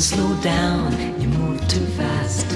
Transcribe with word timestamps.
Slow 0.00 0.34
down, 0.40 1.20
you 1.20 1.28
move 1.28 1.60
too 1.68 1.84
fast. 1.84 2.50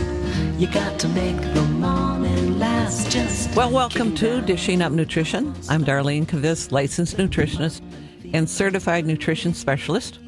You 0.58 0.66
got 0.66 0.98
to 1.00 1.08
make 1.08 1.36
the 1.52 1.60
morning 1.62 2.58
last. 2.58 3.12
Just 3.12 3.54
Well, 3.54 3.70
welcome 3.70 4.14
to 4.14 4.40
Dishing 4.40 4.80
Up 4.80 4.92
Nutrition. 4.92 5.54
I'm 5.68 5.84
Darlene 5.84 6.24
Kvist, 6.24 6.72
licensed 6.72 7.18
nutritionist 7.18 7.82
and 8.32 8.48
certified 8.48 9.04
nutrition 9.04 9.52
specialist. 9.52 10.20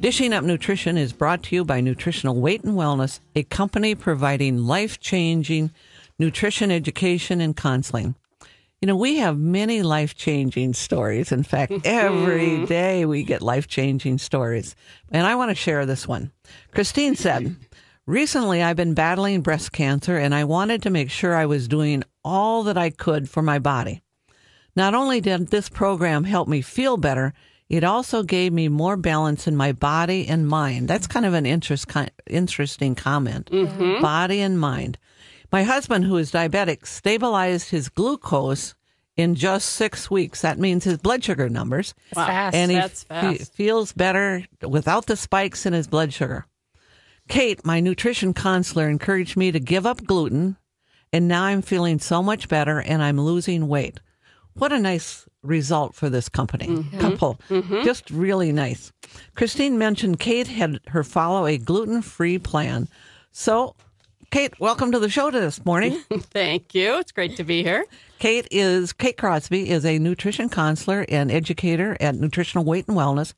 Dishing 0.00 0.34
Up 0.34 0.44
Nutrition 0.44 0.98
is 0.98 1.14
brought 1.14 1.42
to 1.44 1.54
you 1.56 1.64
by 1.64 1.80
Nutritional 1.80 2.38
Weight 2.38 2.62
and 2.64 2.74
Wellness, 2.74 3.20
a 3.34 3.44
company 3.44 3.94
providing 3.94 4.58
life 4.58 5.00
changing 5.00 5.70
nutrition 6.18 6.70
education 6.70 7.40
and 7.40 7.56
counseling. 7.56 8.14
You 8.80 8.86
know, 8.86 8.96
we 8.96 9.16
have 9.16 9.38
many 9.38 9.82
life 9.82 10.14
changing 10.14 10.74
stories. 10.74 11.32
In 11.32 11.42
fact, 11.42 11.72
every 11.84 12.48
mm-hmm. 12.48 12.64
day 12.66 13.04
we 13.04 13.24
get 13.24 13.42
life 13.42 13.66
changing 13.66 14.18
stories. 14.18 14.76
And 15.10 15.26
I 15.26 15.34
want 15.34 15.50
to 15.50 15.54
share 15.54 15.84
this 15.84 16.06
one. 16.06 16.30
Christine 16.72 17.16
said, 17.16 17.56
Recently, 18.06 18.62
I've 18.62 18.76
been 18.76 18.94
battling 18.94 19.42
breast 19.42 19.72
cancer 19.72 20.16
and 20.16 20.34
I 20.34 20.44
wanted 20.44 20.82
to 20.82 20.90
make 20.90 21.10
sure 21.10 21.34
I 21.34 21.44
was 21.44 21.68
doing 21.68 22.04
all 22.24 22.62
that 22.62 22.78
I 22.78 22.88
could 22.90 23.28
for 23.28 23.42
my 23.42 23.58
body. 23.58 24.02
Not 24.74 24.94
only 24.94 25.20
did 25.20 25.48
this 25.48 25.68
program 25.68 26.24
help 26.24 26.48
me 26.48 26.62
feel 26.62 26.96
better, 26.96 27.34
it 27.68 27.84
also 27.84 28.22
gave 28.22 28.52
me 28.52 28.68
more 28.68 28.96
balance 28.96 29.46
in 29.46 29.56
my 29.56 29.72
body 29.72 30.26
and 30.26 30.48
mind. 30.48 30.88
That's 30.88 31.06
kind 31.06 31.26
of 31.26 31.34
an 31.34 31.44
interest, 31.44 31.86
interesting 32.26 32.94
comment. 32.94 33.50
Mm-hmm. 33.50 34.00
Body 34.00 34.40
and 34.40 34.58
mind. 34.58 34.96
My 35.50 35.62
husband, 35.62 36.04
who 36.04 36.16
is 36.16 36.32
diabetic, 36.32 36.86
stabilized 36.86 37.70
his 37.70 37.88
glucose 37.88 38.74
in 39.16 39.34
just 39.34 39.70
six 39.70 40.10
weeks. 40.10 40.42
That 40.42 40.58
means 40.58 40.84
his 40.84 40.98
blood 40.98 41.24
sugar 41.24 41.48
numbers. 41.48 41.94
That's 42.12 42.28
fast. 42.28 42.54
and 42.56 42.70
he 42.70 42.76
That's 42.76 43.04
fast. 43.04 43.54
feels 43.54 43.92
better 43.92 44.44
without 44.66 45.06
the 45.06 45.16
spikes 45.16 45.66
in 45.66 45.72
his 45.72 45.88
blood 45.88 46.12
sugar. 46.12 46.46
Kate, 47.28 47.64
my 47.64 47.80
nutrition 47.80 48.32
counselor, 48.32 48.88
encouraged 48.88 49.36
me 49.36 49.52
to 49.52 49.60
give 49.60 49.84
up 49.84 50.04
gluten, 50.04 50.56
and 51.12 51.28
now 51.28 51.44
I'm 51.44 51.62
feeling 51.62 51.98
so 51.98 52.22
much 52.22 52.48
better 52.48 52.80
and 52.80 53.02
I'm 53.02 53.20
losing 53.20 53.68
weight. 53.68 54.00
What 54.54 54.72
a 54.72 54.78
nice 54.78 55.26
result 55.42 55.94
for 55.94 56.08
this 56.10 56.28
company 56.28 56.68
mm-hmm. 56.68 56.98
couple. 56.98 57.40
Mm-hmm. 57.48 57.84
Just 57.84 58.10
really 58.10 58.52
nice. 58.52 58.92
Christine 59.34 59.78
mentioned 59.78 60.20
Kate 60.20 60.48
had 60.48 60.80
her 60.88 61.04
follow 61.04 61.46
a 61.46 61.58
gluten 61.58 62.02
free 62.02 62.38
plan. 62.38 62.88
So, 63.30 63.76
Kate, 64.30 64.52
welcome 64.60 64.92
to 64.92 64.98
the 64.98 65.08
show 65.08 65.30
this 65.30 65.64
morning. 65.64 66.02
Thank 66.12 66.74
you. 66.74 66.98
It's 66.98 67.12
great 67.12 67.36
to 67.36 67.44
be 67.44 67.62
here. 67.62 67.86
Kate 68.18 68.46
is 68.50 68.92
Kate 68.92 69.16
Crosby 69.16 69.70
is 69.70 69.86
a 69.86 69.98
nutrition 69.98 70.50
counselor 70.50 71.06
and 71.08 71.30
educator 71.30 71.96
at 71.98 72.14
Nutritional 72.14 72.64
Weight 72.64 72.86
and 72.88 72.96
Wellness 72.96 73.32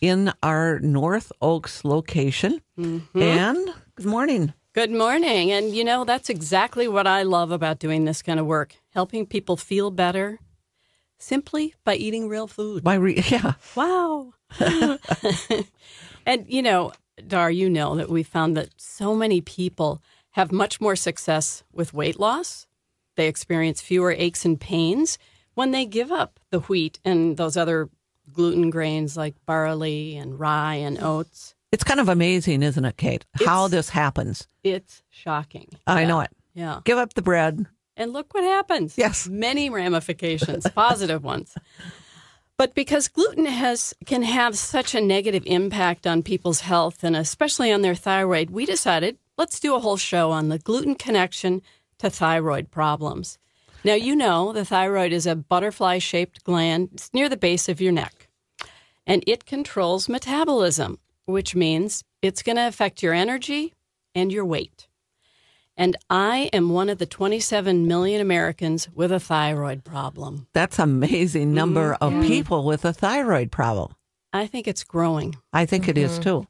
in 0.00 0.32
our 0.42 0.80
North 0.80 1.30
Oaks 1.40 1.84
location. 1.84 2.60
Mm-hmm. 2.76 3.22
And 3.22 3.74
good 3.94 4.06
morning. 4.06 4.52
Good 4.72 4.90
morning. 4.90 5.52
And 5.52 5.76
you 5.76 5.84
know, 5.84 6.04
that's 6.04 6.28
exactly 6.28 6.88
what 6.88 7.06
I 7.06 7.22
love 7.22 7.52
about 7.52 7.78
doing 7.78 8.04
this 8.04 8.20
kind 8.20 8.40
of 8.40 8.46
work 8.46 8.74
helping 8.90 9.26
people 9.26 9.56
feel 9.56 9.92
better 9.92 10.40
simply 11.20 11.74
by 11.84 11.94
eating 11.94 12.28
real 12.28 12.48
food. 12.48 12.82
By 12.82 12.94
re- 12.94 13.22
yeah, 13.28 13.52
Wow. 13.76 14.32
and 16.26 16.46
you 16.48 16.62
know, 16.62 16.92
Dar, 17.28 17.50
you 17.50 17.70
know 17.70 17.94
that 17.94 18.08
we 18.08 18.24
found 18.24 18.56
that 18.56 18.70
so 18.76 19.14
many 19.14 19.40
people 19.40 20.02
have 20.32 20.52
much 20.52 20.80
more 20.80 20.96
success 20.96 21.62
with 21.72 21.94
weight 21.94 22.18
loss. 22.18 22.66
They 23.16 23.28
experience 23.28 23.80
fewer 23.80 24.12
aches 24.12 24.44
and 24.44 24.60
pains 24.60 25.18
when 25.54 25.70
they 25.70 25.84
give 25.84 26.10
up 26.10 26.40
the 26.50 26.60
wheat 26.60 26.98
and 27.04 27.36
those 27.36 27.56
other 27.56 27.88
gluten 28.32 28.70
grains 28.70 29.16
like 29.16 29.34
barley 29.46 30.16
and 30.16 30.38
rye 30.40 30.76
and 30.76 30.98
oats. 31.02 31.54
it's 31.70 31.84
kind 31.84 32.00
of 32.00 32.08
amazing, 32.08 32.62
isn't 32.62 32.84
it, 32.84 32.96
Kate? 32.96 33.24
How 33.46 33.68
this 33.68 33.90
happens. 33.90 34.46
It's 34.64 35.02
shocking. 35.10 35.68
I 35.86 36.02
Yeah. 36.02 36.06
know 36.08 36.20
it. 36.20 36.30
Yeah. 36.54 36.80
Give 36.84 36.98
up 36.98 37.14
the 37.14 37.22
bread. 37.22 37.66
And 37.96 38.12
look 38.12 38.32
what 38.32 38.44
happens. 38.44 38.96
Yes. 38.96 39.28
Many 39.28 39.68
ramifications, 39.70 40.66
positive 40.74 41.22
ones. 41.24 41.54
But 42.58 42.74
because 42.74 43.08
gluten 43.08 43.46
has 43.46 43.92
can 44.06 44.22
have 44.22 44.56
such 44.56 44.94
a 44.94 45.00
negative 45.00 45.42
impact 45.46 46.06
on 46.06 46.22
people's 46.22 46.60
health 46.60 47.02
and 47.02 47.16
especially 47.16 47.72
on 47.72 47.82
their 47.82 47.94
thyroid, 47.94 48.50
we 48.50 48.64
decided 48.66 49.18
let's 49.36 49.60
do 49.60 49.74
a 49.74 49.80
whole 49.80 49.96
show 49.96 50.30
on 50.30 50.48
the 50.48 50.58
gluten 50.58 50.94
connection 50.94 51.62
to 51.98 52.10
thyroid 52.10 52.70
problems. 52.70 53.38
Now 53.84 53.94
you 53.94 54.14
know 54.14 54.52
the 54.52 54.64
thyroid 54.64 55.12
is 55.12 55.26
a 55.26 55.34
butterfly-shaped 55.36 56.44
gland. 56.44 56.90
It's 56.92 57.12
near 57.12 57.28
the 57.28 57.36
base 57.36 57.68
of 57.68 57.80
your 57.80 57.92
neck. 57.92 58.28
And 59.06 59.24
it 59.26 59.44
controls 59.44 60.08
metabolism, 60.08 60.98
which 61.24 61.56
means 61.56 62.04
it's 62.20 62.42
going 62.42 62.56
to 62.56 62.68
affect 62.68 63.02
your 63.02 63.12
energy 63.12 63.74
and 64.14 64.32
your 64.32 64.44
weight. 64.44 64.86
And 65.76 65.96
I 66.10 66.50
am 66.52 66.68
one 66.68 66.88
of 66.88 66.98
the 66.98 67.06
27 67.06 67.86
million 67.88 68.20
Americans 68.20 68.88
with 68.94 69.10
a 69.10 69.18
thyroid 69.18 69.84
problem. 69.84 70.46
That's 70.52 70.78
amazing 70.78 71.54
number 71.54 71.94
of 71.94 72.12
mm-hmm. 72.12 72.28
people 72.28 72.64
with 72.64 72.84
a 72.84 72.92
thyroid 72.92 73.50
problem. 73.50 73.94
I 74.32 74.46
think 74.46 74.68
it's 74.68 74.84
growing. 74.84 75.34
I 75.52 75.66
think 75.66 75.88
it 75.88 75.98
is 75.98 76.12
mm-hmm. 76.12 76.22
too. 76.22 76.46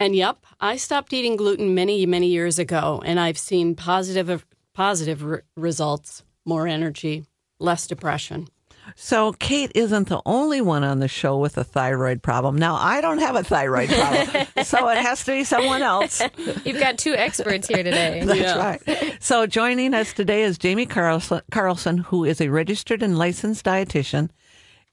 And 0.00 0.14
yep, 0.16 0.44
I 0.60 0.76
stopped 0.76 1.12
eating 1.12 1.36
gluten 1.36 1.74
many, 1.74 2.04
many 2.06 2.26
years 2.28 2.58
ago, 2.58 3.00
and 3.04 3.18
I've 3.20 3.38
seen 3.38 3.74
positive, 3.76 4.44
positive 4.74 5.22
re- 5.22 5.40
results 5.56 6.22
more 6.44 6.66
energy, 6.66 7.24
less 7.60 7.86
depression. 7.86 8.48
So 8.96 9.32
Kate 9.32 9.72
isn't 9.74 10.08
the 10.08 10.20
only 10.26 10.60
one 10.60 10.84
on 10.84 10.98
the 10.98 11.08
show 11.08 11.38
with 11.38 11.56
a 11.56 11.64
thyroid 11.64 12.22
problem. 12.22 12.56
Now 12.56 12.74
I 12.74 13.00
don't 13.00 13.16
have 13.18 13.34
a 13.34 13.42
thyroid 13.42 13.88
problem, 13.88 14.46
so 14.64 14.88
it 14.90 14.98
has 14.98 15.24
to 15.24 15.32
be 15.32 15.44
someone 15.44 15.80
else. 15.80 16.20
You've 16.66 16.80
got 16.80 16.98
two 16.98 17.14
experts 17.14 17.66
here 17.66 17.82
today. 17.82 18.22
That's 18.26 18.38
Yeah. 18.40 18.58
right. 18.58 19.16
So 19.20 19.46
joining 19.46 19.94
us 19.94 20.12
today 20.12 20.42
is 20.42 20.58
Jamie 20.58 20.84
Carlson, 20.84 21.40
Carlson, 21.50 21.96
who 21.98 22.24
is 22.26 22.42
a 22.42 22.50
registered 22.50 23.02
and 23.02 23.16
licensed 23.16 23.64
dietitian, 23.64 24.28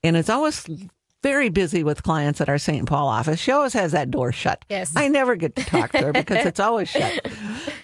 and 0.03 0.15
is 0.15 0.29
always 0.29 0.65
very 1.23 1.49
busy 1.49 1.83
with 1.83 2.03
clients 2.03 2.41
at 2.41 2.49
our 2.49 2.57
St. 2.57 2.87
Paul 2.87 3.07
office. 3.07 3.39
She 3.39 3.51
always 3.51 3.73
has 3.73 3.91
that 3.91 4.11
door 4.11 4.31
shut. 4.31 4.65
Yes. 4.69 4.93
I 4.95 5.07
never 5.07 5.35
get 5.35 5.55
to 5.55 5.63
talk 5.63 5.91
to 5.91 5.99
her 5.99 6.13
because 6.13 6.45
it's 6.45 6.59
always 6.59 6.89
shut. 6.89 7.27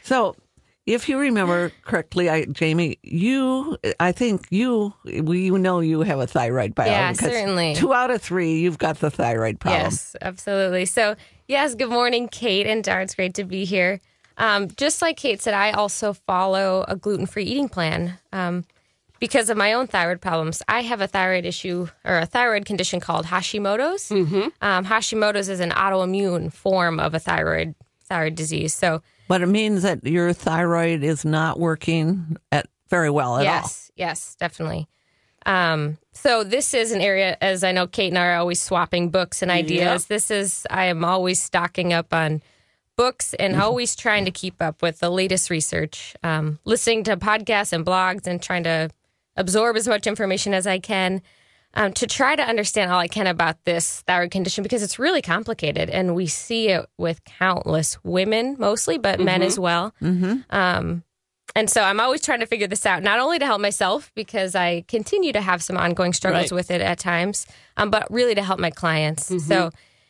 So. 0.04 0.36
If 0.86 1.10
you 1.10 1.20
remember 1.20 1.74
correctly, 1.84 2.30
I, 2.30 2.46
Jamie, 2.46 2.98
you, 3.04 3.78
I 4.00 4.14
think 4.14 4.48
you, 4.52 4.94
we 5.04 5.50
know 5.50 5.82
you 5.82 6.00
have 6.04 6.20
a 6.20 6.28
thyroid 6.28 6.78
problem. 6.78 6.94
Yeah, 6.94 7.12
certainly. 7.12 7.76
Two 7.76 7.94
out 7.94 8.10
of 8.10 8.22
three, 8.22 8.60
you've 8.60 8.78
got 8.78 9.00
the 9.02 9.12
thyroid 9.12 9.60
problem. 9.60 9.82
Yes, 9.82 10.16
absolutely. 10.22 10.86
So, 10.86 11.18
yes, 11.50 11.76
good 11.76 11.90
morning, 11.90 12.30
Kate 12.30 12.66
and 12.66 12.86
Dar. 12.86 13.02
It's 13.02 13.16
great 13.16 13.34
to 13.34 13.44
be 13.44 13.66
here. 13.66 14.00
Um, 14.38 14.70
just 14.78 15.02
like 15.02 15.18
Kate 15.18 15.42
said, 15.42 15.54
I 15.54 15.72
also 15.72 16.14
follow 16.14 16.86
a 16.88 16.96
gluten 16.96 17.26
free 17.26 17.44
eating 17.44 17.68
plan 17.68 18.18
um, 18.32 18.64
because 19.20 19.50
of 19.50 19.58
my 19.58 19.74
own 19.74 19.88
thyroid 19.88 20.22
problems. 20.22 20.62
I 20.68 20.82
have 20.82 21.02
a 21.02 21.08
thyroid 21.08 21.46
issue 21.46 21.88
or 22.04 22.18
a 22.20 22.26
thyroid 22.26 22.66
condition 22.66 23.00
called 23.00 23.26
Hashimoto's. 23.26 24.10
Mm-hmm. 24.10 24.48
Um, 24.62 24.86
Hashimoto's 24.86 25.50
is 25.50 25.60
an 25.60 25.72
autoimmune 25.72 26.52
form 26.52 27.00
of 27.00 27.14
a 27.14 27.20
thyroid 27.20 27.76
thyroid 28.06 28.36
disease. 28.36 28.74
So, 28.74 29.02
But 29.28 29.42
it 29.42 29.48
means 29.48 29.84
that 29.84 30.04
your 30.06 30.32
thyroid 30.34 31.04
is 31.04 31.26
not 31.26 31.60
working 31.60 32.38
at 32.52 32.68
very 32.90 33.10
well 33.10 33.36
at 33.36 33.40
all. 33.40 33.44
yes, 33.44 33.92
yes, 33.96 34.36
definitely. 34.40 34.88
Um, 35.46 35.98
so 36.14 36.44
this 36.44 36.74
is 36.74 36.92
an 36.92 37.02
area, 37.02 37.38
as 37.42 37.64
I 37.64 37.72
know, 37.72 37.88
Kate 37.88 38.10
and 38.10 38.18
I 38.18 38.28
are 38.28 38.38
always 38.38 38.62
swapping 38.62 39.10
books 39.10 39.42
and 39.42 39.52
ideas. 39.52 40.08
This 40.08 40.32
is 40.32 40.66
I 40.70 40.86
am 40.86 41.06
always 41.06 41.42
stocking 41.42 41.94
up 41.94 42.14
on 42.14 42.42
books 42.98 43.34
and 43.36 43.56
always 43.56 43.96
trying 43.96 44.26
to 44.26 44.32
keep 44.32 44.62
up 44.62 44.82
with 44.82 45.00
the 45.00 45.10
latest 45.10 45.50
research, 45.50 46.16
um, 46.24 46.60
listening 46.66 47.04
to 47.04 47.16
podcasts 47.16 47.72
and 47.72 47.86
blogs, 47.86 48.26
and 48.28 48.42
trying 48.42 48.64
to 48.64 48.90
absorb 49.38 49.76
as 49.78 49.88
much 49.88 50.08
information 50.08 50.54
as 50.54 50.68
I 50.68 50.80
can. 50.80 51.22
Um, 51.74 51.94
to 51.94 52.08
try 52.08 52.36
to 52.36 52.42
understand 52.42 52.92
all 52.92 52.98
I 53.00 53.08
can 53.10 53.28
about 53.28 53.64
this 53.66 54.02
thyroid 54.08 54.32
condition 54.32 54.64
because 54.64 54.82
it's 54.82 54.98
really 54.98 55.22
complicated 55.22 55.90
and 55.92 56.16
we 56.16 56.26
see 56.26 56.70
it 56.70 56.86
with 56.98 57.24
countless 57.26 58.04
women 58.04 58.56
mostly, 58.58 58.98
but 58.98 59.20
men 59.20 59.44
as 59.44 59.60
well. 59.60 59.94
Um, 60.50 61.04
and 61.56 61.70
so 61.70 61.82
I'm 61.82 62.00
always 62.00 62.22
trying 62.22 62.40
to 62.40 62.46
figure 62.48 62.68
this 62.68 62.86
out, 62.86 63.04
not 63.04 63.20
only 63.20 63.38
to 63.38 63.46
help 63.46 63.62
myself 63.62 64.12
because 64.16 64.56
I 64.56 64.86
continue 64.88 65.34
to 65.34 65.42
have 65.42 65.62
some 65.62 65.78
ongoing 65.78 66.14
struggles 66.14 66.52
Right. 66.52 66.56
with 66.56 66.72
it 66.72 66.82
at 66.82 66.98
times, 67.00 67.46
um, 67.76 67.92
but 67.92 68.10
really 68.10 68.34
to 68.36 68.44
help 68.44 68.60
my 68.60 68.72
clients. 68.72 69.32
So, 69.46 69.70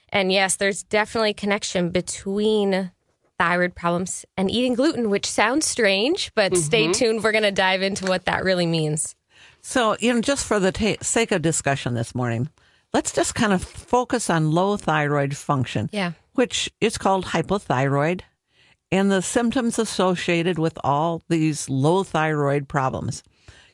and 0.10 0.32
yes, 0.32 0.56
there's 0.56 0.84
definitely 0.84 1.32
a 1.32 1.34
connection 1.34 1.90
between 1.90 2.92
thyroid 3.38 3.76
problems 3.76 4.26
and 4.36 4.50
eating 4.50 4.74
gluten, 4.74 5.10
which 5.10 5.30
sounds 5.30 5.66
strange, 5.66 6.32
but 6.36 6.58
stay 6.58 6.84
mm-hmm. 6.84 6.92
tuned. 6.94 7.24
We're 7.24 7.32
going 7.32 7.44
to 7.44 7.52
dive 7.52 7.82
into 7.82 8.06
what 8.06 8.26
that 8.26 8.44
really 8.44 8.66
means. 8.66 9.16
So, 9.62 9.98
you 10.00 10.14
know, 10.14 10.22
just 10.22 10.46
for 10.46 10.60
the 10.60 10.72
ta- 10.72 11.02
sake 11.02 11.32
of 11.32 11.42
discussion 11.42 11.94
this 11.94 12.16
morning, 12.16 12.50
let's 12.94 13.12
just 13.12 13.36
kind 13.36 13.54
of 13.54 13.64
focus 13.64 14.30
on 14.30 14.52
low 14.52 14.78
thyroid 14.78 15.36
function, 15.36 15.90
Yeah. 15.92 16.14
which 16.34 16.70
is 16.80 16.98
called 16.98 17.26
hypothyroid, 17.26 18.22
and 18.92 19.12
the 19.12 19.22
symptoms 19.22 19.78
associated 19.78 20.58
with 20.58 20.78
all 20.84 21.22
these 21.28 21.70
low 21.70 22.04
thyroid 22.04 22.68
problems. 22.68 23.24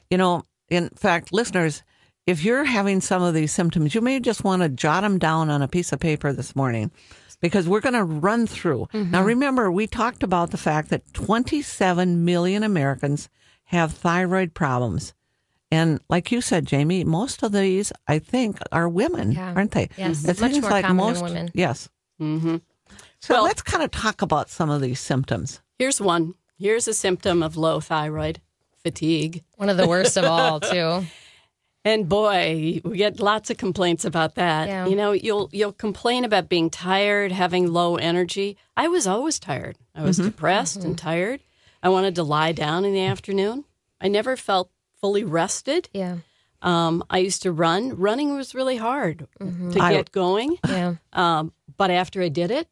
You 0.10 0.18
know, 0.18 0.44
in 0.70 0.90
fact, 0.90 1.32
listeners, 1.32 1.84
if 2.26 2.44
you're 2.44 2.64
having 2.64 3.02
some 3.02 3.22
of 3.22 3.34
these 3.34 3.52
symptoms, 3.52 3.94
you 3.94 4.02
may 4.02 4.20
just 4.20 4.44
want 4.44 4.62
to 4.62 4.70
jot 4.70 5.04
them 5.04 5.20
down 5.20 5.50
on 5.50 5.62
a 5.62 5.68
piece 5.68 5.92
of 5.92 6.00
paper 6.00 6.34
this 6.34 6.56
morning 6.56 6.92
because 7.44 7.68
we're 7.68 7.82
going 7.82 7.94
to 7.94 8.04
run 8.06 8.48
through. 8.48 8.88
Now, 8.94 9.22
remember, 9.22 9.70
we 9.70 9.86
talked 9.86 10.24
about 10.24 10.52
the 10.52 10.58
fact 10.58 10.90
that 10.90 11.14
27 11.14 12.24
million 12.24 12.64
Americans 12.64 13.28
have 13.66 13.92
thyroid 13.92 14.54
problems. 14.54 15.14
And 15.70 16.00
like 16.10 16.32
you 16.32 16.40
said, 16.40 16.66
Jamie, 16.66 17.04
most 17.04 17.44
of 17.44 17.52
these, 17.52 17.92
I 18.08 18.20
think, 18.20 18.60
are 18.72 18.88
women, 18.88 19.34
Yeah. 19.34 19.54
aren't 19.56 19.72
they? 19.72 19.90
Yes, 19.98 20.24
It 20.24 20.40
much 20.40 20.54
more 20.62 20.72
like 20.72 20.86
common 20.86 21.06
in 21.06 21.12
most, 21.14 21.24
women. 21.24 21.50
Yes. 21.54 21.90
Mm-hmm. 22.22 22.58
So 23.20 23.34
Well- 23.34 23.44
let's 23.44 23.62
kind 23.62 23.84
of 23.84 23.92
talk 23.92 24.22
about 24.22 24.50
some 24.50 24.70
of 24.70 24.82
these 24.82 25.00
symptoms. 25.00 25.62
Here's 25.78 26.00
one. 26.00 26.36
Here's 26.58 26.88
a 26.88 26.94
symptom 26.94 27.44
of 27.44 27.58
low 27.58 27.80
thyroid 27.82 28.40
fatigue. 28.84 29.44
One 29.58 29.70
of 29.70 29.76
the 29.78 29.88
worst 29.88 30.16
of 30.16 30.24
all, 30.26 30.60
too. 30.74 31.06
And 31.86 32.08
boy, 32.08 32.80
we 32.86 32.98
get 32.98 33.20
lots 33.20 33.50
of 33.50 33.58
complaints 33.58 34.06
about 34.06 34.36
that. 34.36 34.68
Yeah. 34.70 34.88
You 34.88 34.96
know, 34.96 35.12
you'll 35.12 35.50
you'll 35.52 35.74
complain 35.74 36.24
about 36.24 36.48
being 36.48 36.70
tired, 36.70 37.32
having 37.34 37.72
low 37.74 37.98
energy. 37.98 38.58
I 38.78 38.88
was 38.88 39.06
always 39.06 39.38
tired. 39.40 39.78
I 39.94 40.04
was 40.04 40.18
depressed 40.18 40.84
and 40.86 40.98
tired. 40.98 41.42
I 41.82 41.90
wanted 41.90 42.16
to 42.16 42.24
lie 42.24 42.54
down 42.54 42.86
in 42.86 42.94
the 42.94 43.04
afternoon. 43.04 43.66
I 44.00 44.08
never 44.08 44.38
felt 44.38 44.72
fully 45.02 45.26
rested. 45.26 45.90
Yeah. 45.94 46.18
Um, 46.62 47.04
I 47.10 47.18
used 47.18 47.42
to 47.42 47.52
run. 47.52 47.98
Running 47.98 48.34
was 48.34 48.56
really 48.56 48.78
hard 48.78 49.28
to 49.40 49.78
I- 49.82 49.92
get 49.94 50.14
going. 50.14 50.58
Yeah. 50.66 50.96
Um, 51.12 51.52
but 51.76 51.92
after 51.92 52.22
I 52.22 52.30
did 52.30 52.50
it, 52.52 52.70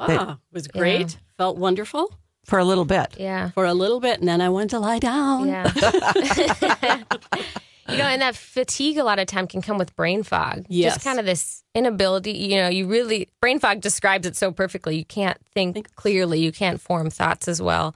ah, 0.00 0.32
it 0.32 0.38
was 0.54 0.66
great. 0.68 1.18
Felt 1.36 1.58
wonderful 1.58 2.14
For 2.46 2.58
a 2.58 2.64
little 2.64 2.86
bit. 2.86 3.16
Yeah. 3.18 3.50
for 3.50 3.66
a 3.66 3.74
little 3.74 4.00
bit, 4.00 4.18
and 4.20 4.26
then 4.28 4.40
I 4.40 4.48
went 4.48 4.70
to 4.70 4.78
lie 4.78 4.98
down. 4.98 5.48
Yeah. 5.48 5.70
you 7.88 7.96
know, 7.96 8.04
and 8.04 8.22
that 8.22 8.36
fatigue 8.36 8.98
a 8.98 9.04
lot 9.04 9.18
of 9.18 9.26
time 9.26 9.46
can 9.46 9.62
come 9.62 9.78
with 9.78 9.94
brain 9.96 10.22
fog. 10.22 10.66
Yes. 10.68 10.94
Just 10.94 11.04
kind 11.04 11.18
of 11.18 11.26
this 11.26 11.62
inability, 11.74 12.32
you 12.32 12.56
know, 12.56 12.68
you 12.68 12.86
really, 12.86 13.28
brain 13.40 13.58
fog 13.58 13.80
describes 13.80 14.26
it 14.26 14.36
so 14.36 14.52
perfectly. 14.52 14.96
You 14.96 15.04
can't 15.04 15.38
think 15.54 15.94
clearly, 15.94 16.40
you 16.40 16.52
can't 16.52 16.80
form 16.80 17.10
thoughts 17.10 17.48
as 17.48 17.60
well. 17.60 17.94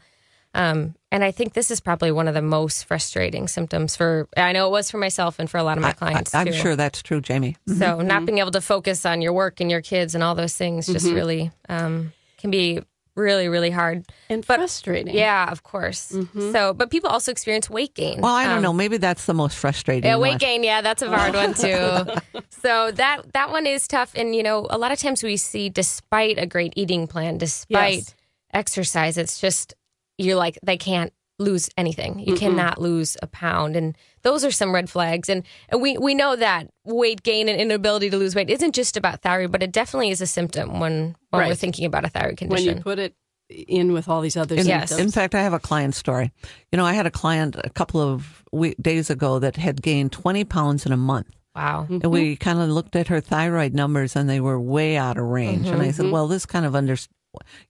Um, 0.53 0.97
and 1.13 1.23
I 1.23 1.31
think 1.31 1.55
this 1.55 1.71
is 1.71 1.81
probably 1.81 2.11
one 2.11 2.27
of 2.27 2.35
the 2.35 2.43
most 2.43 2.85
frustrating 2.87 3.47
symptoms 3.47 3.95
for, 3.95 4.29
I 4.37 4.53
know 4.53 4.67
it 4.67 4.71
was 4.71 4.91
for 4.91 4.99
myself 4.99 5.39
and 5.39 5.49
for 5.49 5.59
a 5.59 5.63
lot 5.63 5.79
of 5.79 5.83
my 5.83 5.93
clients. 5.93 6.35
I, 6.35 6.43
am 6.43 6.53
sure 6.53 6.75
that's 6.75 7.03
true, 7.03 7.21
Jamie. 7.21 7.57
So 7.69 8.01
not 8.01 8.27
being 8.27 8.39
able 8.39 8.51
to 8.53 8.61
focus 8.61 9.07
on 9.07 9.23
your 9.23 9.33
work 9.33 9.61
and 9.61 9.71
your 9.71 9.81
kids 9.81 10.15
and 10.15 10.25
all 10.25 10.35
those 10.35 10.57
things 10.57 10.87
just 10.87 11.07
really 11.07 11.53
um, 11.69 12.13
can 12.39 12.51
be 12.51 12.81
really, 13.17 13.49
really 13.49 13.71
hard. 13.71 14.07
and 14.29 14.47
But- 14.47 14.59
frustrating. 14.59 15.15
Yeah, 15.15 15.51
of 15.51 15.63
course. 15.63 16.17
So, 16.53 16.73
but 16.75 16.91
people 16.91 17.11
also 17.11 17.31
experience 17.33 17.69
weight 17.71 17.95
gain. 17.95 18.21
Well, 18.21 18.35
I 18.35 18.45
don't 18.47 18.57
Um, 18.59 18.63
know. 18.63 18.73
Maybe 18.73 18.97
that's 18.97 19.27
the 19.27 19.35
most 19.35 19.57
frustrating. 19.57 20.05
Yeah, 20.09 20.17
one. 20.17 20.31
weight 20.31 20.39
gain. 20.41 20.63
Yeah, 20.65 20.81
that's 20.81 21.03
a 21.03 21.09
hard 21.09 21.35
one 21.35 21.55
too. 21.55 22.41
So 22.63 22.91
that 22.93 23.33
that 23.33 23.51
one 23.51 23.67
is 23.67 23.89
tough, 23.89 24.13
and 24.15 24.35
you 24.37 24.43
know, 24.43 24.67
a 24.69 24.77
lot 24.77 24.93
of 24.93 24.99
times 24.99 25.23
we 25.23 25.37
see, 25.39 25.71
despite 25.71 26.39
a 26.39 26.45
great 26.47 26.75
eating 26.77 27.07
plan, 27.07 27.39
despite 27.39 27.95
Yes. 27.95 28.15
exercise, 28.53 29.17
it's 29.17 29.41
just 29.41 29.75
you're 30.19 30.37
like 30.37 30.59
they 30.63 30.77
can't 30.77 31.13
lose 31.41 31.71
anything. 31.77 32.21
You 32.21 32.37
cannot 32.37 32.81
lose 32.81 33.17
a 33.23 33.27
pound, 33.27 33.75
and 33.75 33.97
those 34.23 34.45
are 34.45 34.51
some 34.51 34.75
red 34.75 34.89
flags. 34.91 35.29
And 35.29 35.43
and 35.71 35.81
we 35.83 35.99
we 35.99 36.15
know 36.15 36.37
that 36.37 36.69
weight 36.85 37.23
gain 37.23 37.49
and 37.49 37.61
inability 37.61 38.11
to 38.11 38.17
lose 38.17 38.35
weight 38.35 38.51
isn't 38.51 38.75
just 38.75 38.97
about 38.97 39.23
thyroid, 39.23 39.51
but 39.51 39.63
it 39.63 39.73
definitely 39.73 40.11
is 40.11 40.21
a 40.21 40.27
symptom 40.27 40.79
when 40.81 41.17
when 41.31 41.49
we're 41.49 41.55
thinking 41.55 41.85
about 41.87 42.05
a 42.05 42.09
thyroid 42.09 42.37
condition. 42.37 42.49
when 42.51 42.59
condition. 42.59 42.79
you 42.79 42.83
put 42.85 42.99
it 42.99 43.15
in 43.49 43.93
with 43.93 44.09
all 44.09 44.21
these 44.21 44.37
other 44.37 44.55
In, 44.55 44.67
Yes. 44.67 44.97
in 44.97 45.11
fact, 45.11 45.35
I 45.35 45.43
have 45.43 45.53
a 45.53 45.59
client 45.59 45.95
story. 45.97 46.31
You 46.71 46.77
know, 46.77 46.85
I 46.85 46.93
had 46.93 47.07
a 47.07 47.11
client 47.11 47.57
a 47.65 47.71
couple 47.71 48.01
of 48.01 48.45
week, 48.53 48.77
days 48.81 49.11
ago 49.11 49.41
that 49.41 49.57
had 49.57 49.83
gained 49.83 50.13
20 50.13 50.45
pounds 50.45 50.87
in 50.87 50.93
a 50.93 50.97
month. 50.97 51.27
wow. 51.57 51.83
Mm-hmm. 51.83 51.99
And 52.03 52.13
we 52.13 52.37
kind 52.37 52.61
of 52.61 52.69
looked 52.69 52.95
at 52.95 53.09
her 53.09 53.21
thyroid 53.21 53.75
numbers 53.75 54.15
and 54.15 54.31
they 54.31 54.39
were 54.39 54.61
way 54.61 54.97
out 54.97 55.19
of 55.19 55.25
range. 55.25 55.67
And 55.67 55.83
I 55.83 55.91
said, 55.91 56.05
mm-hmm. 56.05 56.13
well, 56.13 56.29
this 56.29 56.47
kind 56.47 56.65
of 56.65 56.77
under, 56.77 56.97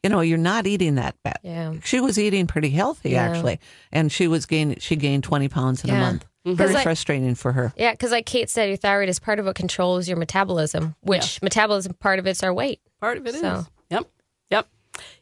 you 0.03 0.11
know, 0.11 0.21
you're 0.21 0.39
not 0.39 0.67
eating 0.67 0.95
that 0.97 1.17
bad. 1.23 1.39
Yeah. 1.43 1.75
She 1.85 2.01
was 2.01 2.19
eating 2.19 2.47
pretty 2.47 2.71
healthy 2.71 3.11
Yeah. 3.11 3.29
actually. 3.29 3.61
And 3.93 4.11
she 4.11 4.29
was 4.29 4.47
gaining, 4.47 4.79
she 4.79 4.97
gained 4.97 5.25
20 5.25 5.49
pounds 5.49 5.85
in 5.85 5.91
a 5.91 5.95
month. 5.99 6.25
Mm-hmm. 6.47 6.57
Very 6.57 6.73
like- 6.75 6.83
frustrating 6.85 7.35
for 7.35 7.53
her. 7.53 7.73
Yeah, 7.77 7.91
because 7.93 8.11
like 8.13 8.25
Kate 8.27 8.49
said, 8.49 8.69
your 8.69 8.77
thyroid 8.79 9.09
is 9.11 9.19
part 9.19 9.39
of 9.39 9.45
what 9.47 9.55
controls 9.57 10.09
your 10.09 10.17
metabolism, 10.17 10.95
which 11.03 11.43
metabolism 11.43 11.93
part 11.95 12.19
of 12.19 12.27
it's 12.27 12.43
our 12.43 12.53
weight. 12.55 12.81
Part 13.01 13.19
of 13.19 13.27
it 13.27 13.35
is. 13.35 13.41
So- 13.41 13.67
Yep. 13.91 14.07
Yep. 14.51 14.67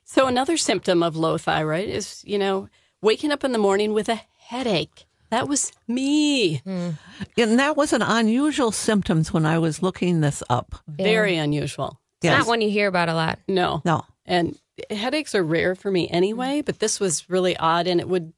So 0.04 0.26
another 0.26 0.56
symptom 0.56 1.02
of 1.02 1.16
low 1.16 1.36
thyroid 1.38 1.88
is, 1.88 2.22
you 2.26 2.38
know, 2.38 2.68
waking 3.02 3.32
up 3.32 3.42
in 3.44 3.52
the 3.52 3.58
morning 3.58 3.92
with 3.92 4.08
a 4.08 4.20
headache. 4.38 5.06
That 5.30 5.46
was 5.48 5.72
me. 5.86 6.62
And 6.64 6.96
that 7.58 7.76
was 7.76 7.92
an 7.92 8.00
unusual 8.00 8.72
symptoms 8.72 9.30
when 9.32 9.44
I 9.44 9.58
was 9.58 9.82
looking 9.82 10.20
this 10.22 10.42
up. 10.48 10.76
Very 10.86 11.36
unusual. 11.36 12.00
It's 12.20 12.24
Yes. 12.24 12.38
not 12.38 12.46
one 12.46 12.60
you 12.62 12.70
hear 12.70 12.88
about 12.88 13.08
a 13.08 13.14
lot. 13.14 13.38
No. 13.46 13.82
No. 13.84 14.04
And 14.28 14.56
headaches 14.90 15.34
are 15.34 15.42
rare 15.42 15.74
for 15.74 15.90
me 15.90 16.08
anyway, 16.10 16.62
but 16.64 16.78
this 16.78 17.00
was 17.00 17.28
really 17.28 17.56
odd 17.56 17.86
and 17.88 17.98
it 18.00 18.08
would 18.08 18.32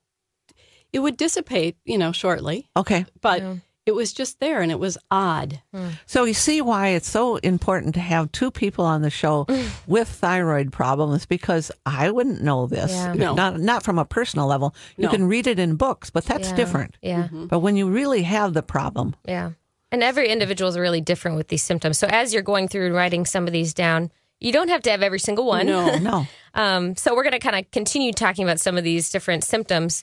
it 0.92 1.00
would 1.00 1.16
dissipate, 1.16 1.76
you 1.84 1.98
know, 1.98 2.12
shortly. 2.12 2.68
Okay. 2.76 3.04
But 3.20 3.42
it 3.86 3.92
was 3.92 4.12
just 4.12 4.40
there 4.40 4.60
and 4.60 4.70
it 4.72 4.78
was 4.78 4.96
odd. 5.10 5.60
Hmm. 5.74 5.88
So 6.06 6.24
you 6.24 6.34
see 6.34 6.60
why 6.60 6.88
it's 6.88 7.08
so 7.08 7.36
important 7.36 7.94
to 7.94 8.00
have 8.00 8.30
two 8.32 8.50
people 8.50 8.84
on 8.84 9.02
the 9.02 9.10
show 9.10 9.46
with 9.86 10.08
thyroid 10.08 10.72
problems 10.72 11.26
because 11.26 11.70
I 11.86 12.10
wouldn't 12.10 12.42
know 12.42 12.66
this. 12.66 12.92
Yeah. 12.92 13.12
No. 13.14 13.34
Not 13.34 13.60
not 13.60 13.82
from 13.82 13.98
a 13.98 14.04
personal 14.04 14.46
level. 14.46 14.74
You 14.96 15.04
No. 15.04 15.10
can 15.10 15.26
read 15.26 15.46
it 15.46 15.58
in 15.58 15.76
books, 15.76 16.10
but 16.10 16.24
that's 16.24 16.50
Yeah. 16.50 16.56
different. 16.56 16.96
Yeah, 17.02 17.22
mm-hmm. 17.24 17.46
But 17.46 17.60
when 17.60 17.76
you 17.76 17.88
really 17.88 18.22
have 18.22 18.54
the 18.54 18.62
problem, 18.62 19.14
yeah. 19.26 19.50
And 19.92 20.04
every 20.04 20.28
individual 20.28 20.68
is 20.70 20.78
really 20.78 21.00
different 21.00 21.36
with 21.36 21.48
these 21.48 21.64
symptoms. 21.64 21.98
So 21.98 22.06
as 22.06 22.32
you're 22.32 22.44
going 22.44 22.68
through 22.68 22.86
and 22.86 22.94
writing 22.94 23.26
some 23.26 23.48
of 23.48 23.52
these 23.52 23.74
down, 23.74 24.12
you 24.40 24.52
don't 24.52 24.68
have 24.68 24.82
to 24.82 24.90
have 24.90 25.02
every 25.02 25.20
single 25.20 25.46
one. 25.46 25.66
No. 25.66 25.96
no. 25.98 26.26
Um, 26.54 26.96
so 26.96 27.14
we're 27.14 27.22
going 27.22 27.32
to 27.32 27.38
kind 27.38 27.56
of 27.56 27.70
continue 27.70 28.12
talking 28.12 28.44
about 28.44 28.58
some 28.58 28.76
of 28.76 28.84
these 28.84 29.10
different 29.10 29.44
symptoms. 29.44 30.02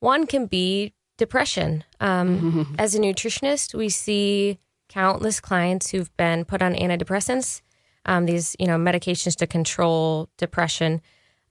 One 0.00 0.26
can 0.26 0.46
be 0.46 0.94
depression. 1.18 1.84
Um, 2.00 2.74
As 2.78 2.94
a 2.94 2.98
nutritionist, 2.98 3.74
we 3.74 3.88
see 3.88 4.58
countless 4.88 5.40
clients 5.40 5.90
who've 5.90 6.14
been 6.16 6.44
put 6.44 6.62
on 6.62 6.74
antidepressants, 6.74 7.62
um, 8.06 8.26
these 8.26 8.54
you 8.58 8.66
know 8.66 8.76
medications 8.76 9.34
to 9.36 9.46
control 9.46 10.28
depression. 10.38 11.00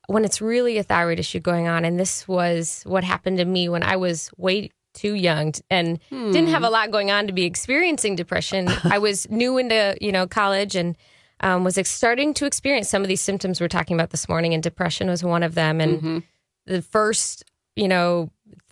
When 0.08 0.26
it's 0.26 0.42
really 0.42 0.78
a 0.78 0.84
thyroid 0.84 1.20
issue 1.20 1.40
going 1.40 1.68
on, 1.68 1.86
and 1.86 2.00
this 2.00 2.28
was 2.28 2.84
what 2.86 3.04
happened 3.04 3.38
to 3.38 3.46
me 3.46 3.70
when 3.70 3.84
I 3.84 3.96
was 3.96 4.30
way 4.38 4.70
too 4.94 5.16
young 5.16 5.54
t- 5.54 5.62
and 5.72 6.00
didn't 6.10 6.50
have 6.50 6.64
a 6.64 6.70
lot 6.70 6.92
going 6.92 7.10
on 7.10 7.26
to 7.28 7.34
be 7.34 7.46
experiencing 7.46 8.16
depression. 8.16 8.68
I 8.84 9.00
was 9.00 9.30
new 9.30 9.58
into 9.58 9.98
you 10.00 10.12
know 10.12 10.28
college 10.28 10.76
and 10.76 10.96
um, 11.40 11.64
was 11.64 11.78
ex- 11.78 11.92
starting 11.92 12.34
to 12.36 12.46
experience 12.46 12.90
some 12.90 13.02
of 13.02 13.08
these 13.08 13.22
symptoms 13.22 13.60
we're 13.60 13.68
talking 13.68 13.96
about 13.96 14.12
this 14.12 14.30
morning, 14.30 14.54
and 14.54 14.64
depression 14.64 15.08
was 15.10 15.24
one 15.24 15.44
of 15.44 15.56
them. 15.56 15.82
And 15.82 16.24
the 16.66 16.82
first, 16.82 17.44
you 17.76 17.88
know, 17.88 18.30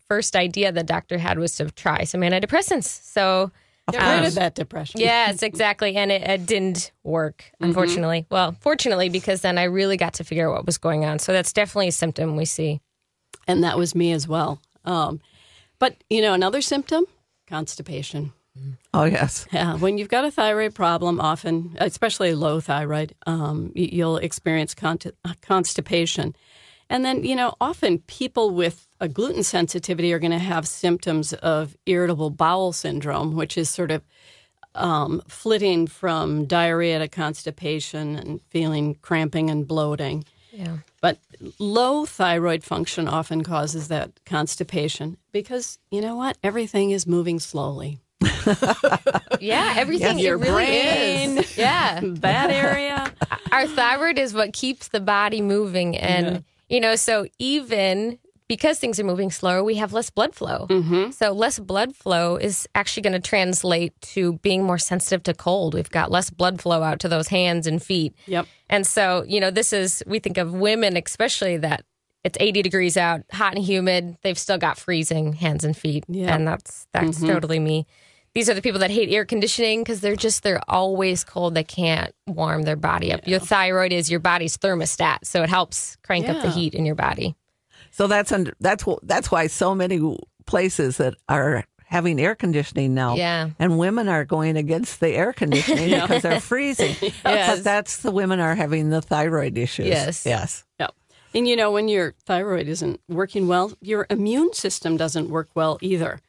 first 0.07 0.35
idea 0.35 0.71
the 0.71 0.83
doctor 0.83 1.17
had 1.17 1.39
was 1.39 1.55
to 1.57 1.69
try 1.71 2.03
some 2.03 2.21
antidepressants. 2.21 2.85
So, 2.85 3.51
Get 3.91 4.19
rid 4.19 4.27
of 4.27 4.35
that 4.35 4.55
depression. 4.55 5.01
yes, 5.01 5.43
exactly. 5.43 5.97
And 5.97 6.11
it, 6.11 6.21
it 6.21 6.45
didn't 6.45 6.91
work, 7.03 7.51
unfortunately. 7.59 8.25
Well, 8.29 8.55
fortunately, 8.61 9.09
because 9.09 9.41
then 9.41 9.57
I 9.57 9.63
really 9.63 9.97
got 9.97 10.13
to 10.13 10.23
figure 10.23 10.49
out 10.49 10.55
what 10.55 10.65
was 10.65 10.77
going 10.77 11.03
on. 11.03 11.19
So, 11.19 11.33
that's 11.33 11.51
definitely 11.51 11.89
a 11.89 11.91
symptom 11.91 12.37
we 12.37 12.45
see. 12.45 12.79
And 13.47 13.63
that 13.63 13.77
was 13.77 13.95
me 13.95 14.13
as 14.13 14.27
well. 14.27 14.61
Um, 14.85 15.19
but, 15.79 15.95
you 16.09 16.21
know, 16.21 16.33
another 16.33 16.61
symptom 16.61 17.05
constipation. 17.47 18.31
Oh 18.93 19.05
yes. 19.05 19.45
Yeah, 19.53 19.75
when 19.77 19.97
you've 19.97 20.09
got 20.09 20.25
a 20.25 20.31
thyroid 20.31 20.75
problem, 20.75 21.19
often, 21.19 21.75
especially 21.79 22.33
low 22.33 22.59
thyroid, 22.59 23.15
um, 23.25 23.71
you'll 23.75 24.17
experience 24.17 24.75
uh, 24.83 24.95
constipation. 25.41 26.35
And 26.89 27.05
then, 27.05 27.23
you 27.23 27.35
know, 27.35 27.53
often 27.61 27.99
people 27.99 28.49
with 28.49 28.87
a 28.99 29.07
gluten 29.07 29.43
sensitivity 29.43 30.11
are 30.11 30.19
going 30.19 30.31
to 30.31 30.39
have 30.39 30.67
symptoms 30.67 31.31
of 31.33 31.77
irritable 31.85 32.31
bowel 32.31 32.73
syndrome, 32.73 33.33
which 33.35 33.57
is 33.57 33.69
sort 33.69 33.91
of 33.91 34.03
um, 34.75 35.21
flitting 35.27 35.87
from 35.87 36.45
diarrhea 36.45 36.99
to 36.99 37.07
constipation 37.07 38.15
and 38.17 38.41
feeling 38.49 38.95
cramping 38.95 39.49
and 39.49 39.67
bloating. 39.67 40.25
Yeah. 40.51 40.77
But 40.99 41.17
low 41.59 42.05
thyroid 42.05 42.63
function 42.63 43.07
often 43.07 43.43
causes 43.43 43.87
that 43.87 44.11
constipation 44.25 45.17
because, 45.31 45.79
you 45.91 46.01
know 46.01 46.15
what? 46.15 46.37
Everything 46.43 46.91
is 46.91 47.07
moving 47.07 47.39
slowly. 47.39 47.99
Yeah, 49.39 49.73
everything 49.77 50.19
Your 50.19 50.35
it 50.35 50.41
really 50.41 50.53
brain. 50.65 51.37
is. 51.39 51.57
Yeah. 51.57 51.99
That 52.21 52.51
area. 52.51 53.11
our 53.51 53.67
thyroid 53.67 54.17
is 54.19 54.33
what 54.33 54.53
keeps 54.53 54.89
the 54.89 54.99
body 54.99 55.41
moving 55.41 55.97
and 55.97 56.43
you 56.69 56.79
know 56.79 56.95
so 56.95 57.25
even 57.39 58.19
because 58.47 58.79
things 58.79 58.99
are 58.99 59.03
moving 59.03 59.31
slower 59.31 59.63
we 59.63 59.75
have 59.75 59.93
less 59.93 60.09
blood 60.09 60.35
flow 60.35 60.67
Mm-hmm. 60.69 61.11
so 61.11 61.31
less 61.31 61.57
blood 61.59 61.95
flow 61.95 62.35
is 62.35 62.67
actually 62.75 63.03
going 63.03 63.13
to 63.13 63.27
translate 63.27 63.99
to 64.01 64.33
being 64.39 64.63
more 64.63 64.77
sensitive 64.77 65.23
to 65.23 65.33
cold 65.33 65.73
we've 65.73 65.89
got 65.89 66.11
less 66.11 66.29
blood 66.29 66.61
flow 66.61 66.83
out 66.83 66.99
to 66.99 67.09
those 67.09 67.27
hands 67.29 67.65
and 67.67 67.81
feet 67.81 68.13
Yep. 68.27 68.45
and 68.69 68.85
so 68.85 69.23
you 69.27 69.39
know 69.39 69.51
this 69.51 69.73
is 69.73 70.03
we 70.05 70.19
think 70.19 70.37
of 70.37 70.53
women 70.53 70.95
especially 70.97 71.57
that 71.57 71.83
it's 72.23 72.37
80 72.39 72.61
degrees 72.61 72.97
out 72.97 73.21
hot 73.31 73.55
and 73.55 73.63
humid 73.63 74.17
they've 74.21 74.37
still 74.39 74.57
got 74.59 74.77
freezing 74.77 75.33
hands 75.33 75.63
and 75.63 75.75
feet 75.75 76.03
Yeah. 76.07 76.33
and 76.35 76.47
that's 76.47 76.87
that's 76.93 77.19
totally 77.21 77.59
me 77.59 77.85
these 78.33 78.49
are 78.49 78.53
the 78.53 78.61
people 78.61 78.79
that 78.79 78.91
hate 78.91 79.09
air 79.09 79.25
conditioning 79.25 79.81
because 79.81 80.01
they're 80.01 80.15
just 80.15 80.43
they're 80.43 80.61
always 80.67 81.23
cold. 81.23 81.53
They 81.53 81.63
can't 81.63 82.13
warm 82.27 82.63
their 82.63 82.75
body 82.75 83.11
up. 83.11 83.27
Your 83.27 83.39
thyroid 83.39 83.91
is 83.91 84.09
your 84.09 84.19
body's 84.19 84.57
thermostat, 84.57 85.19
so 85.23 85.43
it 85.43 85.49
helps 85.49 85.97
crank 85.97 86.29
up 86.29 86.41
the 86.41 86.49
heat 86.49 86.73
in 86.73 86.85
your 86.85 86.95
body. 86.95 87.35
So 87.91 88.07
that's 88.07 88.31
under, 88.31 88.53
that's 88.59 88.85
that's 89.03 89.29
why 89.29 89.47
so 89.47 89.75
many 89.75 90.17
places 90.45 90.97
that 90.97 91.15
are 91.27 91.65
having 91.83 92.21
air 92.21 92.35
conditioning 92.35 92.93
now. 92.93 93.15
Yeah. 93.15 93.49
And 93.59 93.77
women 93.77 94.07
are 94.07 94.23
going 94.23 94.55
against 94.55 95.01
the 95.01 95.09
air 95.09 95.33
conditioning 95.33 95.89
because 96.01 96.21
they're 96.21 96.39
freezing. 96.39 96.95
Because 97.23 97.63
that's 97.63 97.97
the 97.97 98.11
women 98.11 98.39
are 98.39 98.55
having 98.55 98.89
the 98.89 99.01
thyroid 99.01 99.57
issues. 99.57 99.87
Yes. 99.87 100.25
Yes. 100.25 100.63
Yeah. 100.79 100.87
And 101.33 101.47
you 101.47 101.55
know, 101.57 101.71
when 101.71 101.89
your 101.89 102.13
thyroid 102.25 102.67
isn't 102.67 103.01
working 103.09 103.47
well, 103.47 103.73
your 103.81 104.07
immune 104.09 104.53
system 104.53 104.95
doesn't 104.95 105.29
work 105.29 105.49
well 105.53 105.77
either. 105.81 106.19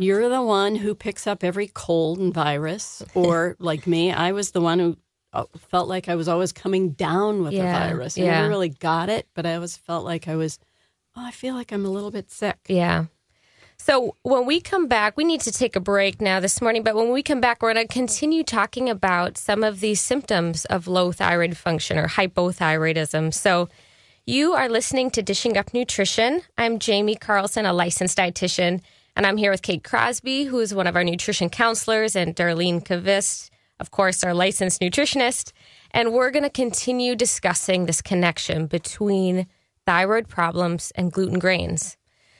You're 0.00 0.28
the 0.30 0.42
one 0.42 0.76
who 0.76 0.94
picks 0.94 1.26
up 1.26 1.44
every 1.44 1.68
cold 1.68 2.18
and 2.18 2.32
virus, 2.32 3.02
or 3.14 3.56
like 3.60 3.86
me, 3.86 4.12
I 4.12 4.32
was 4.32 4.52
the 4.52 4.60
one 4.60 4.78
who 4.78 4.96
uh, 5.32 5.44
felt 5.58 5.88
like 5.88 6.08
I 6.08 6.14
was 6.14 6.26
always 6.26 6.52
coming 6.52 6.90
down 6.92 7.42
with 7.42 7.52
Yeah, 7.52 7.88
the 7.88 7.94
virus. 7.94 8.16
I 8.16 8.22
yeah. 8.22 8.40
never 8.40 8.48
really 8.48 8.70
got 8.70 9.08
it, 9.10 9.28
but 9.34 9.44
I 9.44 9.54
always 9.54 9.76
felt 9.76 10.04
like 10.04 10.26
I 10.26 10.36
was, 10.36 10.58
oh, 11.16 11.24
I 11.24 11.30
feel 11.30 11.54
like 11.54 11.70
I'm 11.70 11.84
a 11.84 11.90
little 11.90 12.10
bit 12.10 12.30
sick. 12.30 12.58
Yeah. 12.66 13.06
So 13.76 14.16
when 14.22 14.46
we 14.46 14.60
come 14.60 14.88
back, 14.88 15.16
we 15.16 15.24
need 15.24 15.40
to 15.42 15.52
take 15.52 15.76
a 15.76 15.80
break 15.80 16.20
now 16.20 16.40
this 16.40 16.60
morning, 16.60 16.82
but 16.82 16.94
when 16.94 17.12
we 17.12 17.22
come 17.22 17.40
back, 17.40 17.62
we're 17.62 17.72
going 17.72 17.86
to 17.86 17.92
continue 17.92 18.42
talking 18.42 18.90
about 18.90 19.38
some 19.38 19.62
of 19.64 19.80
these 19.80 20.00
symptoms 20.00 20.64
of 20.66 20.86
low 20.86 21.12
thyroid 21.12 21.56
function 21.56 21.96
or 21.96 22.06
hypothyroidism. 22.08 23.32
So 23.32 23.68
you 24.26 24.52
are 24.52 24.68
listening 24.68 25.10
to 25.12 25.22
Dishing 25.22 25.56
Up 25.56 25.72
Nutrition. 25.72 26.42
I'm 26.58 26.78
Jamie 26.78 27.16
Carlson, 27.16 27.64
a 27.64 27.72
licensed 27.72 28.18
dietitian, 28.18 28.80
and 29.16 29.26
I'm 29.26 29.36
here 29.36 29.50
with 29.50 29.62
Kate 29.62 29.84
Crosby, 29.84 30.44
who 30.44 30.58
is 30.60 30.74
one 30.74 30.86
of 30.86 30.96
our 30.96 31.04
nutrition 31.04 31.50
counselors, 31.50 32.14
and 32.16 32.34
Darlene 32.34 32.82
Kvist, 32.84 33.50
of 33.78 33.90
course, 33.90 34.22
our 34.24 34.34
licensed 34.34 34.80
nutritionist. 34.80 35.52
And 35.92 36.12
we're 36.12 36.30
going 36.30 36.42
to 36.44 36.50
continue 36.50 37.16
discussing 37.16 37.86
this 37.86 38.00
connection 38.02 38.66
between 38.66 39.46
thyroid 39.86 40.28
problems 40.28 40.92
and 40.94 41.10
gluten 41.12 41.38
grains. 41.38 41.96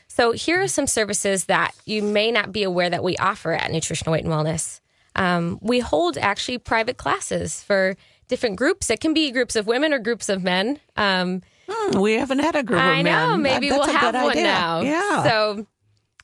So, 0.06 0.32
here 0.32 0.60
are 0.62 0.68
some 0.68 0.86
services 0.86 1.44
that 1.46 1.72
you 1.86 2.02
may 2.02 2.30
not 2.32 2.52
be 2.52 2.62
aware 2.64 2.90
that 2.90 3.02
we 3.04 3.16
offer 3.16 3.52
at 3.52 3.70
Nutritional 3.70 4.12
Weight 4.12 4.24
and 4.24 4.32
Wellness. 4.32 4.80
Um, 5.16 5.58
we 5.62 5.80
hold 5.80 6.18
actually 6.18 6.58
private 6.58 6.96
classes 6.96 7.62
for 7.62 7.96
different 8.28 8.56
groups. 8.56 8.90
It 8.90 9.00
can 9.00 9.14
be 9.14 9.30
groups 9.30 9.54
of 9.56 9.66
women 9.66 9.92
or 9.92 9.98
groups 9.98 10.28
of 10.28 10.42
men. 10.42 10.78
Um, 10.96 11.42
Hmm, 11.72 12.00
we 12.00 12.14
haven't 12.14 12.40
had 12.40 12.56
a 12.56 12.64
group 12.64 12.80
I 12.80 12.98
of 12.98 13.04
know. 13.04 13.30
men. 13.36 13.42
Maybe 13.42 13.68
That's 13.68 13.86
we'll 13.86 13.96
have 13.96 14.14
one 14.14 14.30
idea. 14.30 14.42
now. 14.42 14.80
Yeah. 14.80 15.22
So, 15.22 15.66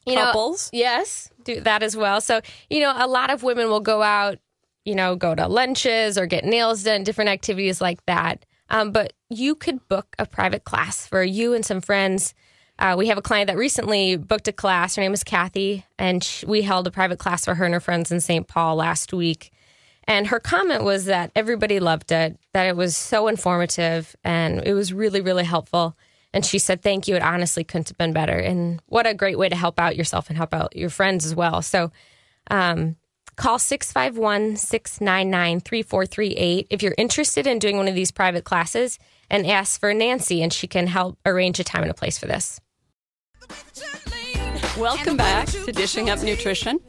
you 0.07 0.15
Couples? 0.15 0.71
know, 0.73 0.79
yes, 0.79 1.31
do 1.45 1.61
that 1.61 1.83
as 1.83 1.97
well. 1.97 2.21
So, 2.21 2.41
you 2.71 2.81
know, 2.81 2.93
a 2.97 3.07
lot 3.07 3.31
of 3.31 3.43
women 3.43 3.69
will 3.69 3.81
go 3.81 4.03
out, 4.03 4.39
you 4.85 4.95
know, 4.95 5.17
go 5.17 5.35
to 5.35 5.49
lunches 5.49 6.17
or 6.17 6.27
get 6.27 6.45
nails 6.45 6.83
done, 6.83 7.05
different 7.05 7.31
activities 7.31 7.81
like 7.81 8.05
that. 8.07 8.45
Um, 8.71 8.93
but 8.93 9.13
you 9.31 9.55
could 9.55 9.87
book 9.89 10.15
a 10.19 10.27
private 10.27 10.65
class 10.65 11.07
for 11.07 11.23
you 11.23 11.55
and 11.55 11.65
some 11.65 11.81
friends. 11.81 12.35
Uh, 12.79 12.95
we 12.99 13.09
have 13.09 13.19
a 13.19 13.23
client 13.23 13.49
that 13.49 13.57
recently 13.57 14.17
booked 14.17 14.49
a 14.49 14.53
class. 14.53 14.97
Her 14.97 15.03
name 15.03 15.15
is 15.15 15.25
Kathy, 15.25 15.85
and 15.99 16.23
sh 16.23 16.45
we 16.45 16.63
held 16.63 16.87
a 16.87 16.91
private 16.91 17.19
class 17.19 17.45
for 17.45 17.55
her 17.55 17.65
and 17.65 17.75
her 17.75 17.81
friends 17.81 18.13
in 18.13 18.21
St. 18.21 18.47
Paul 18.47 18.77
last 18.77 19.13
week. 19.13 19.51
And 20.05 20.29
her 20.29 20.39
comment 20.39 20.85
was 20.85 21.07
that 21.07 21.33
everybody 21.35 21.81
loved 21.81 22.13
it, 22.13 22.39
that 22.53 22.67
it 22.67 22.77
was 22.77 22.97
so 22.97 23.27
informative 23.27 24.15
and 24.23 24.63
it 24.65 24.73
was 24.73 24.93
really, 24.93 25.21
really 25.21 25.43
helpful. 25.45 25.97
And 26.37 26.45
she 26.45 26.59
said, 26.59 26.83
Thank 26.83 27.09
you. 27.09 27.17
It 27.17 27.23
honestly 27.23 27.65
couldn't 27.65 27.89
have 27.89 27.97
been 27.97 28.13
better. 28.13 28.39
And 28.39 28.83
what 28.89 29.07
a 29.07 29.15
great 29.15 29.39
way 29.39 29.49
to 29.49 29.57
help 29.57 29.81
out 29.81 29.97
yourself 29.97 30.29
and 30.29 30.37
help 30.37 30.53
out 30.53 30.77
your 30.77 30.91
friends 30.91 31.25
as 31.25 31.35
well. 31.35 31.63
So, 31.63 31.91
um, 32.51 32.97
call 33.37 33.59
651 33.59 34.57
699 34.57 35.61
3438 35.61 36.67
if 36.69 36.83
you're 36.83 36.95
interested 36.99 37.47
in 37.47 37.59
doing 37.59 37.79
one 37.79 37.89
of 37.89 37.95
these 37.95 38.11
private 38.11 38.45
classes 38.45 38.99
and 39.31 39.47
ask 39.47 39.81
for 39.81 39.95
Nancy, 39.95 40.43
and 40.43 40.53
she 40.53 40.67
can 40.67 40.89
help 40.89 41.19
arrange 41.25 41.59
a 41.59 41.65
time 41.65 41.81
and 41.81 41.91
a 41.91 41.95
place 41.95 42.19
for 42.19 42.27
this. 42.27 42.61
Welcome 44.77 45.17
back 45.17 45.47
to 45.49 45.73
Dishing 45.73 46.11
Up 46.11 46.23
Nutrition, 46.23 46.81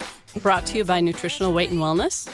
brought 0.42 0.66
to 0.66 0.78
you 0.78 0.84
by 0.84 1.00
Nutritional 1.00 1.54
Weight 1.54 1.70
and 1.70 1.80
Wellness. 1.80 2.30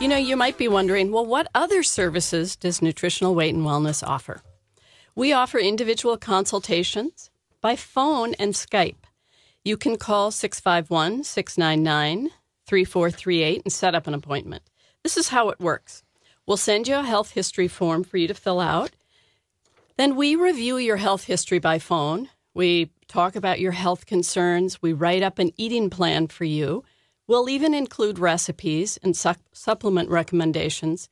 You 0.00 0.08
know, 0.08 0.16
you 0.16 0.34
might 0.36 0.58
be 0.58 0.66
wondering, 0.66 1.12
well, 1.12 1.24
what 1.24 1.46
other 1.54 1.84
services 1.84 2.56
does 2.56 2.82
Nutritional 2.82 3.36
Weight 3.36 3.54
and 3.54 3.64
Wellness 3.64 4.04
offer? 4.04 4.42
We 5.20 5.34
offer 5.34 5.58
individual 5.58 6.16
consultations 6.16 7.30
by 7.60 7.76
phone 7.76 8.32
and 8.38 8.54
Skype. 8.54 9.04
You 9.62 9.76
can 9.76 9.98
call 9.98 10.30
651 10.30 11.24
699 11.24 12.30
3438 12.66 13.62
and 13.62 13.70
set 13.70 13.94
up 13.94 14.06
an 14.06 14.14
appointment. 14.14 14.62
This 15.02 15.18
is 15.18 15.28
how 15.28 15.50
it 15.50 15.60
works 15.60 16.02
we'll 16.46 16.56
send 16.56 16.88
you 16.88 16.96
a 16.96 17.02
health 17.02 17.32
history 17.32 17.68
form 17.68 18.02
for 18.02 18.16
you 18.16 18.28
to 18.28 18.32
fill 18.32 18.60
out. 18.60 18.92
Then 19.98 20.16
we 20.16 20.36
review 20.36 20.78
your 20.78 20.96
health 20.96 21.24
history 21.24 21.58
by 21.58 21.78
phone. 21.78 22.30
We 22.54 22.90
talk 23.06 23.36
about 23.36 23.60
your 23.60 23.72
health 23.72 24.06
concerns. 24.06 24.80
We 24.80 24.94
write 24.94 25.22
up 25.22 25.38
an 25.38 25.50
eating 25.58 25.90
plan 25.90 26.28
for 26.28 26.44
you. 26.44 26.82
We'll 27.26 27.50
even 27.50 27.74
include 27.74 28.18
recipes 28.18 28.98
and 29.02 29.14
sup- 29.14 29.36
supplement 29.52 30.08
recommendations, 30.08 31.10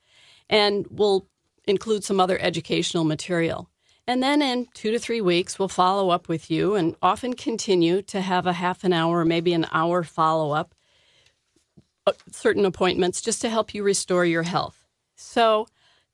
and 0.49 0.87
we'll 0.89 1.27
include 1.67 2.05
some 2.05 2.21
other 2.21 2.39
educational 2.41 3.05
material. 3.05 3.69
And 4.09 4.23
then 4.23 4.43
in 4.43 4.67
two 4.75 4.91
to 4.91 4.99
three 4.99 5.21
weeks, 5.21 5.59
we'll 5.59 5.69
follow 5.69 6.11
up 6.11 6.29
with 6.29 6.51
you 6.51 6.75
and 6.75 6.97
often 7.01 7.35
continue 7.35 8.03
to 8.03 8.21
have 8.21 8.47
a 8.47 8.55
half 8.55 8.83
an 8.83 8.93
hour 8.93 9.25
maybe 9.25 9.53
an 9.53 9.67
hour 9.71 10.03
follow 10.03 10.51
up, 10.51 10.75
uh, 12.07 12.13
certain 12.33 12.65
appointments 12.65 13.21
just 13.21 13.41
to 13.43 13.51
help 13.51 13.73
you 13.75 13.85
restore 13.85 14.25
your 14.25 14.43
health. 14.43 14.85
So, 15.15 15.69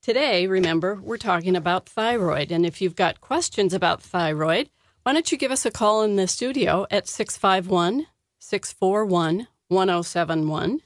Today, 0.04 0.46
remember, 0.46 1.00
we're 1.02 1.16
talking 1.16 1.56
about 1.56 1.88
thyroid. 1.88 2.52
And 2.52 2.66
if 2.66 2.82
you've 2.82 2.94
got 2.94 3.22
questions 3.22 3.72
about 3.72 4.02
thyroid, 4.02 4.68
why 5.02 5.14
don't 5.14 5.32
you 5.32 5.38
give 5.38 5.50
us 5.50 5.64
a 5.64 5.70
call 5.70 6.02
in 6.02 6.16
the 6.16 6.28
studio 6.28 6.86
at 6.90 7.08
651 7.08 8.06
641 8.38 9.48
1071? 9.68 10.80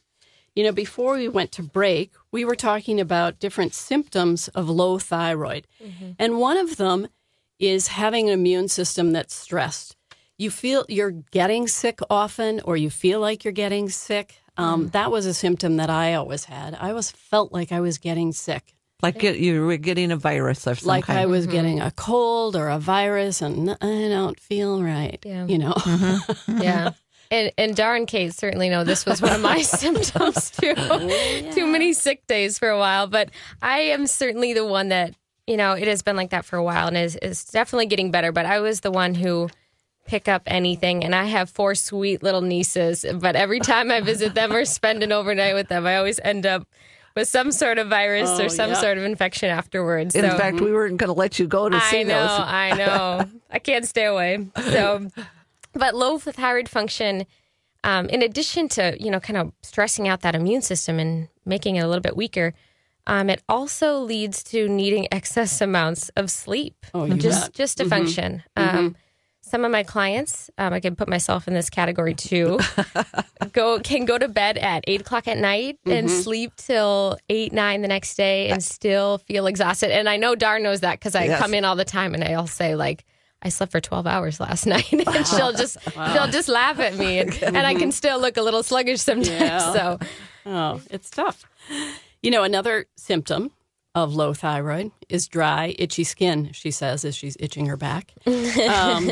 You 0.58 0.64
know, 0.64 0.72
before 0.72 1.14
we 1.14 1.28
went 1.28 1.52
to 1.52 1.62
break, 1.62 2.14
we 2.32 2.44
were 2.44 2.56
talking 2.56 2.98
about 2.98 3.38
different 3.38 3.74
symptoms 3.74 4.48
of 4.48 4.68
low 4.68 4.98
thyroid. 4.98 5.68
Mm-hmm. 5.80 6.10
And 6.18 6.40
one 6.40 6.56
of 6.56 6.78
them 6.78 7.06
is 7.60 7.86
having 7.86 8.26
an 8.26 8.32
immune 8.34 8.66
system 8.66 9.12
that's 9.12 9.36
stressed. 9.36 9.94
You 10.36 10.50
feel 10.50 10.84
you're 10.88 11.12
getting 11.12 11.68
sick 11.68 12.00
often, 12.10 12.60
or 12.64 12.76
you 12.76 12.90
feel 12.90 13.20
like 13.20 13.44
you're 13.44 13.52
getting 13.52 13.88
sick. 13.88 14.40
Um, 14.56 14.86
mm. 14.86 14.90
That 14.90 15.12
was 15.12 15.26
a 15.26 15.32
symptom 15.32 15.76
that 15.76 15.90
I 15.90 16.14
always 16.14 16.46
had. 16.46 16.76
I 16.80 16.90
always 16.90 17.12
felt 17.12 17.52
like 17.52 17.70
I 17.70 17.78
was 17.78 17.98
getting 17.98 18.32
sick 18.32 18.74
Like 19.00 19.20
get, 19.20 19.38
you 19.38 19.64
were 19.64 19.76
getting 19.76 20.10
a 20.10 20.16
virus 20.16 20.66
or 20.66 20.74
something. 20.74 20.88
like 20.88 21.04
kind. 21.04 21.20
I 21.20 21.26
was 21.26 21.44
mm-hmm. 21.44 21.52
getting 21.52 21.80
a 21.80 21.92
cold 21.92 22.56
or 22.56 22.68
a 22.68 22.80
virus 22.80 23.42
and 23.42 23.70
I 23.80 24.08
don't 24.08 24.40
feel 24.40 24.82
right. 24.82 25.20
Yeah. 25.24 25.46
You 25.46 25.58
know, 25.58 25.74
mm-hmm. 25.74 26.62
Yeah. 26.62 26.94
And 27.30 27.52
and 27.58 27.76
darn 27.76 28.06
Kate 28.06 28.32
certainly 28.32 28.68
know 28.70 28.84
this 28.84 29.04
was 29.04 29.20
one 29.20 29.32
of 29.32 29.40
my 29.40 29.60
symptoms 29.62 30.50
too. 30.50 30.74
Oh, 30.76 31.50
too 31.52 31.66
many 31.66 31.92
sick 31.92 32.26
days 32.26 32.58
for 32.58 32.68
a 32.68 32.78
while. 32.78 33.06
But 33.06 33.30
I 33.60 33.78
am 33.80 34.06
certainly 34.06 34.54
the 34.54 34.64
one 34.66 34.88
that, 34.88 35.14
you 35.46 35.56
know, 35.58 35.72
it 35.72 35.88
has 35.88 36.02
been 36.02 36.16
like 36.16 36.30
that 36.30 36.44
for 36.46 36.56
a 36.56 36.62
while 36.64 36.88
and 36.88 36.96
is 36.96 37.16
is 37.16 37.44
definitely 37.44 37.86
getting 37.86 38.10
better. 38.10 38.32
But 38.32 38.46
I 38.46 38.60
was 38.60 38.80
the 38.80 38.90
one 38.90 39.14
who 39.14 39.50
pick 40.06 40.26
up 40.26 40.42
anything 40.46 41.04
and 41.04 41.14
I 41.14 41.24
have 41.24 41.50
four 41.50 41.74
sweet 41.74 42.22
little 42.22 42.40
nieces, 42.40 43.04
but 43.20 43.36
every 43.36 43.60
time 43.60 43.90
I 43.90 44.00
visit 44.00 44.34
them 44.34 44.50
or 44.52 44.64
spend 44.64 45.02
an 45.02 45.12
overnight 45.12 45.54
with 45.54 45.68
them, 45.68 45.86
I 45.86 45.96
always 45.96 46.18
end 46.20 46.46
up 46.46 46.66
with 47.14 47.28
some 47.28 47.52
sort 47.52 47.76
of 47.76 47.88
virus 47.88 48.30
Oh, 48.40 48.46
or 48.46 48.48
some 48.48 48.70
yeah. 48.70 48.80
sort 48.80 48.96
of 48.96 49.04
infection 49.04 49.50
afterwards. 49.50 50.14
In 50.14 50.22
So- 50.30 50.38
fact, 50.38 50.60
we 50.62 50.72
weren't 50.72 50.96
going 50.96 51.08
to 51.08 51.12
let 51.18 51.38
you 51.38 51.46
go 51.46 51.68
to 51.68 51.78
see 51.90 52.00
I 52.00 52.02
know, 52.04 52.20
those. 52.22 52.40
I 52.40 52.72
know. 52.78 53.24
I 53.50 53.58
can't 53.58 53.84
stay 53.86 54.06
away. 54.06 54.46
So, 54.56 55.08
but 55.78 55.94
low 55.94 56.18
thyroid 56.18 56.68
function, 56.68 57.24
um, 57.84 58.08
in 58.08 58.22
addition 58.22 58.68
to 58.70 58.96
you 59.00 59.10
know, 59.10 59.20
kind 59.20 59.36
of 59.38 59.52
stressing 59.62 60.08
out 60.08 60.20
that 60.22 60.34
immune 60.34 60.62
system 60.62 60.98
and 60.98 61.28
making 61.46 61.76
it 61.76 61.80
a 61.80 61.86
little 61.88 62.02
bit 62.02 62.16
weaker, 62.16 62.52
um, 63.06 63.30
it 63.30 63.42
also 63.48 64.00
leads 64.00 64.42
to 64.44 64.68
needing 64.68 65.08
excess 65.12 65.60
amounts 65.60 66.10
of 66.10 66.30
sleep. 66.30 66.74
Oh, 66.92 67.08
just 67.08 67.46
bet. 67.46 67.54
just 67.54 67.78
to 67.78 67.84
function. 67.88 68.42
Um, 68.56 68.96
some 69.40 69.64
of 69.64 69.70
my 69.70 69.82
clients, 69.82 70.50
um, 70.58 70.74
I 70.74 70.80
can 70.80 70.94
put 70.94 71.08
myself 71.08 71.48
in 71.48 71.54
this 71.54 71.70
category 71.70 72.12
too. 72.14 72.58
go 73.52 73.78
can 73.80 74.04
go 74.04 74.18
to 74.18 74.28
bed 74.28 74.58
at 74.58 74.84
eight 74.86 75.00
o'clock 75.00 75.26
at 75.26 75.38
night 75.38 75.78
and 75.86 76.10
sleep 76.10 76.52
till 76.56 77.16
eight 77.30 77.52
nine 77.52 77.80
the 77.80 77.88
next 77.88 78.16
day 78.16 78.50
and 78.50 78.62
still 78.62 79.16
feel 79.18 79.46
exhausted. 79.46 79.90
And 79.90 80.06
I 80.06 80.18
know 80.18 80.34
Dar 80.34 80.58
knows 80.58 80.80
that 80.80 80.98
because 80.98 81.14
I 81.14 81.24
Yes. 81.24 81.38
come 81.40 81.54
in 81.54 81.64
all 81.64 81.76
the 81.76 81.84
time 81.86 82.14
and 82.14 82.22
I'll 82.24 82.46
say 82.46 82.74
like. 82.74 83.04
I 83.42 83.50
slept 83.50 83.72
for 83.72 83.80
12 83.80 84.06
hours 84.06 84.40
last 84.40 84.66
night 84.74 84.92
and 84.92 85.26
she'll 85.26 85.52
just 85.52 85.78
she'll 86.12 86.28
just 86.28 86.48
laugh 86.48 86.78
at 86.80 86.96
me 86.96 87.18
and, 87.20 87.42
and 87.42 87.56
I 87.58 87.74
can 87.74 87.92
still 87.92 88.20
look 88.20 88.36
a 88.36 88.42
little 88.42 88.62
sluggish 88.62 89.00
sometimes 89.00 89.28
Yeah. 89.40 89.72
so 89.72 89.98
oh, 90.46 90.80
it's 90.90 91.10
tough. 91.10 91.44
You 92.22 92.30
know, 92.30 92.42
another 92.42 92.86
symptom 92.96 93.52
of 93.94 94.14
low 94.14 94.34
thyroid 94.34 94.90
is 95.08 95.28
dry, 95.28 95.74
itchy 95.78 96.04
skin, 96.04 96.50
she 96.52 96.70
says 96.70 97.04
as 97.04 97.14
she's 97.16 97.36
itching 97.40 97.66
her 97.66 97.76
back. 97.76 98.12
Um, 98.26 99.10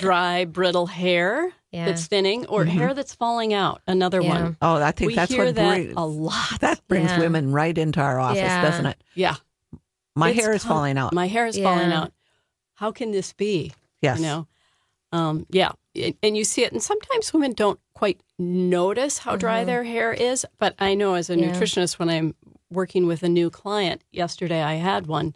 dry, 0.00 0.44
brittle 0.44 0.86
hair 0.86 1.52
Yeah. 1.72 1.86
that's 1.86 2.06
thinning 2.06 2.46
or 2.46 2.64
hair 2.64 2.94
that's 2.94 3.14
falling 3.14 3.52
out. 3.54 3.80
Another 3.86 4.20
Yeah. 4.20 4.28
one. 4.42 4.56
Oh, 4.60 4.76
I 4.82 4.90
think 4.92 5.08
we 5.08 5.14
that's 5.14 5.32
hear 5.32 5.44
what 5.46 5.54
that 5.54 5.68
brings, 5.74 5.94
a 5.96 6.04
lot. 6.04 6.60
that 6.60 6.80
brings 6.88 7.10
Yeah. 7.10 7.20
women 7.20 7.52
right 7.52 7.76
into 7.76 8.00
our 8.00 8.18
office, 8.20 8.38
Yeah. 8.38 8.62
doesn't 8.62 8.86
it? 8.86 9.02
Yeah. 9.14 9.36
My 10.16 10.30
It's 10.30 10.40
hair 10.40 10.52
is 10.52 10.62
com- 10.62 10.70
falling 10.72 10.98
out. 10.98 11.12
My 11.12 11.26
hair 11.28 11.46
is 11.46 11.56
Yeah. 11.56 11.64
falling 11.64 11.92
out. 11.92 12.12
How 12.78 12.90
can 12.92 13.10
this 13.10 13.32
be? 13.32 13.72
yes. 14.02 14.18
You 14.18 14.24
know? 14.26 14.46
Um, 15.12 15.46
yeah. 15.50 15.72
And- 16.22 16.36
you 16.36 16.44
see 16.44 16.62
it. 16.64 16.72
And 16.72 16.82
sometimes 16.82 17.32
women 17.32 17.52
don't 17.52 17.80
quite 17.94 18.20
notice 18.38 19.18
how 19.18 19.34
dry 19.36 19.64
their 19.64 19.82
hair 19.84 20.12
is. 20.12 20.46
But 20.58 20.74
I 20.78 20.94
know 20.94 21.14
as 21.14 21.28
a 21.30 21.34
Mm-hmm. 21.34 21.42
Yeah. 21.44 21.52
nutritionist, 21.60 21.98
when 21.98 22.08
I'm 22.08 22.34
working 22.70 23.06
with 23.06 23.22
a 23.24 23.28
new 23.28 23.50
client, 23.50 24.02
yesterday 24.12 24.62
I 24.62 24.74
had 24.74 25.06
one. 25.08 25.34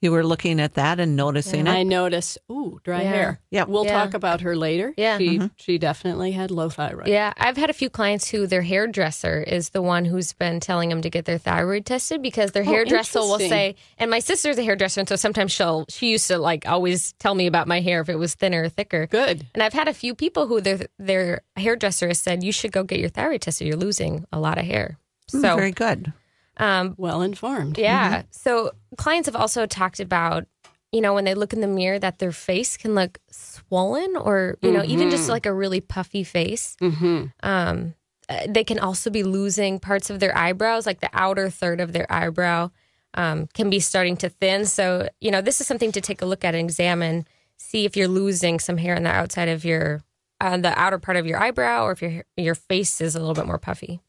You 0.00 0.12
were 0.12 0.24
looking 0.24 0.60
at 0.60 0.74
that 0.74 1.00
and 1.00 1.16
noticing 1.16 1.66
I 1.66 1.78
it. 1.78 1.80
I 1.80 1.82
noticed, 1.82 2.38
ooh, 2.52 2.78
dry 2.84 3.02
Yeah. 3.02 3.10
hair. 3.12 3.40
Yeah. 3.50 3.64
We'll 3.64 3.84
Yeah. 3.84 3.94
talk 4.04 4.14
about 4.14 4.42
her 4.42 4.54
later. 4.54 4.94
Yeah. 4.96 5.18
She, 5.18 5.38
Mm-hmm. 5.38 5.46
she 5.56 5.76
definitely 5.76 6.30
had 6.32 6.52
low 6.52 6.68
thyroid. 6.70 7.08
Yeah, 7.08 7.32
I've 7.36 7.56
had 7.56 7.68
a 7.68 7.72
few 7.72 7.90
clients 7.90 8.28
who 8.30 8.46
their 8.46 8.62
hairdresser 8.62 9.42
is 9.42 9.70
the 9.70 9.82
one 9.82 10.04
who's 10.04 10.32
been 10.32 10.60
telling 10.60 10.88
them 10.90 11.02
to 11.02 11.10
get 11.10 11.24
their 11.24 11.38
thyroid 11.38 11.84
tested 11.84 12.22
because 12.22 12.52
their 12.52 12.62
Oh, 12.62 12.66
hairdresser 12.66 13.18
will 13.18 13.40
say, 13.40 13.74
and 13.98 14.08
my 14.08 14.20
sister's 14.20 14.56
a 14.56 14.62
hairdresser, 14.62 15.00
and 15.00 15.08
so 15.08 15.16
sometimes 15.16 15.50
she'll 15.50 15.84
she 15.88 16.10
used 16.10 16.28
to 16.28 16.38
like 16.38 16.68
always 16.68 17.12
tell 17.14 17.34
me 17.34 17.48
about 17.48 17.66
my 17.66 17.80
hair 17.80 18.00
if 18.00 18.08
it 18.08 18.16
was 18.20 18.34
thinner 18.36 18.62
or 18.62 18.68
thicker. 18.68 19.08
Good. 19.08 19.46
And 19.52 19.62
I've 19.64 19.72
had 19.72 19.88
a 19.88 19.94
few 19.94 20.14
people 20.14 20.46
who 20.46 20.60
their 20.60 20.86
their 21.00 21.40
hairdresser 21.56 22.06
has 22.06 22.20
said 22.20 22.44
you 22.44 22.52
should 22.52 22.70
go 22.70 22.84
get 22.84 23.00
your 23.00 23.08
thyroid 23.08 23.40
tested. 23.42 23.66
You're 23.66 23.76
losing 23.76 24.26
a 24.32 24.38
lot 24.38 24.58
of 24.58 24.64
hair. 24.64 24.96
Mm, 25.32 25.40
So 25.42 25.56
Very 25.56 25.72
good. 25.72 26.12
Um, 26.58 26.94
Well 26.96 27.22
informed. 27.22 27.78
yeah. 27.78 28.22
So 28.30 28.72
clients 28.96 29.26
have 29.26 29.36
also 29.36 29.66
talked 29.66 30.00
about, 30.00 30.46
you 30.92 31.00
know, 31.00 31.14
when 31.14 31.24
they 31.24 31.34
look 31.34 31.52
in 31.52 31.60
the 31.60 31.66
mirror 31.66 31.98
that 31.98 32.18
their 32.18 32.32
face 32.32 32.76
can 32.76 32.94
look 32.94 33.18
swollen 33.30 34.16
or, 34.16 34.56
you 34.62 34.70
know, 34.70 34.82
even 34.84 35.10
just 35.10 35.28
like 35.28 35.46
a 35.46 35.52
really 35.52 35.80
puffy 35.80 36.24
face. 36.24 36.76
Mm-hmm. 36.80 37.26
Um, 37.42 37.94
uh, 38.28 38.46
they 38.48 38.64
can 38.64 38.78
also 38.78 39.10
be 39.10 39.22
losing 39.22 39.78
parts 39.78 40.10
of 40.10 40.20
their 40.20 40.36
eyebrows, 40.36 40.86
like 40.86 41.00
the 41.00 41.10
outer 41.12 41.48
third 41.50 41.80
of 41.80 41.92
their 41.92 42.10
eyebrow 42.12 42.70
um, 43.14 43.46
can 43.54 43.70
be 43.70 43.80
starting 43.80 44.16
to 44.18 44.28
thin. 44.28 44.66
So, 44.66 45.08
you 45.20 45.30
know, 45.30 45.40
this 45.40 45.60
is 45.60 45.66
something 45.66 45.92
to 45.92 46.00
take 46.00 46.20
a 46.20 46.26
look 46.26 46.44
at 46.44 46.54
and 46.54 46.62
examine, 46.62 47.26
see 47.56 47.84
if 47.86 47.96
you're 47.96 48.08
losing 48.08 48.58
some 48.60 48.76
hair 48.76 48.94
on 48.96 49.02
the 49.02 49.10
outside 49.10 49.48
of 49.48 49.64
your, 49.64 50.02
on 50.40 50.62
the 50.62 50.78
outer 50.78 50.98
part 50.98 51.16
of 51.16 51.26
your 51.26 51.38
eyebrow, 51.38 51.84
or 51.84 51.92
if 51.92 52.02
your 52.02 52.24
your 52.36 52.54
face 52.54 53.00
is 53.00 53.14
a 53.16 53.18
little 53.18 53.34
bit 53.34 53.46
more 53.46 53.58
puffy. 53.58 54.00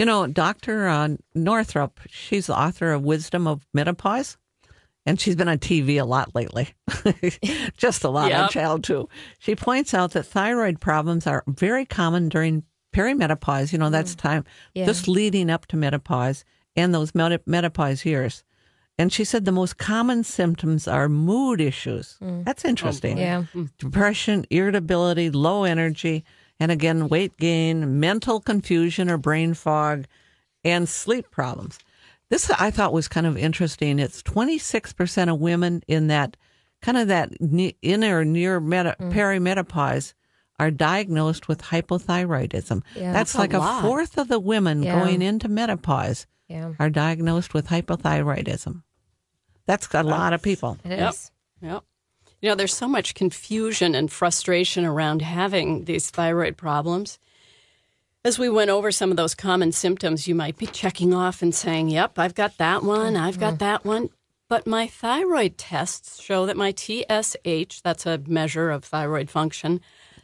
You 0.00 0.06
know, 0.06 0.26
Dr. 0.26 0.88
Uh, 0.88 1.08
Northrup, 1.34 2.00
she's 2.08 2.46
the 2.46 2.58
author 2.58 2.92
of 2.92 3.02
Wisdom 3.02 3.46
of 3.46 3.66
Menopause, 3.74 4.38
and 5.04 5.20
she's 5.20 5.36
been 5.36 5.46
on 5.46 5.58
TV 5.58 6.00
a 6.00 6.06
lot 6.06 6.34
lately. 6.34 6.70
Just 7.76 8.02
a 8.04 8.08
lot 8.08 8.32
on 8.32 8.48
Child 8.48 8.82
too. 8.82 9.10
She 9.40 9.54
points 9.54 9.92
out 9.92 10.12
that 10.12 10.24
thyroid 10.24 10.80
problems 10.80 11.26
are 11.26 11.44
very 11.46 11.84
common 11.84 12.30
during 12.30 12.64
perimenopause. 12.94 13.74
You 13.74 13.78
know, 13.78 13.90
that's 13.90 14.14
mm. 14.14 14.20
time 14.20 14.44
Yeah. 14.72 14.86
just 14.86 15.06
leading 15.06 15.50
up 15.50 15.66
to 15.66 15.76
menopause 15.76 16.46
and 16.74 16.94
those 16.94 17.14
meta- 17.14 17.42
menopause 17.44 18.06
years. 18.06 18.42
And 18.96 19.12
she 19.12 19.22
said 19.24 19.44
the 19.44 19.52
most 19.52 19.76
common 19.76 20.24
symptoms 20.24 20.88
are 20.88 21.10
mood 21.10 21.60
issues. 21.60 22.16
Mm. 22.22 22.46
That's 22.46 22.64
oh, 22.64 22.70
interesting. 22.70 23.18
Yeah. 23.18 23.44
Mm. 23.54 23.68
Depression, 23.76 24.46
irritability, 24.48 25.28
low 25.30 25.64
energy, 25.64 26.24
and 26.60 26.70
again, 26.70 27.08
weight 27.08 27.36
gain, 27.38 27.98
mental 27.98 28.38
confusion 28.40 29.10
or 29.10 29.16
brain 29.16 29.54
fog, 29.54 30.04
and 30.62 30.88
sleep 30.88 31.30
problems. 31.30 31.78
This 32.28 32.48
I 32.50 32.70
thought 32.70 32.92
was 32.92 33.08
kind 33.08 33.26
of 33.26 33.36
interesting. 33.36 33.98
It's 33.98 34.22
26% 34.22 35.32
of 35.32 35.40
women 35.40 35.82
in 35.88 36.06
that 36.08 36.36
kind 36.82 36.96
of 36.96 37.08
that 37.08 37.40
ne- 37.40 37.76
in 37.82 38.04
or 38.04 38.24
near 38.24 38.60
meta- 38.60 38.96
mm. 39.00 39.12
perimenopause 39.12 40.12
are 40.60 40.70
diagnosed 40.70 41.48
with 41.48 41.62
hypothyroidism. 41.62 42.82
Yeah. 42.94 43.12
That's, 43.12 43.32
That's 43.32 43.34
like 43.36 43.54
a, 43.54 43.58
lot. 43.58 43.82
fourth 43.82 44.18
of 44.18 44.28
the 44.28 44.38
women 44.38 44.82
Yeah. 44.82 44.98
going 45.00 45.22
into 45.22 45.48
menopause 45.48 46.26
Yeah. 46.48 46.72
are 46.78 46.90
diagnosed 46.90 47.54
with 47.54 47.68
hypothyroidism. 47.68 48.82
That's 49.66 49.88
a 49.94 50.02
lot 50.02 50.32
of 50.34 50.42
people. 50.42 50.76
It 50.84 50.92
is. 50.92 51.30
Yep. 51.62 51.82
You 52.40 52.48
know, 52.48 52.54
there's 52.54 52.74
so 52.74 52.88
much 52.88 53.14
confusion 53.14 53.94
and 53.94 54.10
frustration 54.10 54.84
around 54.86 55.22
having 55.22 55.84
these 55.84 56.10
thyroid 56.10 56.56
problems. 56.56 57.18
As 58.24 58.38
we 58.38 58.48
went 58.48 58.70
over 58.70 58.90
some 58.90 59.10
of 59.10 59.16
those 59.16 59.34
common 59.34 59.72
symptoms, 59.72 60.26
you 60.26 60.34
might 60.34 60.56
be 60.56 60.66
checking 60.66 61.14
off 61.14 61.42
and 61.42 61.54
saying, 61.54 61.88
Yep, 61.88 62.18
I've 62.18 62.34
got 62.34 62.58
that 62.58 62.82
one, 62.82 63.16
I've 63.16 63.38
got 63.38 63.54
mm-hmm. 63.54 63.58
that 63.58 63.84
one. 63.84 64.10
But 64.48 64.66
my 64.66 64.86
thyroid 64.88 65.58
tests 65.58 66.20
show 66.20 66.44
that 66.46 66.56
my 66.56 66.72
TSH, 66.72 67.82
that's 67.82 68.04
a 68.04 68.20
measure 68.26 68.70
of 68.70 68.84
thyroid 68.84 69.30
function, 69.30 69.80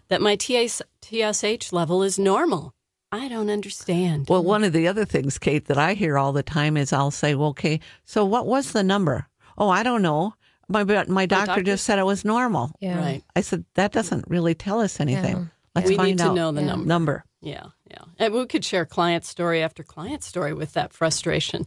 that 0.08 0.20
my 0.20 0.36
TSH 0.36 1.72
level 1.72 2.02
is 2.02 2.18
normal. 2.18 2.74
I 3.12 3.28
don't 3.28 3.50
understand. 3.50 4.26
Well, 4.28 4.42
one 4.42 4.64
of 4.64 4.72
the 4.72 4.88
other 4.88 5.04
things, 5.04 5.38
Kate, 5.38 5.66
that 5.66 5.78
I 5.78 5.94
hear 5.94 6.18
all 6.18 6.32
the 6.32 6.42
time 6.42 6.76
is 6.76 6.92
I'll 6.92 7.12
say, 7.12 7.34
well, 7.34 7.50
okay, 7.50 7.78
so 8.04 8.24
what 8.24 8.46
was 8.46 8.72
the 8.72 8.82
number? 8.82 9.28
Oh, 9.56 9.68
I 9.68 9.82
don't 9.82 10.02
know. 10.02 10.34
My, 10.68 10.84
but 10.84 11.08
my 11.08 11.26
doctor, 11.26 11.46
doctor- 11.46 11.62
just 11.62 11.84
said 11.84 11.98
it 11.98 12.04
was 12.06 12.24
normal. 12.24 12.72
Yeah. 12.80 12.98
Right. 12.98 13.22
I 13.36 13.40
said, 13.40 13.64
that 13.74 13.92
doesn't 13.92 14.24
really 14.28 14.54
tell 14.54 14.80
us 14.80 14.98
anything. 15.00 15.50
Let's 15.74 15.88
we 15.90 15.96
find 15.96 16.08
need 16.10 16.18
to 16.18 16.30
out. 16.30 16.34
know 16.34 16.52
the 16.52 16.62
Yeah. 16.62 16.66
number. 16.68 16.86
number. 16.86 17.24
Yeah, 17.42 17.66
yeah. 17.90 17.98
And 18.18 18.34
we 18.34 18.46
could 18.46 18.64
share 18.64 18.84
client 18.86 19.24
story 19.24 19.62
after 19.62 19.82
client 19.84 20.24
story 20.24 20.52
with 20.54 20.72
that 20.72 20.92
frustration. 20.92 21.66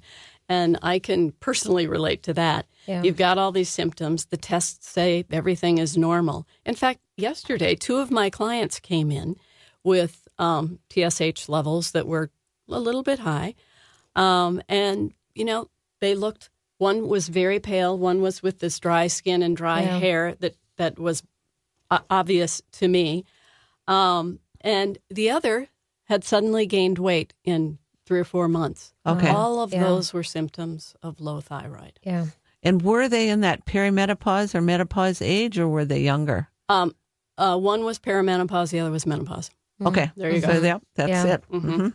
And 0.49 0.77
I 0.81 0.97
can 0.99 1.31
personally 1.33 1.85
relate 1.88 2.23
to 2.23 2.33
that. 2.33 2.65
Yeah. 2.88 3.03
You've 3.03 3.17
got 3.17 3.38
all 3.38 3.51
these 3.51 3.69
symptoms. 3.69 4.25
The 4.25 4.35
tests 4.38 4.89
say 4.89 5.23
everything 5.31 5.77
is 5.77 5.95
normal. 5.95 6.47
In 6.65 6.73
fact, 6.75 6.99
yesterday, 7.17 7.75
two 7.75 7.97
of 7.99 8.09
my 8.09 8.29
clients 8.31 8.79
came 8.79 9.12
in 9.12 9.35
with 9.83 10.27
um, 10.39 10.79
TSH 10.91 11.47
levels 11.47 11.91
that 11.91 12.07
were 12.07 12.31
a 12.67 12.79
little 12.79 13.03
bit 13.03 13.19
high. 13.19 13.53
Um, 14.15 14.62
and, 14.67 15.13
you 15.35 15.45
know, 15.45 15.69
they 16.01 16.15
looked, 16.15 16.49
one 16.79 17.07
was 17.07 17.29
very 17.29 17.59
pale, 17.59 17.95
one 17.97 18.21
was 18.21 18.41
with 18.41 18.59
this 18.59 18.79
dry 18.79 19.05
skin 19.07 19.43
and 19.43 19.55
dry 19.55 19.81
Yeah. 19.83 19.99
hair 19.99 20.35
that, 20.39 20.55
that 20.77 20.97
was 20.97 21.21
uh, 21.91 21.99
obvious 22.09 22.61
to 22.73 22.87
me. 22.87 23.23
Um, 23.87 24.39
and 24.61 24.97
the 25.09 25.29
other 25.29 25.67
had 26.05 26.23
suddenly 26.23 26.65
gained 26.65 26.97
weight 26.97 27.33
in 27.43 27.77
three 28.05 28.19
or 28.19 28.23
four 28.23 28.47
months. 28.47 28.93
Okay. 29.05 29.29
All 29.29 29.61
of 29.61 29.71
Yeah. 29.71 29.83
those 29.83 30.11
were 30.13 30.23
symptoms 30.23 30.95
of 31.03 31.19
low 31.21 31.39
thyroid. 31.41 31.99
Yeah. 32.03 32.25
And 32.63 32.81
were 32.81 33.07
they 33.07 33.29
in 33.29 33.41
that 33.41 33.65
perimenopause 33.65 34.53
or 34.55 34.61
menopause 34.61 35.21
age 35.21 35.57
or 35.59 35.67
were 35.67 35.85
they 35.85 36.01
younger? 36.01 36.49
Um, 36.67 36.95
uh, 37.37 37.57
one 37.57 37.83
was 37.85 37.99
perimenopause, 37.99 38.71
the 38.71 38.79
other 38.79 38.91
was 38.91 39.05
menopause. 39.05 39.49
Okay. 39.85 40.11
There 40.17 40.29
you 40.31 40.41
So, 40.41 40.59
go. 40.59 40.65
yeah, 40.65 40.79
that's 40.95 41.09
Yeah. 41.09 41.25
it. 41.35 41.43
hmm 41.49 41.87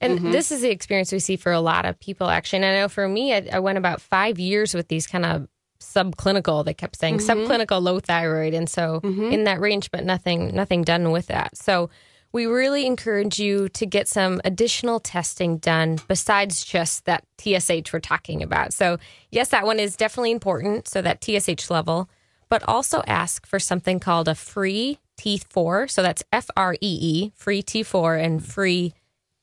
And 0.00 0.18
Mm-hmm. 0.18 0.30
this 0.30 0.52
is 0.52 0.60
the 0.60 0.70
experience 0.70 1.10
we 1.12 1.18
see 1.18 1.36
for 1.36 1.50
a 1.52 1.60
lot 1.60 1.84
of 1.84 1.98
people, 1.98 2.28
actually. 2.28 2.58
And 2.58 2.66
I 2.66 2.74
know 2.80 2.88
for 2.88 3.08
me, 3.08 3.34
I, 3.34 3.48
I 3.54 3.58
went 3.58 3.78
about 3.78 4.00
five 4.00 4.38
years 4.38 4.74
with 4.74 4.88
these 4.88 5.06
kind 5.06 5.24
of 5.26 5.48
subclinical. 5.80 6.64
They 6.64 6.74
kept 6.74 6.96
saying 6.98 7.18
Mm-hmm. 7.18 7.30
subclinical 7.50 7.82
low 7.82 8.00
thyroid, 8.00 8.54
and 8.54 8.68
so 8.68 9.00
in 9.02 9.44
that 9.44 9.60
range, 9.60 9.90
but 9.90 10.04
nothing, 10.04 10.54
nothing 10.54 10.82
done 10.82 11.10
with 11.10 11.26
that. 11.26 11.56
So 11.56 11.90
we 12.30 12.44
really 12.46 12.84
encourage 12.86 13.38
you 13.40 13.68
to 13.70 13.86
get 13.86 14.06
some 14.06 14.40
additional 14.44 15.00
testing 15.00 15.56
done 15.58 15.98
besides 16.08 16.64
just 16.64 17.04
that 17.06 17.24
TSH 17.40 17.92
we're 17.92 18.00
talking 18.00 18.42
about. 18.42 18.72
So 18.74 18.98
yes, 19.30 19.48
that 19.48 19.64
one 19.64 19.80
is 19.80 19.96
definitely 19.96 20.32
important. 20.32 20.88
So 20.88 21.00
that 21.02 21.24
TSH 21.24 21.70
level, 21.70 22.08
but 22.50 22.62
also 22.68 23.02
ask 23.06 23.46
for 23.46 23.58
something 23.58 23.98
called 23.98 24.28
a 24.28 24.34
free 24.34 24.98
T4. 25.18 25.90
So 25.90 26.02
that's 26.02 26.22
F 26.32 26.50
R 26.56 26.74
E 26.74 26.78
E, 26.80 27.32
free 27.34 27.62
T4, 27.62 28.22
and 28.22 28.44
free 28.44 28.92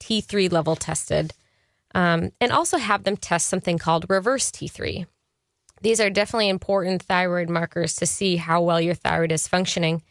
T3 0.01 0.51
level 0.51 0.75
tested. 0.75 1.33
Um, 1.93 2.31
and 2.41 2.51
also 2.51 2.77
have 2.77 3.03
them 3.03 3.15
test 3.15 3.47
something 3.47 3.77
called 3.77 4.05
reverse 4.09 4.51
T3. 4.51 5.05
These 5.81 6.01
are 6.01 6.09
definitely 6.09 6.49
important 6.49 7.03
thyroid 7.03 7.49
markers 7.49 7.95
to 7.95 8.05
see 8.05 8.35
how 8.37 8.61
well 8.61 8.81
your 8.81 8.95
thyroid 8.95 9.31
is 9.31 9.47
functioning. 9.47 10.01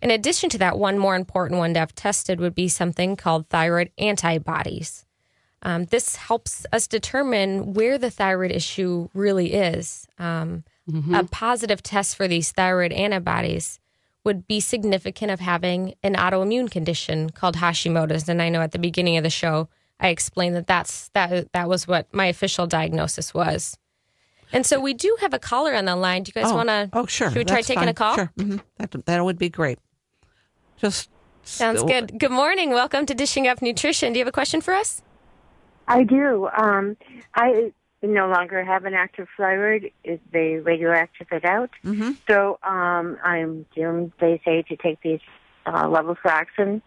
In 0.00 0.10
addition 0.10 0.48
to 0.50 0.58
that, 0.58 0.78
one 0.78 0.98
more 0.98 1.16
important 1.16 1.58
one 1.58 1.74
to 1.74 1.80
have 1.80 1.94
tested 1.94 2.40
would 2.40 2.54
be 2.54 2.68
something 2.68 3.16
called 3.16 3.48
thyroid 3.48 3.90
antibodies. 3.98 5.04
Um, 5.62 5.86
this 5.86 6.14
helps 6.16 6.64
us 6.72 6.86
determine 6.86 7.74
where 7.74 7.98
the 7.98 8.10
thyroid 8.10 8.52
issue 8.52 9.08
really 9.12 9.54
is. 9.54 10.06
Um, 10.18 10.64
A 11.14 11.24
positive 11.24 11.82
test 11.82 12.16
for 12.16 12.28
these 12.28 12.52
thyroid 12.52 12.92
antibodies 12.92 13.80
would 14.28 14.46
be 14.46 14.60
significant 14.60 15.30
of 15.30 15.40
having 15.40 15.94
an 16.02 16.14
autoimmune 16.14 16.70
condition 16.70 17.30
called 17.30 17.56
Hashimoto's. 17.56 18.28
And 18.28 18.42
I 18.42 18.50
know 18.50 18.60
at 18.60 18.72
the 18.72 18.78
beginning 18.78 19.16
of 19.16 19.22
the 19.22 19.30
show, 19.30 19.70
I 19.98 20.08
explained 20.08 20.54
that 20.54 20.66
that's 20.66 21.08
that 21.14 21.50
that 21.52 21.66
was 21.66 21.88
what 21.88 22.12
my 22.12 22.26
official 22.26 22.66
diagnosis 22.66 23.32
was. 23.32 23.78
And 24.52 24.66
so 24.66 24.80
we 24.80 24.92
do 24.92 25.16
have 25.22 25.32
a 25.32 25.38
caller 25.38 25.74
on 25.74 25.86
the 25.86 25.96
line. 25.96 26.24
Do 26.24 26.32
you 26.34 26.42
guys 26.42 26.52
oh, 26.52 26.56
want 26.56 26.68
to? 26.68 26.90
Oh, 26.92 27.06
sure. 27.06 27.30
Should 27.30 27.38
we 27.38 27.44
try 27.46 27.56
That's 27.56 27.68
taking 27.68 27.80
fine. 27.80 27.88
a 27.88 27.94
call? 27.94 28.16
Sure. 28.16 28.30
hmm 28.36 28.58
That, 28.76 29.06
that 29.06 29.24
would 29.24 29.38
be 29.38 29.48
great. 29.48 29.78
Just 30.76 31.08
Sounds 31.42 31.82
good. 31.82 32.18
Good 32.18 32.30
morning. 32.30 32.68
Welcome 32.70 33.06
to 33.06 33.14
Dishing 33.14 33.48
Up 33.48 33.62
Nutrition. 33.62 34.12
Do 34.12 34.18
you 34.18 34.24
have 34.26 34.28
a 34.28 34.32
question 34.32 34.60
for 34.60 34.74
us? 34.74 35.00
I 35.86 36.04
do. 36.04 36.50
Um, 36.54 36.98
I 37.34 37.72
no 38.02 38.28
longer 38.28 38.64
have 38.64 38.84
an 38.84 38.94
active 38.94 39.28
thyroid. 39.36 39.90
It, 40.04 40.20
they 40.32 40.54
radioactive 40.56 41.26
it 41.32 41.44
out. 41.44 41.70
Mm-hmm. 41.84 42.12
So 42.28 42.58
um, 42.62 43.18
I'm 43.24 43.66
doomed, 43.74 44.12
they 44.20 44.40
say, 44.44 44.62
to 44.62 44.76
take 44.76 45.00
these 45.02 45.20
uh, 45.66 45.84
levothyroxine 45.84 46.80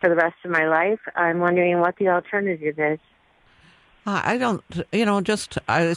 for 0.00 0.08
the 0.10 0.16
rest 0.16 0.36
of 0.44 0.50
my 0.50 0.66
life. 0.66 1.00
I'm 1.16 1.38
wondering 1.38 1.80
what 1.80 1.96
the 1.96 2.08
alternative 2.08 2.78
is. 2.78 2.98
Uh, 4.06 4.20
I 4.22 4.36
don't, 4.36 4.62
you 4.92 5.06
know, 5.06 5.22
just 5.22 5.56
uh, 5.66 5.94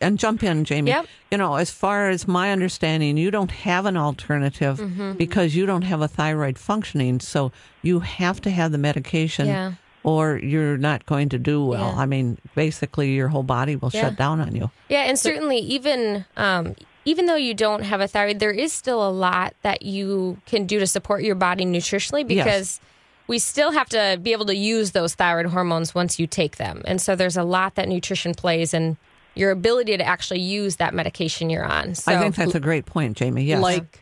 and 0.00 0.18
jump 0.18 0.42
in, 0.42 0.64
Jamie. 0.64 0.92
Yep. 0.92 1.06
You 1.30 1.36
know, 1.36 1.56
as 1.56 1.70
far 1.70 2.08
as 2.08 2.26
my 2.26 2.52
understanding, 2.52 3.18
you 3.18 3.30
don't 3.30 3.50
have 3.50 3.84
an 3.84 3.98
alternative 3.98 4.78
Mm-hmm. 4.78 5.12
because 5.18 5.54
you 5.54 5.66
don't 5.66 5.82
have 5.82 6.00
a 6.00 6.08
thyroid 6.08 6.56
functioning. 6.56 7.20
So 7.20 7.52
you 7.82 8.00
have 8.00 8.40
to 8.42 8.50
have 8.50 8.72
the 8.72 8.78
medication, 8.78 9.46
Yeah. 9.46 9.72
Or 10.02 10.38
you're 10.38 10.78
not 10.78 11.04
going 11.06 11.28
to 11.30 11.38
do 11.38 11.64
well. 11.64 11.92
Yeah. 11.94 12.02
I 12.02 12.06
mean, 12.06 12.38
basically, 12.54 13.12
your 13.12 13.28
whole 13.28 13.42
body 13.42 13.76
will 13.76 13.90
Yeah. 13.92 14.02
shut 14.02 14.16
down 14.16 14.40
on 14.40 14.54
you. 14.54 14.70
Yeah, 14.88 15.02
and 15.02 15.18
certainly 15.18 15.58
even 15.58 16.24
um, 16.36 16.74
even 17.04 17.26
though 17.26 17.36
you 17.36 17.54
don't 17.54 17.82
have 17.82 18.00
a 18.00 18.08
thyroid, 18.08 18.38
there 18.40 18.50
is 18.50 18.72
still 18.72 19.06
a 19.06 19.10
lot 19.10 19.54
that 19.62 19.82
you 19.82 20.38
can 20.46 20.66
do 20.66 20.78
to 20.78 20.86
support 20.86 21.22
your 21.22 21.34
body 21.34 21.64
nutritionally 21.64 22.26
because 22.26 22.80
we 23.26 23.38
still 23.38 23.72
have 23.72 23.88
to 23.90 24.18
be 24.22 24.32
able 24.32 24.46
to 24.46 24.56
use 24.56 24.90
those 24.90 25.14
thyroid 25.14 25.46
hormones 25.46 25.94
once 25.94 26.18
you 26.18 26.26
take 26.26 26.56
them. 26.56 26.82
And 26.84 27.00
so 27.00 27.14
there's 27.16 27.36
a 27.36 27.44
lot 27.44 27.76
that 27.76 27.88
nutrition 27.88 28.34
plays 28.34 28.74
in 28.74 28.96
your 29.34 29.50
ability 29.52 29.96
to 29.96 30.04
actually 30.04 30.40
use 30.40 30.76
that 30.76 30.92
medication 30.92 31.48
you're 31.48 31.64
on. 31.64 31.94
So 31.94 32.12
I 32.12 32.18
think 32.18 32.34
that's 32.34 32.56
a 32.56 32.60
great 32.60 32.86
point, 32.86 33.16
Jamie. 33.16 33.44
Yes. 33.44 33.62
Like 33.62 33.99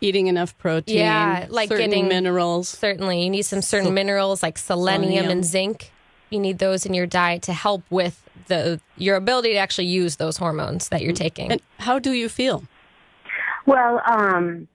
eating 0.00 0.26
enough 0.26 0.56
protein. 0.58 0.96
Yeah, 0.98 1.46
like 1.50 1.68
certain 1.68 1.90
getting- 1.90 2.08
minerals. 2.08 2.68
certainly 2.68 3.22
you 3.22 3.30
need 3.30 3.42
some 3.42 3.62
certain 3.62 3.92
minerals 3.94 4.42
like 4.42 4.58
selenium, 4.58 5.02
Selenium. 5.12 5.30
and 5.30 5.44
zinc. 5.44 5.92
You 6.30 6.38
need 6.40 6.58
those 6.58 6.86
in 6.86 6.94
your 6.94 7.06
diet 7.06 7.42
to 7.42 7.52
help 7.52 7.82
with 7.90 8.26
the 8.46 8.80
your 8.96 9.16
ability 9.16 9.50
to 9.52 9.58
actually 9.58 9.86
use 9.86 10.16
those 10.16 10.36
hormones 10.36 10.88
that 10.88 11.02
you're 11.02 11.12
taking. 11.12 11.50
And 11.52 11.60
how 11.78 11.98
do 11.98 12.12
you 12.12 12.28
feel? 12.28 12.64
Well, 13.66 14.00
um, 14.06 14.68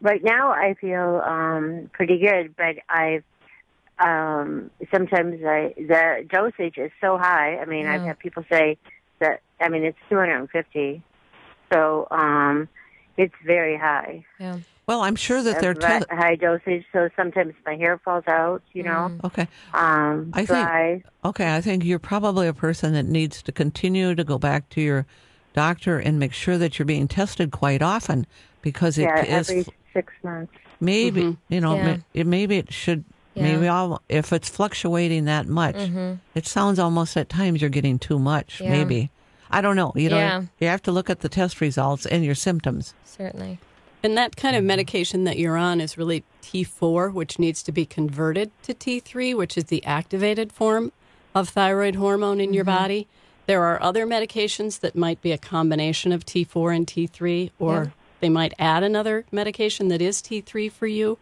right 0.00 0.22
now 0.22 0.50
I 0.52 0.74
feel 0.80 1.22
um, 1.24 1.90
pretty 1.92 2.18
good, 2.18 2.54
but 2.56 2.76
I've 2.88 3.24
um, 3.98 4.70
sometimes 4.92 5.40
I 5.44 5.72
the 5.76 6.26
dosage 6.30 6.76
is 6.78 6.90
so 7.00 7.16
high. 7.18 7.56
I 7.58 7.64
mean, 7.64 7.86
I've 7.86 8.02
had 8.02 8.18
people 8.18 8.44
say 8.50 8.76
that. 9.20 9.40
I 9.60 9.70
mean, 9.70 9.84
it's 9.84 9.98
250, 10.10 11.02
so 11.72 12.06
um, 12.10 12.68
it's 13.16 13.34
very 13.44 13.76
high. 13.76 14.24
yeah. 14.38 14.58
well, 14.86 15.00
I'm 15.02 15.16
sure 15.16 15.42
that 15.42 15.60
they're 15.60 15.74
That's 15.74 16.06
tell- 16.06 16.16
high 16.16 16.36
dosage. 16.36 16.84
So 16.92 17.08
sometimes 17.16 17.54
my 17.64 17.76
hair 17.76 17.98
falls 17.98 18.24
out. 18.28 18.62
You 18.72 18.84
know, 18.84 19.10
mm. 19.10 19.24
okay. 19.24 19.48
um, 19.74 20.30
I 20.34 20.44
think- 20.46 21.04
Okay, 21.24 21.56
I 21.56 21.60
think 21.60 21.84
you're 21.84 21.98
probably 21.98 22.46
a 22.46 22.54
person 22.54 22.92
that 22.92 23.04
needs 23.06 23.42
to 23.42 23.52
continue 23.52 24.14
to 24.14 24.22
go 24.24 24.38
back 24.38 24.68
to 24.70 24.80
your 24.80 25.06
doctor 25.54 25.98
and 25.98 26.18
make 26.18 26.32
sure 26.32 26.58
that 26.58 26.78
you're 26.78 26.86
being 26.86 27.08
tested 27.08 27.50
quite 27.50 27.82
often 27.82 28.26
because 28.62 28.98
it 28.98 29.04
yeah, 29.04 29.24
is 29.24 29.48
every 29.50 29.64
six 29.94 30.12
months. 30.22 30.52
maybe 30.80 31.22
mm-hmm. 31.22 31.54
you 31.54 31.60
know 31.62 31.76
Yeah. 31.76 31.86
ma- 31.86 32.02
it, 32.12 32.26
maybe 32.26 32.58
it 32.58 32.70
should 32.72 33.04
Yeah. 33.34 33.44
maybe 33.44 33.66
all 33.66 34.02
if 34.10 34.34
it's 34.34 34.50
fluctuating 34.50 35.24
that 35.24 35.46
much 35.46 35.76
mm-hmm. 35.76 36.14
it 36.34 36.46
sounds 36.46 36.78
almost 36.78 37.16
at 37.16 37.30
times 37.30 37.62
you're 37.62 37.70
getting 37.70 37.98
too 37.98 38.18
much 38.18 38.60
Yeah. 38.60 38.70
maybe 38.70 39.10
i 39.50 39.60
don't 39.60 39.76
know 39.76 39.92
you 39.94 40.08
know 40.08 40.16
Yeah. 40.18 40.42
you 40.60 40.68
have 40.68 40.82
to 40.82 40.92
look 40.92 41.08
at 41.10 41.20
the 41.20 41.28
test 41.28 41.60
results 41.60 42.06
and 42.06 42.24
your 42.24 42.34
symptoms 42.34 42.94
Certainly. 43.04 43.58
And 44.02 44.16
that 44.18 44.36
kind 44.36 44.54
of 44.54 44.62
medication 44.62 45.24
that 45.24 45.38
you're 45.38 45.56
on 45.56 45.80
is 45.80 45.96
really 45.98 46.22
T4, 46.42 47.12
which 47.12 47.38
needs 47.38 47.62
to 47.64 47.72
be 47.72 47.84
converted 47.86 48.50
to 48.62 48.74
T3, 48.74 49.34
which 49.34 49.56
is 49.56 49.64
the 49.64 49.82
activated 49.84 50.52
form 50.52 50.92
of 51.34 51.48
thyroid 51.48 51.96
hormone 51.96 52.38
in 52.38 52.52
your 52.52 52.62
body. 52.62 53.08
There 53.46 53.64
are 53.64 53.82
other 53.82 54.06
medications 54.06 54.80
that 54.80 54.94
might 54.96 55.22
be 55.22 55.32
a 55.32 55.38
combination 55.38 56.12
of 56.12 56.24
T4 56.26 56.76
and 56.76 56.86
T3, 56.86 57.50
or 57.58 57.84
Yeah. 57.84 57.90
they 58.20 58.28
might 58.28 58.52
add 58.58 58.82
another 58.82 59.24
medication 59.32 59.88
that 59.88 60.02
is 60.02 60.20
T3 60.22 60.68
for 60.70 60.86
you. 60.86 61.18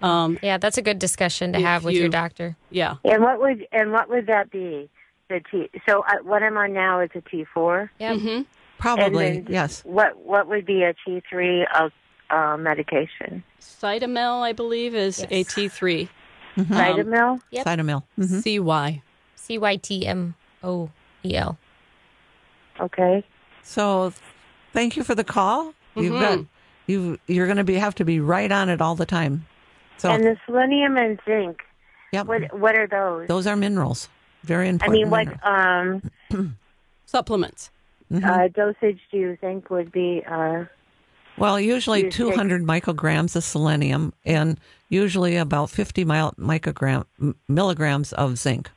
Um, 0.00 0.38
Yeah, 0.40 0.56
that's 0.58 0.78
a 0.78 0.82
good 0.82 1.00
discussion 1.00 1.52
to 1.52 1.60
have 1.60 1.84
with 1.84 1.94
your 1.94 2.08
doctor. 2.08 2.56
yeah. 2.70 2.94
And 3.04 3.22
what 3.22 3.40
would 3.40 3.66
and 3.72 3.90
what 3.92 4.08
would 4.08 4.26
that 4.28 4.50
be? 4.50 4.88
The 5.30 5.40
T. 5.50 5.70
So 5.88 6.04
uh, 6.06 6.16
what 6.22 6.42
I'm 6.42 6.56
on 6.56 6.72
now 6.74 7.00
is 7.00 7.10
a 7.14 7.20
T4. 7.22 7.88
Yeah. 7.98 8.16
hmm 8.16 8.42
probably 8.76 9.42
yes 9.48 9.82
What 9.84 10.18
what 10.18 10.46
would 10.48 10.66
be 10.66 10.82
a 10.82 10.92
T3 11.08 11.64
of 11.80 11.92
uh, 12.30 12.56
medication? 12.58 13.42
Cytomel, 13.60 14.42
I 14.42 14.52
believe, 14.52 14.94
is 14.94 15.20
a 15.30 15.38
Yes. 15.38 15.48
T3. 15.54 16.08
Mm-hmm. 16.56 16.72
Um, 16.72 16.78
Cytomel. 16.78 17.40
Yep. 17.50 17.66
cytomel 17.66 18.02
hmm 18.16 18.40
CY. 18.40 19.02
C 19.36 19.58
Y 19.58 19.76
T 19.76 20.06
M 20.06 20.34
O 20.62 20.90
E 21.24 21.36
L. 21.36 21.56
Okay. 22.80 23.24
so 23.62 24.12
thank 24.72 24.96
you 24.96 25.04
for 25.04 25.14
the 25.14 25.24
call 25.24 25.72
you've 25.94 26.18
got 26.20 26.38
Mhm. 26.40 26.46
you 26.86 27.18
you're 27.28 27.46
going 27.46 27.56
to 27.56 27.64
be 27.64 27.74
have 27.74 27.94
to 27.94 28.04
be 28.04 28.18
right 28.20 28.50
on 28.50 28.68
it 28.68 28.80
all 28.82 28.96
the 28.96 29.06
time 29.06 29.46
so 29.96 30.10
And 30.10 30.24
the 30.24 30.36
selenium 30.44 30.96
and 30.96 31.18
zinc. 31.24 31.62
yep 32.12 32.26
What 32.26 32.52
what 32.58 32.76
are 32.76 32.88
those? 32.88 33.28
those 33.28 33.46
are 33.46 33.54
minerals 33.56 34.08
very 34.44 34.68
important. 34.68 34.90
I 34.90 34.92
mean, 34.92 35.10
what 35.10 35.46
um, 36.40 36.56
Supplements. 37.06 37.70
Mm-hmm. 38.12 38.24
uh, 38.24 38.48
dosage 38.48 39.00
do 39.10 39.16
you 39.18 39.36
think 39.40 39.70
would 39.70 39.90
be? 39.90 40.22
Uh, 40.28 40.64
Well, 41.38 41.58
usually 41.58 42.00
You 42.04 42.10
take- 42.10 42.34
200 42.34 42.62
micrograms 42.62 43.34
of 43.36 43.42
selenium 43.44 44.12
and 44.24 44.58
usually 44.88 45.36
about 45.36 45.70
50 45.70 46.04
microgram 46.04 47.04
milligrams 47.48 48.12
of 48.12 48.36
zinc. 48.38 48.70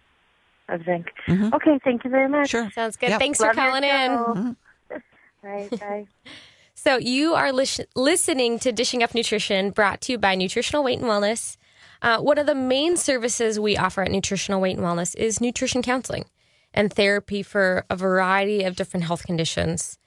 of 0.70 0.84
zinc. 0.86 1.08
Okay. 1.30 1.80
Thank 1.84 2.04
you 2.04 2.10
very 2.10 2.28
much. 2.30 2.52
Mm-hmm. 2.52 2.64
Sure. 2.66 2.72
Sounds 2.72 2.96
good. 2.98 3.10
Yep. 3.10 3.20
Thanks 3.20 3.38
for 3.40 3.48
Love 3.48 3.56
your 3.56 3.66
calling 3.66 3.84
in. 3.84 4.56
show. 4.92 5.00
Bye. 5.44 5.70
Bye. 5.78 6.08
So 6.80 6.98
you 6.98 7.34
are 7.34 7.52
lis- 7.52 7.82
listening 7.96 8.60
to 8.60 8.72
Dishing 8.72 9.02
Up 9.02 9.16
Nutrition, 9.16 9.72
brought 9.72 10.00
to 10.02 10.12
you 10.12 10.18
by 10.20 10.36
Nutritional 10.36 10.84
Weight 10.84 11.00
and 11.00 11.08
Wellness. 11.08 11.58
Uh, 12.02 12.20
one 12.20 12.38
of 12.38 12.46
the 12.46 12.56
main 12.56 12.98
services 12.98 13.60
we 13.60 13.78
offer 13.78 14.04
at 14.04 14.12
Nutritional 14.12 14.62
Weight 14.62 14.78
and 14.78 14.86
Wellness 14.86 15.16
is 15.16 15.42
nutrition 15.42 15.82
counseling 15.82 16.26
and 16.74 16.94
therapy 16.94 17.42
for 17.42 17.86
a 17.90 17.96
variety 17.96 18.64
of 18.64 18.76
different 18.76 19.06
health 19.06 19.26
conditions. 19.26 19.98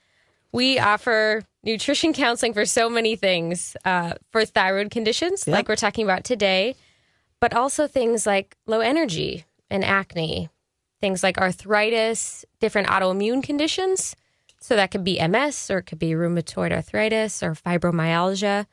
We 0.51 0.79
offer 0.79 1.43
nutrition 1.63 2.13
counseling 2.13 2.53
for 2.53 2.65
so 2.65 2.89
many 2.89 3.15
things 3.15 3.75
uh, 3.85 4.13
for 4.31 4.45
thyroid 4.45 4.91
conditions, 4.91 5.47
like 5.47 5.67
we're 5.67 5.75
talking 5.75 6.05
about 6.05 6.23
today, 6.23 6.75
but 7.39 7.53
also 7.53 7.87
things 7.87 8.25
like 8.25 8.55
low 8.65 8.79
energy 8.79 9.45
and 9.69 9.83
acne, 9.83 10.49
things 10.99 11.23
like 11.23 11.37
arthritis, 11.37 12.45
different 12.59 12.87
autoimmune 12.87 13.43
conditions. 13.43 14.15
So 14.59 14.75
that 14.75 14.91
could 14.91 15.03
be 15.03 15.25
MS 15.25 15.71
or 15.71 15.79
it 15.79 15.83
could 15.83 15.99
be 15.99 16.11
rheumatoid 16.11 16.71
arthritis 16.71 17.41
or 17.41 17.53
fibromyalgia, 17.53 18.67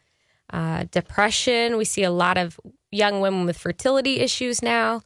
uh, 0.51 0.85
depression. 0.91 1.77
We 1.77 1.85
see 1.85 2.03
a 2.03 2.11
lot 2.11 2.37
of 2.37 2.61
young 2.90 3.20
women 3.20 3.46
with 3.46 3.59
fertility 3.59 4.20
issues 4.20 4.62
now, 4.62 5.03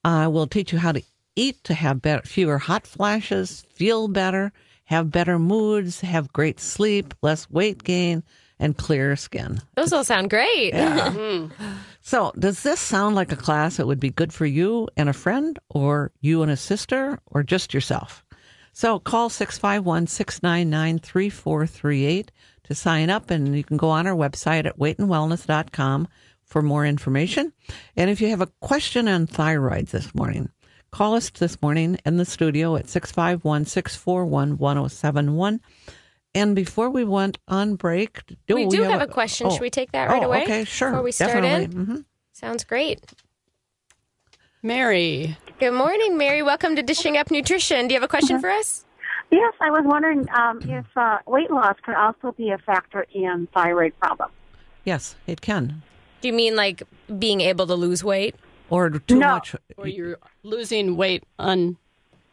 Uh, 0.05 0.29
we'll 0.31 0.47
teach 0.47 0.71
you 0.71 0.79
how 0.79 0.93
to 0.93 1.03
eat 1.35 1.61
to 1.65 1.73
have 1.73 2.01
better, 2.01 2.21
fewer 2.25 2.57
hot 2.57 2.87
flashes, 2.87 3.65
feel 3.73 4.07
better, 4.07 4.53
have 4.85 5.11
better 5.11 5.37
moods, 5.37 5.99
have 5.99 6.31
great 6.31 6.61
sleep, 6.61 7.13
less 7.21 7.49
weight 7.49 7.83
gain, 7.83 8.23
and 8.57 8.77
clearer 8.77 9.17
skin. 9.17 9.59
Those 9.75 9.91
all 9.91 10.05
sound 10.05 10.29
great. 10.29 10.73
So, 12.01 12.31
does 12.37 12.61
this 12.61 12.79
sound 12.79 13.15
like 13.15 13.31
a 13.31 13.35
class 13.35 13.77
that 13.77 13.87
would 13.87 13.99
be 13.99 14.11
good 14.11 14.31
for 14.31 14.45
you 14.45 14.87
and 14.95 15.09
a 15.09 15.13
friend, 15.13 15.57
or 15.69 16.11
you 16.21 16.43
and 16.43 16.51
a 16.51 16.55
sister, 16.55 17.17
or 17.25 17.41
just 17.41 17.73
yourself? 17.73 18.23
So 18.73 18.99
call 18.99 19.29
651 19.29 20.05
699 20.05 20.99
3438 20.99 22.31
to 22.65 22.75
sign 22.75 23.09
up, 23.09 23.31
and 23.31 23.57
you 23.57 23.63
can 23.63 23.77
go 23.77 23.89
on 23.89 24.05
our 24.05 24.13
website 24.13 24.67
at 24.67 24.77
weightandwellness.com 24.77 26.07
for 26.55 26.61
more 26.61 26.85
information. 26.85 27.51
And 27.97 28.09
if 28.09 28.21
you 28.21 28.29
have 28.29 28.39
a 28.39 28.47
question 28.61 29.09
on 29.09 29.27
thyroids 29.27 29.89
this 29.89 30.15
morning, 30.15 30.47
call 30.89 31.15
us 31.15 31.29
this 31.29 31.61
morning 31.61 31.97
in 32.05 32.15
the 32.15 32.23
studio 32.23 32.77
at 32.77 32.87
651 32.87 33.65
641 33.65 34.57
1071. 34.57 35.59
And 36.33 36.55
before 36.55 36.89
we 36.89 37.03
went 37.03 37.39
on 37.49 37.75
break, 37.75 38.21
do 38.47 38.55
we 38.55 38.67
do 38.67 38.83
have, 38.83 39.01
a, 39.01 39.05
question. 39.07 39.47
oh. 39.47 39.49
Should 39.49 39.59
we 39.59 39.69
take 39.69 39.91
that 39.91 40.07
right 40.07 40.23
Oh, 40.23 40.27
away? 40.27 40.43
Okay, 40.43 40.63
sure. 40.63 40.91
Before 40.91 41.03
we 41.03 41.11
start 41.11 41.33
Definitely. 41.33 41.65
in? 41.77 41.85
hmm 41.87 41.95
Sounds 42.31 42.63
great. 42.63 43.01
Mary. 44.63 45.35
Good 45.59 45.73
morning, 45.73 46.17
Mary. 46.17 46.41
Welcome 46.41 46.77
to 46.77 46.81
Dishing 46.81 47.17
Up 47.17 47.31
Nutrition. 47.31 47.89
Do 47.89 47.95
you 47.95 47.99
have 47.99 48.05
a 48.05 48.07
question 48.07 48.39
for 48.39 48.49
us? 48.49 48.85
Yes, 49.29 49.53
I 49.59 49.71
was 49.71 49.81
wondering 49.83 50.25
um, 50.29 50.61
if 50.61 50.85
uh, 50.95 51.17
weight 51.27 51.51
loss 51.51 51.75
could 51.83 51.95
also 51.95 52.31
be 52.31 52.51
a 52.51 52.57
factor 52.59 53.05
in 53.13 53.49
thyroid 53.53 53.91
problems. 53.99 54.31
Yes, 54.85 55.17
it 55.27 55.41
can. 55.41 55.81
Do 56.21 56.27
you 56.27 56.33
mean 56.33 56.55
like 56.55 56.83
being 57.19 57.41
able 57.41 57.67
to 57.67 57.75
lose 57.75 58.03
weight? 58.03 58.35
Or 58.69 58.89
too 58.89 59.15
No. 59.19 59.27
much. 59.29 59.55
Or 59.77 59.87
you're 59.87 60.17
losing 60.43 60.97
weight 60.97 61.23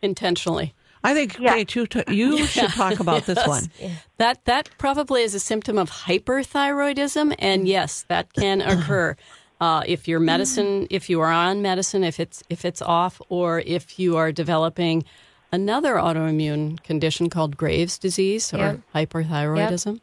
unintentionally. 0.03 0.75
I 1.05 1.15
think, 1.15 1.39
Yeah. 1.39 1.55
Kate, 1.55 1.75
you, 1.75 1.87
t- 1.93 2.05
you 2.15 2.47
should 2.47 2.71
talk 2.71 3.01
about 3.01 3.27
this 3.27 3.45
one. 3.47 3.71
That 4.19 4.45
that 4.45 4.71
probably 4.79 5.23
is 5.23 5.35
a 5.35 5.41
symptom 5.41 5.77
of 5.79 5.91
hyperthyroidism, 5.91 7.35
and 7.39 7.67
yes, 7.67 8.05
that 8.09 8.33
can 8.33 8.61
occur 8.73 9.17
uh, 9.61 9.83
if 9.87 10.07
your 10.09 10.21
medicine, 10.21 10.87
if 10.91 11.11
you 11.11 11.21
are 11.21 11.31
on 11.31 11.61
medicine, 11.61 12.05
if 12.05 12.19
it's 12.21 12.43
if 12.49 12.65
it's 12.65 12.81
off, 12.83 13.21
or 13.29 13.61
if 13.67 13.99
you 13.99 14.17
are 14.17 14.31
developing 14.33 15.05
another 15.51 15.95
autoimmune 15.97 16.83
condition 16.85 17.29
called 17.29 17.57
Graves' 17.57 17.99
disease 17.99 18.55
or 18.55 18.59
Yep. 18.59 18.81
hyperthyroidism. 18.95 20.01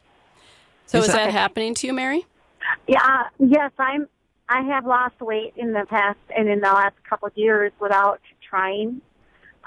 So 0.85 0.97
Is 0.99 1.05
is, 1.05 1.11
that- 1.13 1.25
that 1.25 1.31
happening 1.31 1.73
to 1.75 1.87
you, 1.87 1.93
Mary? 1.93 2.25
Yeah, 2.87 2.99
uh, 3.03 3.23
yes, 3.39 3.71
I'm. 3.77 4.07
I 4.51 4.61
have 4.63 4.85
lost 4.85 5.19
weight 5.21 5.53
in 5.57 5.73
the 5.73 5.85
past 5.87 6.17
and 6.35 6.49
in 6.49 6.59
the 6.59 6.71
last 6.71 6.95
couple 7.07 7.27
of 7.27 7.37
years 7.37 7.71
without 7.79 8.19
trying. 8.49 9.01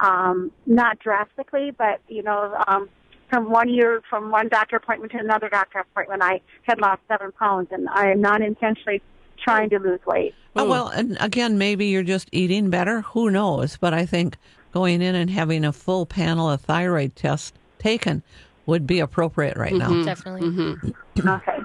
Um, 0.00 0.50
not 0.66 0.98
drastically, 0.98 1.70
but 1.70 2.00
you 2.08 2.24
know, 2.24 2.56
um, 2.66 2.88
from 3.30 3.50
one 3.50 3.68
year, 3.68 4.02
from 4.10 4.30
one 4.30 4.48
doctor 4.48 4.76
appointment 4.76 5.12
to 5.12 5.18
another 5.18 5.48
doctor 5.48 5.78
appointment, 5.78 6.22
I 6.22 6.40
had 6.64 6.80
lost 6.80 7.00
seven 7.06 7.30
pounds, 7.32 7.68
and 7.70 7.88
I 7.90 8.10
am 8.10 8.20
not 8.20 8.42
intentionally 8.42 9.00
trying 9.42 9.70
to 9.70 9.78
lose 9.78 10.00
weight. 10.06 10.34
Oh, 10.54 10.68
well, 10.68 10.88
and 10.88 11.16
again, 11.20 11.58
maybe 11.58 11.86
you're 11.86 12.02
just 12.02 12.28
eating 12.32 12.68
better. 12.68 13.02
Who 13.02 13.30
knows? 13.30 13.76
But 13.76 13.94
I 13.94 14.04
think 14.04 14.36
going 14.72 15.00
in 15.00 15.14
and 15.14 15.30
having 15.30 15.64
a 15.64 15.72
full 15.72 16.06
panel 16.06 16.50
of 16.50 16.60
thyroid 16.60 17.16
tests 17.16 17.52
taken 17.78 18.22
would 18.66 18.86
be 18.86 19.00
appropriate 19.00 19.56
right 19.56 19.72
now. 19.72 20.02
Definitely. 20.04 20.76
Okay. 21.18 21.58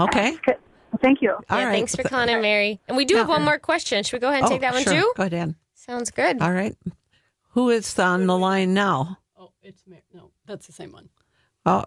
Okay. 0.00 0.36
Thank 1.00 1.22
you. 1.22 1.32
All 1.32 1.58
yeah, 1.58 1.66
right. 1.66 1.72
thanks 1.72 1.94
for 1.94 2.02
calling 2.02 2.28
in, 2.28 2.42
Mary. 2.42 2.80
And 2.88 2.96
we 2.96 3.04
do 3.04 3.16
have 3.16 3.28
one 3.28 3.44
more 3.44 3.58
question. 3.58 4.02
Should 4.02 4.14
we 4.14 4.18
go 4.18 4.28
ahead 4.28 4.40
and 4.42 4.46
Oh, 4.46 4.50
take 4.50 4.60
that 4.62 4.74
one 4.74 4.82
sure. 4.82 4.92
too? 4.94 5.12
Go 5.16 5.22
ahead. 5.24 5.54
Sounds 5.74 6.10
good. 6.10 6.40
All 6.42 6.52
right. 6.52 6.76
Who 7.50 7.70
is 7.70 7.98
on 7.98 8.26
the 8.26 8.36
line 8.36 8.74
now? 8.74 9.18
Oh, 9.38 9.52
it's 9.62 9.82
Mary. 9.86 10.02
No, 10.12 10.30
that's 10.46 10.66
the 10.66 10.72
same 10.72 10.92
one. 10.92 11.08
Oh, 11.64 11.84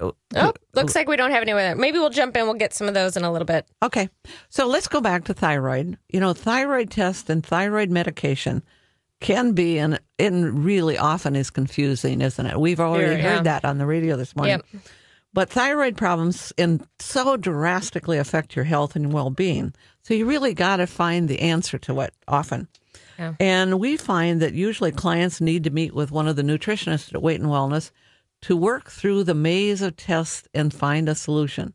oh, 0.00 0.14
Oh, 0.36 0.52
looks 0.74 0.94
like 0.94 1.08
we 1.08 1.16
don't 1.16 1.30
have 1.30 1.42
anyone 1.42 1.62
there. 1.62 1.74
Maybe 1.76 1.98
we'll 1.98 2.10
jump 2.10 2.36
in. 2.36 2.44
We'll 2.44 2.54
get 2.54 2.72
some 2.72 2.88
of 2.88 2.94
those 2.94 3.16
in 3.16 3.24
a 3.24 3.32
little 3.32 3.46
bit. 3.46 3.66
Okay. 3.82 4.08
So 4.48 4.66
let's 4.66 4.88
go 4.88 5.00
back 5.00 5.24
to 5.24 5.34
thyroid. 5.34 5.98
You 6.08 6.20
know, 6.20 6.32
thyroid 6.32 6.90
test 6.90 7.28
and 7.30 7.44
thyroid 7.44 7.90
medication 7.90 8.62
can 9.20 9.52
be 9.52 9.78
and 9.78 9.98
it 10.18 10.30
really 10.32 10.96
often 10.96 11.34
is 11.34 11.50
confusing, 11.50 12.20
isn't 12.20 12.46
it? 12.46 12.58
We've 12.58 12.80
already 12.80 13.06
Very, 13.06 13.20
heard 13.20 13.36
yeah. 13.36 13.42
that 13.42 13.64
on 13.64 13.78
the 13.78 13.86
radio 13.86 14.16
this 14.16 14.34
morning. 14.36 14.62
Yep. 14.72 14.82
But 15.34 15.50
thyroid 15.50 15.96
problems 15.96 16.52
in 16.56 16.86
so 16.98 17.36
drastically 17.36 18.18
affect 18.18 18.56
your 18.56 18.64
health 18.64 18.96
and 18.96 19.12
well-being. 19.12 19.74
So 20.02 20.14
you 20.14 20.26
really 20.26 20.54
got 20.54 20.76
to 20.76 20.86
find 20.86 21.28
the 21.28 21.40
answer 21.40 21.78
to 21.78 22.00
it 22.00 22.14
often. 22.26 22.66
Yeah. 23.18 23.34
And 23.38 23.78
we 23.78 23.96
find 23.96 24.40
that 24.40 24.54
usually 24.54 24.90
clients 24.92 25.40
need 25.40 25.64
to 25.64 25.70
meet 25.70 25.94
with 25.94 26.10
one 26.10 26.28
of 26.28 26.36
the 26.36 26.42
nutritionists 26.42 27.14
at 27.14 27.22
Weight 27.22 27.40
and 27.40 27.50
Wellness 27.50 27.90
to 28.42 28.56
work 28.56 28.90
through 28.90 29.24
the 29.24 29.34
maze 29.34 29.82
of 29.82 29.96
tests 29.96 30.48
and 30.54 30.72
find 30.72 31.08
a 31.08 31.14
solution. 31.14 31.74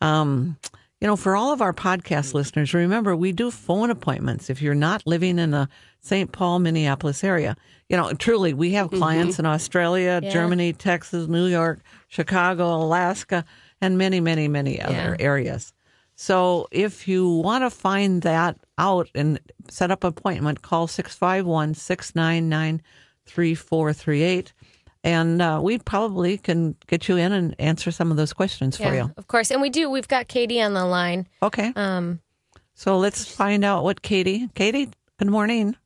Um, 0.00 0.56
you 1.02 1.08
know, 1.08 1.16
for 1.16 1.34
all 1.34 1.52
of 1.52 1.60
our 1.60 1.72
podcast 1.72 2.32
listeners, 2.32 2.72
remember 2.72 3.16
we 3.16 3.32
do 3.32 3.50
phone 3.50 3.90
appointments. 3.90 4.48
If 4.48 4.62
you're 4.62 4.72
not 4.72 5.04
living 5.04 5.40
in 5.40 5.50
the 5.50 5.68
St. 5.98 6.30
Paul, 6.30 6.60
Minneapolis 6.60 7.24
area, 7.24 7.56
you 7.88 7.96
know, 7.96 8.12
truly, 8.12 8.54
we 8.54 8.70
have 8.74 8.86
mm-hmm. 8.86 8.98
clients 8.98 9.40
in 9.40 9.44
Australia, 9.44 10.20
Yeah. 10.22 10.30
Germany, 10.30 10.72
Texas, 10.72 11.26
New 11.26 11.46
York, 11.46 11.80
Chicago, 12.06 12.76
Alaska, 12.76 13.44
and 13.80 13.98
many, 13.98 14.20
many, 14.20 14.46
many 14.46 14.80
other 14.80 15.16
areas. 15.18 15.72
So 16.14 16.68
if 16.70 17.08
you 17.08 17.28
want 17.28 17.64
to 17.64 17.70
find 17.70 18.22
that 18.22 18.56
out 18.78 19.10
and 19.12 19.40
set 19.68 19.90
up 19.90 20.04
an 20.04 20.10
appointment, 20.10 20.62
call 20.62 20.86
651 20.86 21.74
699 21.74 22.80
3438. 23.26 24.52
And 25.04 25.42
uh, 25.42 25.60
we 25.62 25.78
probably 25.78 26.38
can 26.38 26.76
get 26.86 27.08
you 27.08 27.16
in 27.16 27.32
and 27.32 27.56
answer 27.58 27.90
some 27.90 28.10
of 28.10 28.16
those 28.16 28.32
questions 28.32 28.76
for 28.76 28.94
you. 28.94 29.10
of 29.16 29.26
course. 29.26 29.50
And 29.50 29.60
we 29.60 29.68
do. 29.68 29.90
We've 29.90 30.06
got 30.06 30.28
Katie 30.28 30.62
on 30.62 30.74
the 30.74 30.84
line. 30.86 31.26
Okay. 31.42 31.72
Um, 31.74 32.20
So 32.74 32.96
let's 32.98 33.24
find 33.26 33.64
out 33.64 33.82
what 33.84 34.02
Katie. 34.02 34.48
Katie, 34.54 34.90
good 35.18 35.28
morning. 35.28 35.76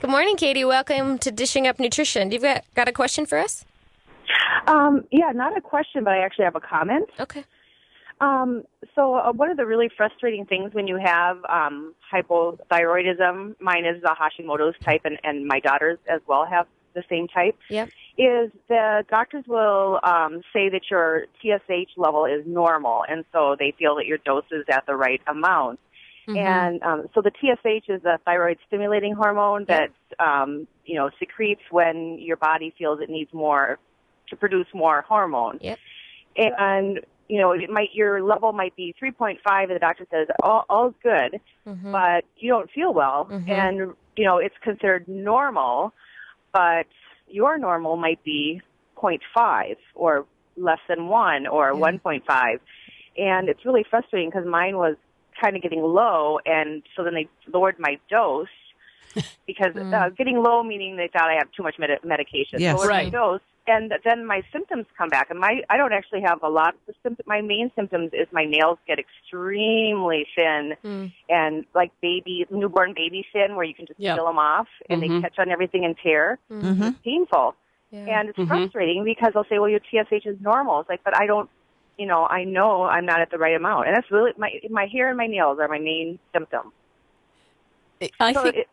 good 0.00 0.10
morning, 0.10 0.36
Katie. 0.36 0.64
Welcome 0.64 1.18
to 1.18 1.30
Dishing 1.30 1.66
Up 1.68 1.78
Nutrition. 1.78 2.32
You've 2.32 2.42
got, 2.42 2.64
got 2.74 2.88
a 2.88 2.92
question 2.92 3.26
for 3.26 3.38
us? 3.38 3.64
Um, 4.66 5.04
yeah, 5.12 5.30
not 5.32 5.56
a 5.56 5.60
question, 5.60 6.04
but 6.04 6.12
I 6.12 6.18
actually 6.18 6.44
have 6.46 6.56
a 6.56 6.60
comment. 6.60 7.08
Okay. 7.20 7.44
Um, 8.20 8.64
so 8.96 9.14
uh, 9.14 9.32
one 9.32 9.50
of 9.50 9.56
the 9.56 9.64
really 9.64 9.88
frustrating 9.96 10.44
things 10.44 10.74
when 10.74 10.88
you 10.88 10.98
have 11.02 11.38
um, 11.48 11.94
hypothyroidism, 12.12 13.54
mine 13.60 13.84
is 13.84 14.02
the 14.02 14.14
Hashimoto's 14.20 14.74
type, 14.84 15.02
and, 15.04 15.18
and 15.22 15.46
my 15.46 15.60
daughters 15.60 15.98
as 16.08 16.20
well 16.26 16.44
have 16.44 16.66
the 17.02 17.04
same 17.08 17.28
type, 17.28 17.56
Yep. 17.70 17.88
is 18.18 18.50
the 18.68 19.04
doctors 19.08 19.44
will 19.46 20.00
um, 20.02 20.42
say 20.52 20.68
that 20.68 20.82
your 20.90 21.26
TSH 21.40 21.92
level 21.96 22.24
is 22.26 22.42
normal, 22.46 23.04
and 23.08 23.24
so 23.32 23.56
they 23.58 23.72
feel 23.78 23.96
that 23.96 24.06
your 24.06 24.18
dose 24.18 24.44
is 24.50 24.64
at 24.70 24.84
the 24.86 24.94
right 24.94 25.20
amount. 25.26 25.78
And 26.36 26.82
um, 26.82 27.06
so 27.14 27.22
the 27.22 27.30
TSH 27.40 27.88
is 27.88 28.04
a 28.04 28.18
thyroid 28.26 28.58
stimulating 28.66 29.14
hormone 29.14 29.64
that 29.68 29.92
um, 30.18 30.66
you 30.84 30.96
know 30.96 31.08
secretes 31.18 31.62
when 31.70 32.18
your 32.18 32.36
body 32.36 32.74
feels 32.76 33.00
it 33.00 33.08
needs 33.08 33.32
more 33.32 33.78
to 34.28 34.36
produce 34.36 34.66
more 34.74 35.02
hormone. 35.08 35.58
Yep. 35.62 35.78
And 36.36 37.00
you 37.30 37.38
know, 37.40 37.52
it 37.52 37.68
might 37.70 37.88
your 37.94 38.22
level 38.22 38.52
might 38.52 38.74
be 38.76 38.94
3.5, 39.02 39.36
and 39.46 39.70
the 39.70 39.78
doctor 39.78 40.06
says 40.10 40.28
all 40.42 40.64
all's 40.68 40.94
good, 41.02 41.40
Mm-hmm. 41.66 41.92
but 41.92 42.24
you 42.38 42.50
don't 42.50 42.70
feel 42.70 42.92
well, 42.94 43.26
and 43.48 43.94
you 44.16 44.24
know 44.24 44.38
it's 44.38 44.54
considered 44.62 45.06
normal, 45.08 45.92
but 46.52 46.86
your 47.28 47.58
normal 47.58 47.96
might 47.96 48.22
be 48.24 48.60
0.5 48.96 49.76
or 49.94 50.26
less 50.56 50.78
than 50.88 51.06
one 51.08 51.46
or 51.46 51.72
1.5, 51.72 52.58
and 53.16 53.48
it's 53.48 53.64
really 53.64 53.84
frustrating 53.88 54.30
because 54.30 54.46
mine 54.46 54.76
was 54.76 54.96
kind 55.40 55.56
of 55.56 55.62
getting 55.62 55.82
low, 55.82 56.38
and 56.44 56.82
so 56.96 57.04
then 57.04 57.14
they 57.14 57.28
lowered 57.52 57.76
my 57.78 57.98
dose. 58.10 58.48
Because 59.46 59.74
uh, 59.74 60.10
getting 60.10 60.42
low 60.42 60.62
meaning 60.62 60.96
they 60.98 61.08
thought 61.10 61.30
I 61.30 61.36
have 61.38 61.50
too 61.56 61.62
much 61.62 61.76
med- 61.78 62.04
medication. 62.04 62.60
Yes. 62.60 62.74
Lowered 62.74 62.90
my 62.90 63.04
Right. 63.04 63.12
dose, 63.12 63.40
and 63.68 63.92
then 64.04 64.26
my 64.26 64.42
symptoms 64.52 64.86
come 64.96 65.08
back. 65.08 65.30
And 65.30 65.38
my 65.38 65.62
I 65.68 65.76
don't 65.76 65.92
actually 65.92 66.22
have 66.22 66.42
a 66.42 66.48
lot 66.48 66.74
of 66.74 66.80
the 66.86 66.94
symptoms. 67.02 67.26
My 67.26 67.40
main 67.42 67.70
symptoms 67.76 68.10
is 68.12 68.26
my 68.32 68.44
nails 68.44 68.78
get 68.86 68.98
extremely 68.98 70.26
thin 70.34 70.74
Mm. 70.84 71.12
and 71.28 71.64
like 71.74 71.92
baby 72.00 72.46
newborn 72.50 72.94
baby 72.94 73.26
thin, 73.32 73.54
where 73.56 73.64
you 73.64 73.74
can 73.74 73.86
just 73.86 74.00
Yep. 74.00 74.16
peel 74.16 74.26
them 74.26 74.38
off 74.38 74.68
and 74.88 75.02
Mhm. 75.02 75.08
they 75.08 75.20
catch 75.20 75.38
on 75.38 75.50
everything 75.50 75.84
and 75.84 75.96
tear. 75.98 76.38
Mm-hmm. 76.50 76.82
It's 76.82 76.98
painful, 77.04 77.54
Yeah. 77.90 78.20
and 78.20 78.28
it's 78.30 78.38
Mhm. 78.38 78.48
frustrating 78.48 79.04
because 79.04 79.34
they'll 79.34 79.44
say, 79.44 79.58
"Well, 79.58 79.68
your 79.68 79.80
TSH 79.80 80.26
is 80.26 80.40
normal." 80.40 80.80
It's 80.80 80.88
like, 80.88 81.04
but 81.04 81.16
I 81.16 81.26
don't. 81.26 81.50
You 81.98 82.06
know, 82.06 82.26
I 82.26 82.44
know 82.44 82.84
I'm 82.84 83.04
not 83.04 83.20
at 83.20 83.30
the 83.30 83.38
right 83.38 83.56
amount, 83.56 83.88
and 83.88 83.96
that's 83.96 84.10
really 84.10 84.32
my 84.36 84.60
my 84.70 84.86
hair 84.86 85.08
and 85.08 85.16
my 85.18 85.26
nails 85.26 85.58
are 85.58 85.68
my 85.68 85.80
main 85.80 86.18
symptom. 86.32 86.72
I 88.20 88.32
So 88.32 88.42
think 88.44 88.56
it, 88.56 88.68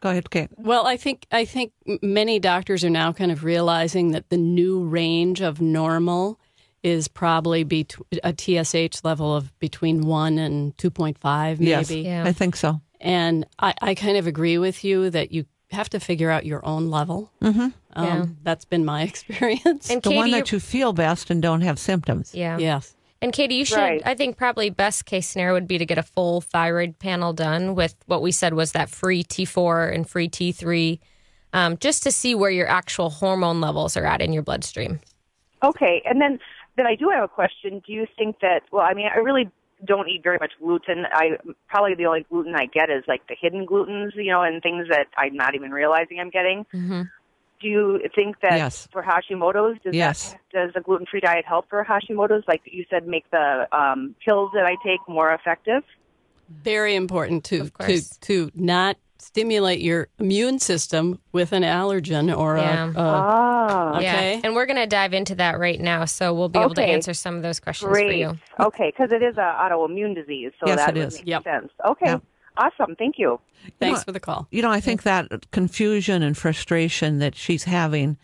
Go 0.00 0.10
ahead, 0.10 0.30
Kate. 0.30 0.48
Well, 0.56 0.86
I 0.86 0.96
think 0.96 1.26
I 1.32 1.44
think 1.44 1.72
many 2.02 2.38
doctors 2.38 2.84
are 2.84 2.90
now 2.90 3.12
kind 3.12 3.32
of 3.32 3.42
realizing 3.44 4.12
that 4.12 4.28
the 4.30 4.36
new 4.36 4.84
range 4.84 5.40
of 5.40 5.60
normal 5.60 6.38
is 6.84 7.08
probably 7.08 7.64
bet- 7.64 7.96
a 8.22 8.32
TSH 8.32 9.02
level 9.02 9.34
of 9.34 9.58
between 9.58 10.02
one 10.06 10.38
and 10.38 10.76
two 10.78 10.90
point 10.90 11.18
five, 11.18 11.58
maybe. 11.58 11.70
Yes, 11.70 11.90
Yeah. 11.90 12.24
I 12.24 12.32
think 12.32 12.54
so. 12.56 12.80
And 13.00 13.46
I, 13.58 13.74
I 13.80 13.94
kind 13.94 14.16
of 14.16 14.26
agree 14.26 14.58
with 14.58 14.84
you 14.84 15.10
that 15.10 15.32
you 15.32 15.46
have 15.70 15.88
to 15.90 16.00
figure 16.00 16.30
out 16.30 16.46
your 16.46 16.64
own 16.64 16.90
level. 16.90 17.30
Mm-hmm. 17.42 17.60
Um, 17.60 17.72
Yeah. 18.06 18.24
That's 18.44 18.64
been 18.64 18.84
my 18.84 19.02
experience. 19.10 19.90
And 19.90 20.00
The 20.02 20.10
Katie, 20.10 20.16
one 20.16 20.30
that 20.30 20.52
you 20.52 20.60
feel 20.60 20.92
best 20.92 21.30
and 21.30 21.42
don't 21.42 21.62
have 21.62 21.78
symptoms. 21.78 22.34
yeah. 22.34 22.58
yes. 22.58 22.94
And 23.20 23.32
Katie, 23.32 23.56
you 23.56 23.64
should, 23.64 23.78
Right. 23.78 24.02
I 24.04 24.14
think 24.14 24.36
probably 24.36 24.70
best 24.70 25.04
case 25.04 25.26
scenario 25.26 25.54
would 25.54 25.66
be 25.66 25.78
to 25.78 25.86
get 25.86 25.98
a 25.98 26.04
full 26.04 26.40
thyroid 26.40 26.98
panel 26.98 27.32
done 27.32 27.74
with 27.74 27.96
what 28.06 28.22
we 28.22 28.30
said 28.30 28.54
was 28.54 28.72
that 28.72 28.88
free 28.88 29.24
T4 29.24 29.92
and 29.92 30.08
free 30.08 30.28
T3 30.28 31.00
um, 31.52 31.76
just 31.78 32.02
to 32.04 32.12
see 32.12 32.34
where 32.34 32.50
your 32.50 32.68
actual 32.68 33.10
hormone 33.10 33.60
levels 33.60 33.96
are 33.96 34.04
at 34.04 34.20
in 34.20 34.32
your 34.32 34.42
bloodstream. 34.42 35.00
Okay, 35.62 36.02
and 36.04 36.20
then 36.20 36.38
then 36.76 36.86
I 36.86 36.94
do 36.94 37.10
have 37.10 37.24
a 37.24 37.28
question. 37.28 37.82
Do 37.84 37.92
you 37.92 38.06
think 38.16 38.38
that? 38.40 38.62
Well, 38.70 38.82
I 38.82 38.94
mean, 38.94 39.08
I 39.12 39.18
really 39.18 39.50
don't 39.84 40.08
eat 40.08 40.22
very 40.22 40.38
much 40.38 40.52
gluten. 40.60 41.06
I 41.10 41.38
probably 41.68 41.94
the 41.94 42.06
only 42.06 42.26
gluten 42.28 42.54
I 42.54 42.66
get 42.66 42.90
is 42.90 43.04
like 43.08 43.26
the 43.28 43.36
hidden 43.40 43.66
glutens, 43.66 44.14
you 44.14 44.30
know, 44.30 44.42
and 44.42 44.62
things 44.62 44.86
that 44.88 45.06
I'm 45.16 45.34
not 45.34 45.54
even 45.54 45.70
realizing 45.70 46.20
I'm 46.20 46.30
getting. 46.30 46.66
Mm-hmm. 46.74 47.02
Do 47.60 47.68
you 47.68 48.00
think 48.14 48.36
that 48.40 48.56
Yes. 48.56 48.88
for 48.92 49.02
Hashimoto's, 49.02 49.78
does 49.82 49.94
Yes. 49.94 50.32
that, 50.32 50.40
does 50.52 50.70
a 50.76 50.80
gluten 50.80 51.06
free 51.10 51.20
diet 51.20 51.44
help 51.44 51.68
for 51.68 51.84
Hashimoto's? 51.84 52.44
Like 52.46 52.62
you 52.64 52.84
said, 52.88 53.06
make 53.06 53.28
the 53.30 53.66
um, 53.76 54.14
pills 54.24 54.50
that 54.54 54.64
I 54.64 54.76
take 54.84 55.00
more 55.08 55.32
effective. 55.32 55.82
Very 56.48 56.94
important 56.94 57.44
to 57.46 57.68
to 57.80 58.00
to 58.20 58.50
not 58.54 58.96
stimulate 59.18 59.80
your 59.80 60.06
immune 60.20 60.60
system 60.60 61.18
with 61.32 61.52
an 61.52 61.62
allergen 61.64 62.34
or 62.36 62.56
Yeah. 62.56 62.84
a, 62.84 62.88
a 62.88 62.94
Ah, 63.00 63.96
Okay. 63.96 64.02
Yeah, 64.34 64.40
and 64.44 64.54
we're 64.54 64.64
going 64.64 64.76
to 64.78 64.86
dive 64.86 65.12
into 65.12 65.34
that 65.34 65.58
right 65.58 65.80
now, 65.80 66.04
so 66.04 66.32
we'll 66.32 66.48
be 66.48 66.58
able 66.60 66.74
to 66.74 66.84
answer 66.84 67.12
some 67.12 67.34
of 67.36 67.42
those 67.42 67.58
questions 67.60 67.90
for 67.90 68.00
you. 68.12 68.38
Okay, 68.60 68.90
because 68.96 69.12
it 69.12 69.22
is 69.22 69.34
an 69.36 69.42
autoimmune 69.44 70.14
disease, 70.14 70.52
so 70.60 70.68
Yes, 70.68 70.76
that 70.78 70.96
it 70.96 71.00
would 71.12 71.28
Yep. 71.28 71.42
sense. 71.44 71.72
Okay, 71.84 72.06
Yep. 72.06 72.22
Awesome. 72.58 72.94
Thank 72.96 73.14
you. 73.18 73.40
thanks 73.80 74.00
know- 74.00 74.04
for 74.04 74.12
the 74.12 74.20
call. 74.20 74.46
You 74.50 74.62
know, 74.62 74.70
I 74.70 74.80
think 74.80 75.02
that 75.04 75.50
confusion 75.50 76.22
and 76.22 76.36
frustration 76.36 77.18
that 77.18 77.34
she's 77.34 77.64
having 77.64 78.16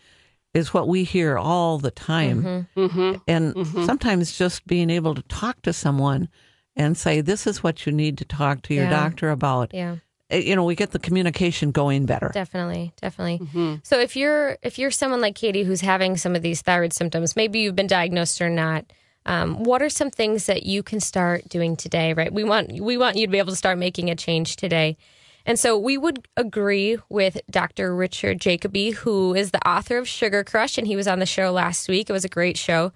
is 0.53 0.73
what 0.73 0.87
we 0.87 1.03
hear 1.03 1.37
all 1.37 1.77
the 1.79 1.91
time. 1.91 2.67
Mm-hmm. 2.77 3.15
And 3.27 3.67
sometimes 3.85 4.37
just 4.37 4.65
being 4.67 4.89
able 4.89 5.13
to 5.15 5.21
talk 5.23 5.61
to 5.63 5.73
someone 5.73 6.29
and 6.77 6.97
say, 6.97 7.21
this 7.21 7.45
is 7.47 7.61
what 7.63 7.85
you 7.85 7.91
need 7.91 8.17
to 8.19 8.25
talk 8.25 8.61
to 8.63 8.73
your 8.73 8.85
Yeah. 8.85 8.89
doctor 8.89 9.29
about. 9.31 9.73
Yeah. 9.73 9.97
Eh, 10.29 10.39
You 10.39 10.55
know, 10.55 10.63
we 10.63 10.75
get 10.75 10.91
the 10.91 10.99
communication 10.99 11.71
going 11.71 12.05
better. 12.05 12.31
Definitely, 12.33 12.93
definitely. 13.01 13.39
Mm-hmm. 13.45 13.75
So 13.83 13.99
if 13.99 14.15
you're 14.15 14.57
if 14.63 14.79
you're 14.79 14.91
someone 14.91 15.21
like 15.21 15.35
Katie 15.35 15.63
who's 15.63 15.81
having 15.81 16.17
some 16.17 16.35
of 16.35 16.41
these 16.41 16.61
thyroid 16.61 16.93
symptoms, 16.93 17.35
maybe 17.35 17.59
you've 17.59 17.75
been 17.75 17.87
diagnosed 17.87 18.41
or 18.41 18.49
not. 18.49 18.85
Um, 19.25 19.63
what 19.63 19.81
are 19.81 19.89
some 19.89 20.11
things 20.11 20.45
that 20.45 20.63
you 20.63 20.83
can 20.83 20.99
start 20.99 21.49
doing 21.49 21.75
today? 21.75 22.13
Right, 22.13 22.31
we 22.31 22.43
want 22.43 22.79
we 22.79 22.97
want 22.97 23.17
you 23.17 23.25
to 23.25 23.31
be 23.31 23.39
able 23.39 23.51
to 23.51 23.57
start 23.57 23.77
making 23.77 24.09
a 24.09 24.15
change 24.15 24.55
today. 24.55 24.97
And 25.45 25.59
so 25.59 25.77
we 25.77 25.97
would 25.97 26.27
agree 26.35 26.97
with 27.07 27.39
Dr. 27.49 27.95
Richard 27.95 28.41
Jacoby, 28.41 28.91
who 28.91 29.35
is 29.35 29.51
the 29.51 29.67
author 29.67 29.97
of 29.97 30.07
Sugar 30.07 30.43
Crush, 30.43 30.77
and 30.77 30.87
he 30.87 30.95
was 30.95 31.07
on 31.07 31.19
the 31.19 31.25
show 31.27 31.51
last 31.51 31.87
week. 31.87 32.09
It 32.09 32.13
was 32.13 32.25
a 32.25 32.29
great 32.29 32.57
show. 32.57 32.91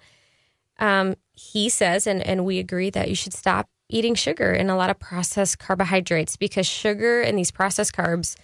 Um, 0.78 1.14
he 1.32 1.68
says, 1.68 2.06
and, 2.06 2.20
and 2.22 2.44
we 2.44 2.58
agree 2.58 2.90
that 2.90 3.08
you 3.08 3.14
should 3.14 3.34
stop 3.34 3.68
eating 3.88 4.14
sugar 4.14 4.50
and 4.50 4.70
a 4.70 4.76
lot 4.76 4.90
of 4.90 4.98
processed 4.98 5.58
carbohydrates 5.58 6.36
because 6.36 6.66
sugar 6.66 7.20
and 7.20 7.38
these 7.38 7.50
processed 7.50 7.92
carbs 7.92 8.36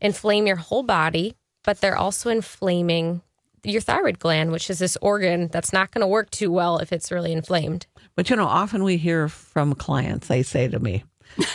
inflame 0.00 0.46
your 0.46 0.56
whole 0.56 0.82
body, 0.82 1.34
but 1.64 1.80
they're 1.80 1.96
also 1.96 2.30
inflaming 2.30 3.22
your 3.64 3.80
thyroid 3.80 4.18
gland, 4.18 4.52
which 4.52 4.70
is 4.70 4.78
this 4.78 4.96
organ 5.02 5.48
that's 5.48 5.72
not 5.72 5.90
going 5.90 6.02
to 6.02 6.06
work 6.06 6.30
too 6.30 6.50
well 6.50 6.78
if 6.78 6.92
it's 6.92 7.10
really 7.10 7.32
inflamed. 7.32 7.86
But 8.14 8.30
you 8.30 8.36
know, 8.36 8.46
often 8.46 8.82
we 8.84 8.96
hear 8.96 9.28
from 9.28 9.74
clients, 9.74 10.28
they 10.28 10.42
say 10.42 10.68
to 10.68 10.78
me, 10.78 11.04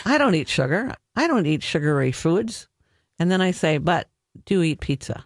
I 0.04 0.18
don't 0.18 0.34
eat 0.34 0.48
sugar. 0.48 0.94
I 1.16 1.26
don't 1.26 1.46
eat 1.46 1.62
sugary 1.62 2.12
foods. 2.12 2.68
And 3.18 3.30
then 3.30 3.40
I 3.40 3.50
say, 3.50 3.78
but 3.78 4.08
do 4.44 4.54
you 4.54 4.62
eat 4.62 4.80
pizza? 4.80 5.24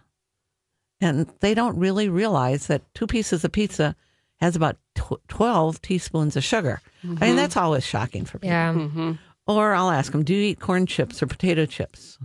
And 1.01 1.31
they 1.39 1.53
don't 1.53 1.77
really 1.77 2.09
realize 2.09 2.67
that 2.67 2.93
two 2.93 3.07
pieces 3.07 3.43
of 3.43 3.51
pizza 3.51 3.95
has 4.37 4.55
about 4.55 4.77
tw- 4.95 5.25
12 5.27 5.81
teaspoons 5.81 6.35
of 6.35 6.43
sugar. 6.43 6.81
I 7.03 7.27
mean, 7.27 7.35
that's 7.35 7.57
always 7.57 7.85
shocking 7.85 8.25
for 8.25 8.37
people. 8.37 8.49
Yeah. 8.49 8.73
Mm-hmm. 8.73 9.11
Or 9.47 9.73
I'll 9.73 9.89
ask 9.89 10.11
them, 10.11 10.23
do 10.23 10.33
you 10.33 10.43
eat 10.43 10.59
corn 10.59 10.85
chips 10.85 11.23
or 11.23 11.27
potato 11.27 11.65
chips? 11.65 12.19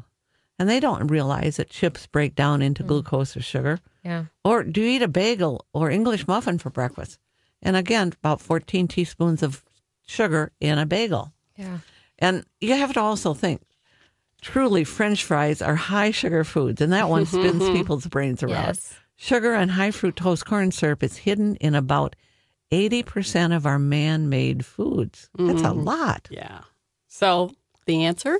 And 0.58 0.68
they 0.68 0.78
don't 0.80 1.08
realize 1.08 1.56
that 1.56 1.70
chips 1.70 2.06
break 2.06 2.34
down 2.34 2.62
into 2.62 2.82
hmm. 2.82 2.88
glucose 2.88 3.36
or 3.36 3.42
sugar. 3.42 3.80
Yeah. 4.04 4.26
Or 4.44 4.62
do 4.62 4.80
you 4.80 4.88
eat 4.88 5.02
a 5.02 5.08
bagel 5.08 5.66
or 5.72 5.90
English 5.90 6.28
muffin 6.28 6.58
for 6.58 6.70
breakfast? 6.70 7.18
And 7.62 7.76
again, 7.76 8.12
about 8.22 8.40
14 8.40 8.86
teaspoons 8.88 9.42
of 9.42 9.64
sugar 10.06 10.52
in 10.60 10.78
a 10.78 10.86
bagel. 10.86 11.32
Yeah. 11.56 11.78
And 12.18 12.44
you 12.60 12.74
have 12.74 12.92
to 12.94 13.00
also 13.00 13.34
think 13.34 13.62
truly, 14.44 14.84
French 14.84 15.24
fries 15.24 15.62
are 15.62 15.74
high 15.74 16.10
sugar 16.10 16.44
foods, 16.44 16.80
and 16.80 16.92
that 16.92 17.08
one 17.08 17.24
spins 17.24 17.68
people's 17.76 18.06
brains 18.06 18.42
around. 18.42 18.66
Yes. 18.66 18.94
Sugar 19.16 19.54
and 19.54 19.70
high 19.70 19.90
fructose 19.90 20.44
corn 20.44 20.70
syrup 20.70 21.02
is 21.02 21.16
hidden 21.16 21.56
in 21.56 21.74
about 21.74 22.14
80% 22.70 23.56
of 23.56 23.64
our 23.64 23.78
man 23.78 24.28
made 24.28 24.64
foods. 24.64 25.30
That's 25.38 25.62
a 25.62 25.64
mm-hmm. 25.64 25.84
lot. 25.84 26.28
Yeah. 26.30 26.60
So 27.08 27.52
the 27.86 28.04
answer? 28.04 28.38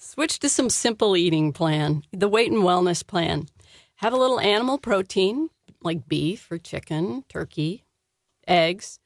Switch 0.00 0.38
to 0.38 0.48
some 0.48 0.70
simple 0.70 1.16
eating 1.16 1.52
plan, 1.52 2.02
the 2.12 2.28
weight 2.28 2.52
and 2.52 2.62
wellness 2.62 3.04
plan. 3.04 3.46
Have 3.96 4.12
a 4.12 4.16
little 4.16 4.38
animal 4.38 4.78
protein 4.78 5.50
like 5.82 6.08
beef 6.08 6.50
or 6.50 6.58
chicken, 6.58 7.24
turkey, 7.28 7.84
eggs. 8.46 9.00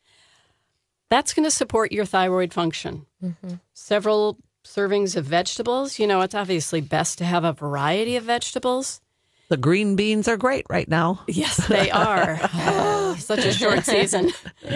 That's 1.09 1.33
going 1.33 1.45
to 1.45 1.51
support 1.51 1.93
your 1.93 2.05
thyroid 2.05 2.53
function. 2.53 3.07
Mm-hmm. 3.23 3.55
Several 3.73 4.39
servings 4.65 5.17
of 5.17 5.25
vegetables. 5.25 5.99
You 5.99 6.07
know, 6.07 6.21
it's 6.21 6.35
obviously 6.35 6.83
best 6.83 7.19
to 7.19 7.25
have 7.25 7.45
a 7.45 7.53
variety 7.55 8.17
of 8.17 8.25
vegetables. 8.25 9.01
The 9.49 9.57
green 9.57 9.97
beans 9.97 10.29
are 10.29 10.37
great 10.37 10.67
right 10.71 10.89
now. 10.89 11.25
Yes, 11.27 11.67
they 11.69 11.91
are. 11.91 12.39
Oh, 12.55 13.17
such 13.19 13.45
a 13.47 13.53
short 13.53 13.85
season. 13.85 14.33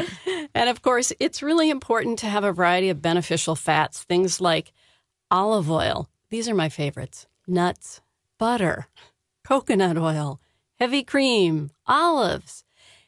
And 0.54 0.70
of 0.70 0.80
course, 0.80 1.12
it's 1.20 1.42
really 1.42 1.68
important 1.68 2.18
to 2.20 2.26
have 2.26 2.42
a 2.42 2.50
variety 2.50 2.88
of 2.88 3.02
beneficial 3.02 3.54
fats, 3.54 4.04
things 4.04 4.40
like 4.40 4.72
olive 5.30 5.70
oil. 5.70 6.08
These 6.30 6.48
are 6.48 6.54
my 6.54 6.68
favorites 6.68 7.26
nuts, 7.46 8.00
butter, 8.38 8.88
coconut 9.44 9.96
oil, 9.96 10.40
heavy 10.78 11.02
cream, 11.02 11.70
olives. 11.86 12.64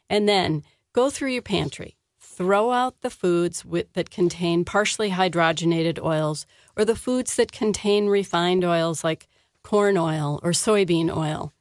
And 0.09 0.29
then 0.29 0.63
go 0.93 1.11
through 1.11 1.33
your 1.33 1.43
pantry. 1.43 1.97
Throw 2.21 2.71
out 2.71 3.01
the 3.01 3.11
foods 3.11 3.65
with, 3.65 3.93
that 3.95 4.11
contain 4.11 4.65
partially 4.65 5.11
hydrogenated 5.11 6.01
oils 6.01 6.47
or 6.77 6.85
the 6.85 6.95
foods 6.95 7.35
that 7.35 7.51
contain 7.51 8.07
refined 8.07 8.65
oils 8.65 9.03
like 9.03 9.27
corn 9.65 9.99
oil 9.99 10.39
or 10.45 10.53
soybean 10.53 11.15
oil. 11.15 11.53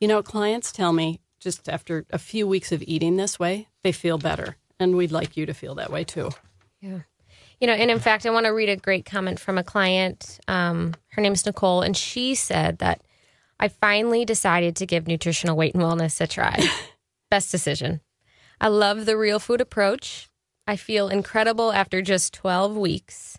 You 0.00 0.08
know, 0.08 0.22
clients 0.22 0.72
tell 0.72 0.92
me 0.92 1.20
just 1.38 1.68
after 1.68 2.04
a 2.10 2.18
few 2.18 2.46
weeks 2.46 2.72
of 2.72 2.82
eating 2.82 3.16
this 3.16 3.38
way, 3.38 3.68
they 3.82 3.92
feel 3.92 4.18
better. 4.18 4.56
And 4.78 4.96
we'd 4.96 5.12
like 5.12 5.36
you 5.36 5.46
to 5.46 5.54
feel 5.54 5.74
that 5.76 5.92
way 5.92 6.04
too. 6.04 6.30
Yeah. 6.80 7.00
You 7.60 7.66
know, 7.66 7.74
and 7.74 7.90
in 7.90 7.98
fact, 7.98 8.24
I 8.24 8.30
want 8.30 8.46
to 8.46 8.54
read 8.54 8.70
a 8.70 8.76
great 8.76 9.04
comment 9.04 9.38
from 9.38 9.58
a 9.58 9.62
client. 9.62 10.40
Um, 10.48 10.94
her 11.10 11.22
is 11.22 11.44
Nicole, 11.44 11.82
and 11.82 11.94
she 11.94 12.34
said 12.34 12.78
that 12.78 13.02
I 13.58 13.68
finally 13.68 14.24
decided 14.24 14.76
to 14.76 14.86
give 14.86 15.06
nutritional 15.06 15.56
weight 15.56 15.74
and 15.74 15.82
wellness 15.82 16.20
a 16.22 16.26
try. 16.26 16.58
Best 17.30 17.50
decision. 17.52 18.00
I 18.60 18.68
love 18.68 19.04
the 19.04 19.16
real 19.16 19.38
food 19.38 19.60
approach. 19.60 20.30
I 20.66 20.76
feel 20.76 21.08
incredible 21.08 21.72
after 21.72 22.00
just 22.00 22.32
12 22.32 22.76
weeks. 22.76 23.38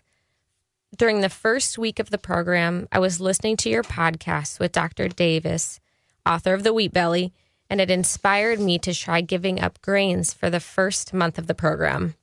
During 0.96 1.20
the 1.20 1.28
first 1.28 1.78
week 1.78 1.98
of 1.98 2.10
the 2.10 2.18
program, 2.18 2.86
I 2.92 3.00
was 3.00 3.20
listening 3.20 3.56
to 3.58 3.70
your 3.70 3.82
podcast 3.82 4.60
with 4.60 4.72
Dr. 4.72 5.08
Davis, 5.08 5.80
author 6.24 6.54
of 6.54 6.62
The 6.62 6.74
Wheat 6.74 6.92
Belly, 6.92 7.32
and 7.68 7.80
it 7.80 7.90
inspired 7.90 8.60
me 8.60 8.78
to 8.80 8.94
try 8.94 9.22
giving 9.22 9.60
up 9.60 9.80
grains 9.80 10.32
for 10.32 10.50
the 10.50 10.60
first 10.60 11.12
month 11.12 11.38
of 11.38 11.46
the 11.46 11.54
program 11.54 12.14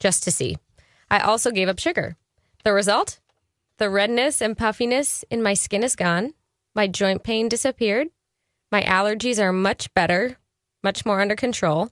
just 0.00 0.24
to 0.24 0.30
see. 0.30 0.56
I 1.10 1.20
also 1.20 1.50
gave 1.50 1.68
up 1.68 1.78
sugar. 1.78 2.16
The 2.64 2.72
result? 2.72 3.18
The 3.78 3.88
redness 3.90 4.40
and 4.42 4.56
puffiness 4.56 5.24
in 5.30 5.42
my 5.42 5.54
skin 5.54 5.82
is 5.82 5.96
gone. 5.96 6.34
My 6.74 6.86
joint 6.86 7.22
pain 7.22 7.48
disappeared. 7.48 8.08
My 8.70 8.82
allergies 8.82 9.38
are 9.42 9.52
much 9.52 9.92
better, 9.94 10.36
much 10.82 11.06
more 11.06 11.20
under 11.20 11.36
control. 11.36 11.90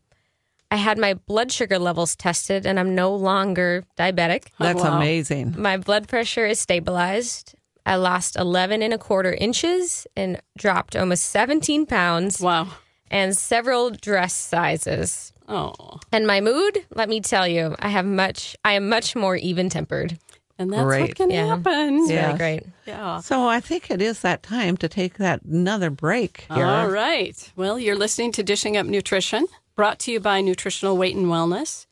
I 0.71 0.77
had 0.77 0.99
my 0.99 1.15
blood 1.15 1.53
sugar 1.53 1.79
levels 1.79 2.17
tested 2.17 2.67
and 2.67 2.79
I'm 2.79 2.95
no 2.95 3.15
longer 3.15 3.85
diabetic. 3.97 4.49
Oh, 4.61 4.65
That's 4.65 4.83
wow. 4.83 4.97
amazing. 4.97 5.55
My 5.57 5.77
blood 5.77 6.09
pressure 6.09 6.45
is 6.45 6.61
stabilized. 6.61 7.55
I 7.87 7.95
lost 7.97 8.35
11 8.37 8.83
and 8.83 8.93
a 8.93 8.99
quarter 8.99 9.33
inches 9.33 10.09
and 10.17 10.43
dropped 10.59 10.97
almost 10.97 11.27
17 11.31 11.87
pounds 11.87 12.41
Wow. 12.41 12.69
and 13.13 13.37
several 13.37 13.91
dress 13.91 14.35
sizes. 14.35 15.33
Oh, 15.49 16.01
And 16.13 16.27
my 16.27 16.41
mood, 16.41 16.85
let 16.95 17.09
me 17.09 17.21
tell 17.21 17.47
you, 17.47 17.77
I 17.79 17.89
have 17.89 18.05
much 18.05 18.57
I 18.65 18.73
am 18.73 18.89
much 18.89 19.15
more 19.15 19.37
even 19.37 19.69
tempered. 19.69 20.19
and 20.59 20.73
that's 20.73 20.83
Great. 20.85 21.01
what 21.11 21.17
can 21.17 21.31
Yeah. 21.31 21.47
happen. 21.49 21.99
It's 22.01 22.11
Yeah. 22.11 22.27
really 22.29 22.39
great. 22.39 22.63
Yeah. 22.87 23.21
So 23.21 23.47
I 23.47 23.61
think 23.61 23.91
it 23.91 24.01
is 24.01 24.21
that 24.23 24.43
time 24.43 24.77
to 24.79 24.89
take 24.89 25.19
that 25.19 25.43
another 25.43 25.91
break 25.91 26.47
here. 26.53 26.65
All 26.65 26.89
right. 26.89 27.37
Well, 27.57 27.79
you're 27.79 27.95
listening 27.95 28.33
to 28.33 28.43
Dishing 28.43 28.75
Up 28.77 28.87
Nutrition, 28.87 29.47
brought 29.75 29.99
to 30.01 30.13
you 30.13 30.19
by 30.19 30.41
Nutritional 30.41 30.97
Weight 30.97 31.15
and 31.15 31.27
Wellness. 31.27 31.85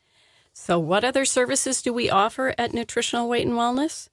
So, 0.51 0.79
what 0.79 1.03
other 1.03 1.25
services 1.25 1.81
do 1.83 1.93
we 1.93 2.09
offer 2.09 2.55
at 2.57 2.73
Nutritional 2.73 3.29
Weight 3.29 3.45
and 3.45 3.55
Wellness? 3.55 4.07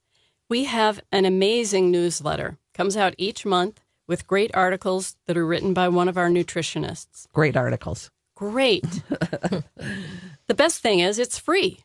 We 0.49 0.65
have 0.65 1.01
an 1.11 1.25
amazing 1.25 1.89
newsletter. 1.89 2.57
Comes 2.75 2.95
out 2.95 3.15
each 3.17 3.45
month 3.45 3.79
with 4.07 4.27
great 4.27 4.51
articles 4.53 5.15
that 5.25 5.35
are 5.37 5.45
written 5.47 5.73
by 5.73 5.87
one 5.89 6.07
of 6.07 6.17
our 6.17 6.29
nutritionists. 6.29 7.25
Great 7.33 7.57
articles. 7.57 8.11
Great. 8.35 8.83
the 9.09 10.53
best 10.55 10.81
thing 10.81 10.99
is 10.99 11.19
it's 11.19 11.37
free. 11.37 11.79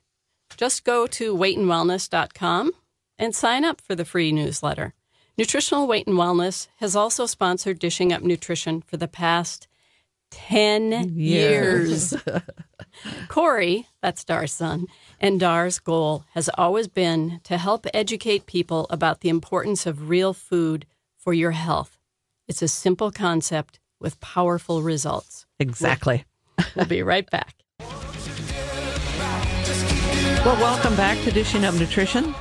Just 0.56 0.84
go 0.84 1.06
to 1.06 1.36
weightandwellness.com 1.36 2.72
and 3.18 3.34
sign 3.34 3.64
up 3.64 3.80
for 3.80 3.94
the 3.94 4.04
free 4.04 4.32
newsletter. 4.32 4.94
Nutritional 5.36 5.86
Weight 5.86 6.06
and 6.06 6.16
Wellness 6.16 6.66
has 6.76 6.96
also 6.96 7.26
sponsored 7.26 7.78
Dishing 7.78 8.12
Up 8.12 8.22
Nutrition 8.22 8.82
for 8.82 8.96
the 8.96 9.06
past 9.06 9.68
10 10.30 11.16
years. 11.16 12.14
Corey, 13.28 13.86
that's 14.02 14.24
Dar's 14.24 14.52
son, 14.52 14.86
and 15.20 15.38
Dar's 15.38 15.78
goal 15.78 16.24
has 16.34 16.50
always 16.54 16.88
been 16.88 17.40
to 17.44 17.56
help 17.56 17.86
educate 17.94 18.46
people 18.46 18.86
about 18.90 19.20
the 19.20 19.28
importance 19.28 19.86
of 19.86 20.08
real 20.08 20.34
food 20.34 20.86
for 21.16 21.32
your 21.32 21.52
health. 21.52 21.98
It's 22.48 22.62
a 22.62 22.68
simple 22.68 23.10
concept 23.10 23.78
with 24.00 24.20
powerful 24.20 24.82
results. 24.82 25.46
Exactly. 25.60 26.24
We'll 26.74 26.86
be 26.86 27.02
right 27.02 27.28
back. 27.30 27.54
Well, 30.44 30.56
welcome 30.60 30.94
back 30.96 31.22
to 31.24 31.30
Dishing 31.30 31.64
Up 31.64 31.74
Nutrition. 31.74 32.34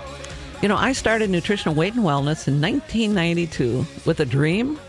You 0.61 0.69
know, 0.69 0.77
I 0.77 0.93
started 0.93 1.29
nutritional 1.29 1.75
weight 1.75 1.93
and 1.93 2.03
wellness 2.03 2.47
in 2.47 2.61
1992 2.61 3.85
with 4.05 4.19
a 4.19 4.25
dream. 4.25 4.79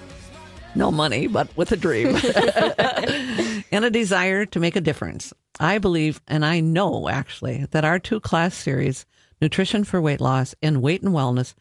No 0.75 0.91
money, 0.91 1.27
but 1.27 1.49
with 1.57 1.73
a 1.73 1.77
dream 1.77 2.17
and 3.73 3.85
a 3.85 3.91
desire 3.91 4.47
to 4.47 4.61
make 4.61 4.77
a 4.77 4.81
difference. 4.81 5.33
I 5.59 5.79
believe, 5.79 6.21
and 6.29 6.45
I 6.45 6.61
know 6.61 7.09
actually, 7.09 7.67
that 7.73 7.85
our 7.85 7.99
two 7.99 8.21
class 8.21 8.55
series, 8.55 9.05
Nutrition 9.41 9.85
for 9.85 10.01
Weight 10.01 10.21
Loss 10.21 10.55
and 10.63 10.83
Weight 10.83 11.03
and 11.03 11.13
Wellness, 11.13 11.55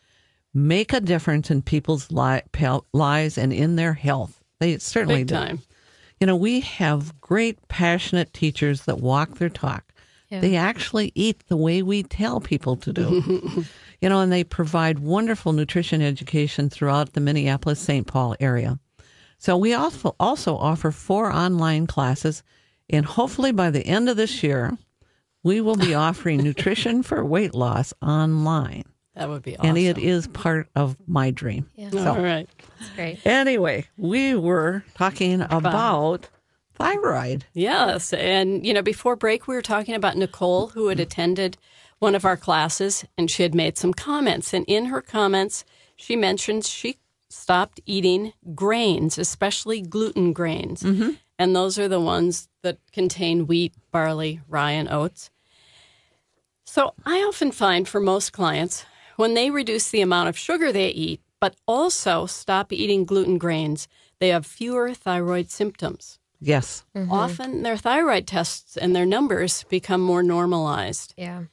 make 0.53 0.93
a 0.93 1.01
difference 1.01 1.49
in 1.49 1.61
people's 1.61 2.11
li- 2.11 2.41
lives 2.93 3.37
and 3.37 3.51
in 3.51 3.75
their 3.75 3.93
health. 3.93 4.43
They 4.59 4.77
certainly 4.77 5.21
Big 5.23 5.27
do. 5.27 5.35
time. 5.35 5.59
You 6.19 6.27
know, 6.27 6.35
we 6.35 6.61
have 6.61 7.19
great, 7.21 7.67
passionate 7.67 8.33
teachers 8.33 8.85
that 8.85 8.99
walk 8.99 9.37
their 9.37 9.49
talk. 9.49 9.93
They 10.29 10.55
actually 10.57 11.13
eat 11.15 11.47
the 11.47 11.55
way 11.55 11.81
we 11.81 12.03
tell 12.03 12.41
people 12.41 12.75
to 12.77 12.91
do. 12.91 13.65
you 14.01 14.09
know, 14.09 14.19
and 14.19 14.31
they 14.31 14.43
provide 14.43 14.99
wonderful 14.99 15.53
nutrition 15.53 16.01
education 16.01 16.69
throughout 16.69 17.13
the 17.13 17.21
Minneapolis 17.21 17.79
St. 17.79 18.05
Paul 18.05 18.35
area. 18.39 18.77
So 19.37 19.55
we 19.55 19.73
also 19.73 20.15
also 20.19 20.57
offer 20.57 20.91
four 20.91 21.31
online 21.31 21.87
classes, 21.87 22.43
and 22.89 23.05
hopefully 23.05 23.51
by 23.51 23.69
the 23.69 23.85
end 23.85 24.09
of 24.09 24.17
this 24.17 24.43
year, 24.43 24.77
we 25.43 25.61
will 25.61 25.77
be 25.77 25.93
offering 26.07 26.43
nutrition 26.43 27.03
for 27.03 27.23
weight 27.23 27.53
loss 27.53 27.93
online. 28.01 28.83
That 29.17 29.29
would 29.29 29.43
be 29.43 29.57
awesome. 29.57 29.69
And 29.69 29.77
it 29.77 29.97
is 29.97 30.27
part 30.27 30.69
of 30.75 30.95
my 31.07 31.31
dream. 31.31 31.67
So 31.91 32.13
All 32.13 32.21
right. 32.21 32.47
That's 32.79 32.91
great. 32.91 33.25
anyway, 33.25 33.85
we 33.97 34.35
were 34.35 34.83
talking 34.95 35.41
about 35.41 36.29
thyroid. 36.75 37.45
Yes. 37.53 38.13
And, 38.13 38.65
you 38.65 38.73
know, 38.73 38.83
before 38.83 39.15
break, 39.15 39.47
we 39.47 39.55
were 39.55 39.61
talking 39.61 39.95
about 39.95 40.17
Nicole, 40.17 40.67
who 40.67 40.87
had 40.89 40.99
attended 40.99 41.57
one 41.99 42.13
of 42.13 42.25
our 42.25 42.37
classes, 42.37 43.05
and 43.17 43.31
she 43.31 43.41
had 43.41 43.55
made 43.55 43.77
some 43.77 43.93
comments. 43.93 44.53
And 44.53 44.63
in 44.67 44.85
her 44.85 45.01
comments, 45.01 45.65
she 45.95 46.15
mentioned 46.15 46.63
she 46.65 46.97
stopped 47.29 47.81
eating 47.85 48.33
grains, 48.53 49.17
especially 49.17 49.81
gluten 49.81 50.31
grains. 50.31 50.83
Mm-hmm. 50.83 51.11
And 51.39 51.55
those 51.55 51.79
are 51.79 51.87
the 51.87 51.99
ones 51.99 52.49
that 52.61 52.77
contain 52.91 53.47
wheat, 53.47 53.73
barley, 53.91 54.41
rye, 54.47 54.71
and 54.71 54.89
oats. 54.89 55.29
So 56.65 56.93
I 57.05 57.19
often 57.23 57.51
find 57.51 57.87
for 57.87 57.99
most 57.99 58.33
clients, 58.33 58.85
when 59.17 59.33
they 59.33 59.49
reduce 59.49 59.89
the 59.89 60.01
amount 60.01 60.29
of 60.29 60.37
sugar 60.37 60.71
they 60.71 60.87
eat, 60.89 61.21
but 61.39 61.55
also 61.67 62.25
stop 62.25 62.71
eating 62.71 63.05
gluten 63.05 63.37
grains, 63.37 63.87
they 64.19 64.29
have 64.29 64.45
fewer 64.45 64.93
thyroid 64.93 65.51
symptoms. 65.51 66.19
Yes. 66.39 66.85
Often 67.09 67.63
their 67.63 67.77
thyroid 67.77 68.27
tests 68.27 68.77
and 68.77 68.95
their 68.95 69.05
numbers 69.05 69.63
become 69.69 70.01
more 70.01 70.23
normalized. 70.23 71.13
Yeah. 71.17 71.43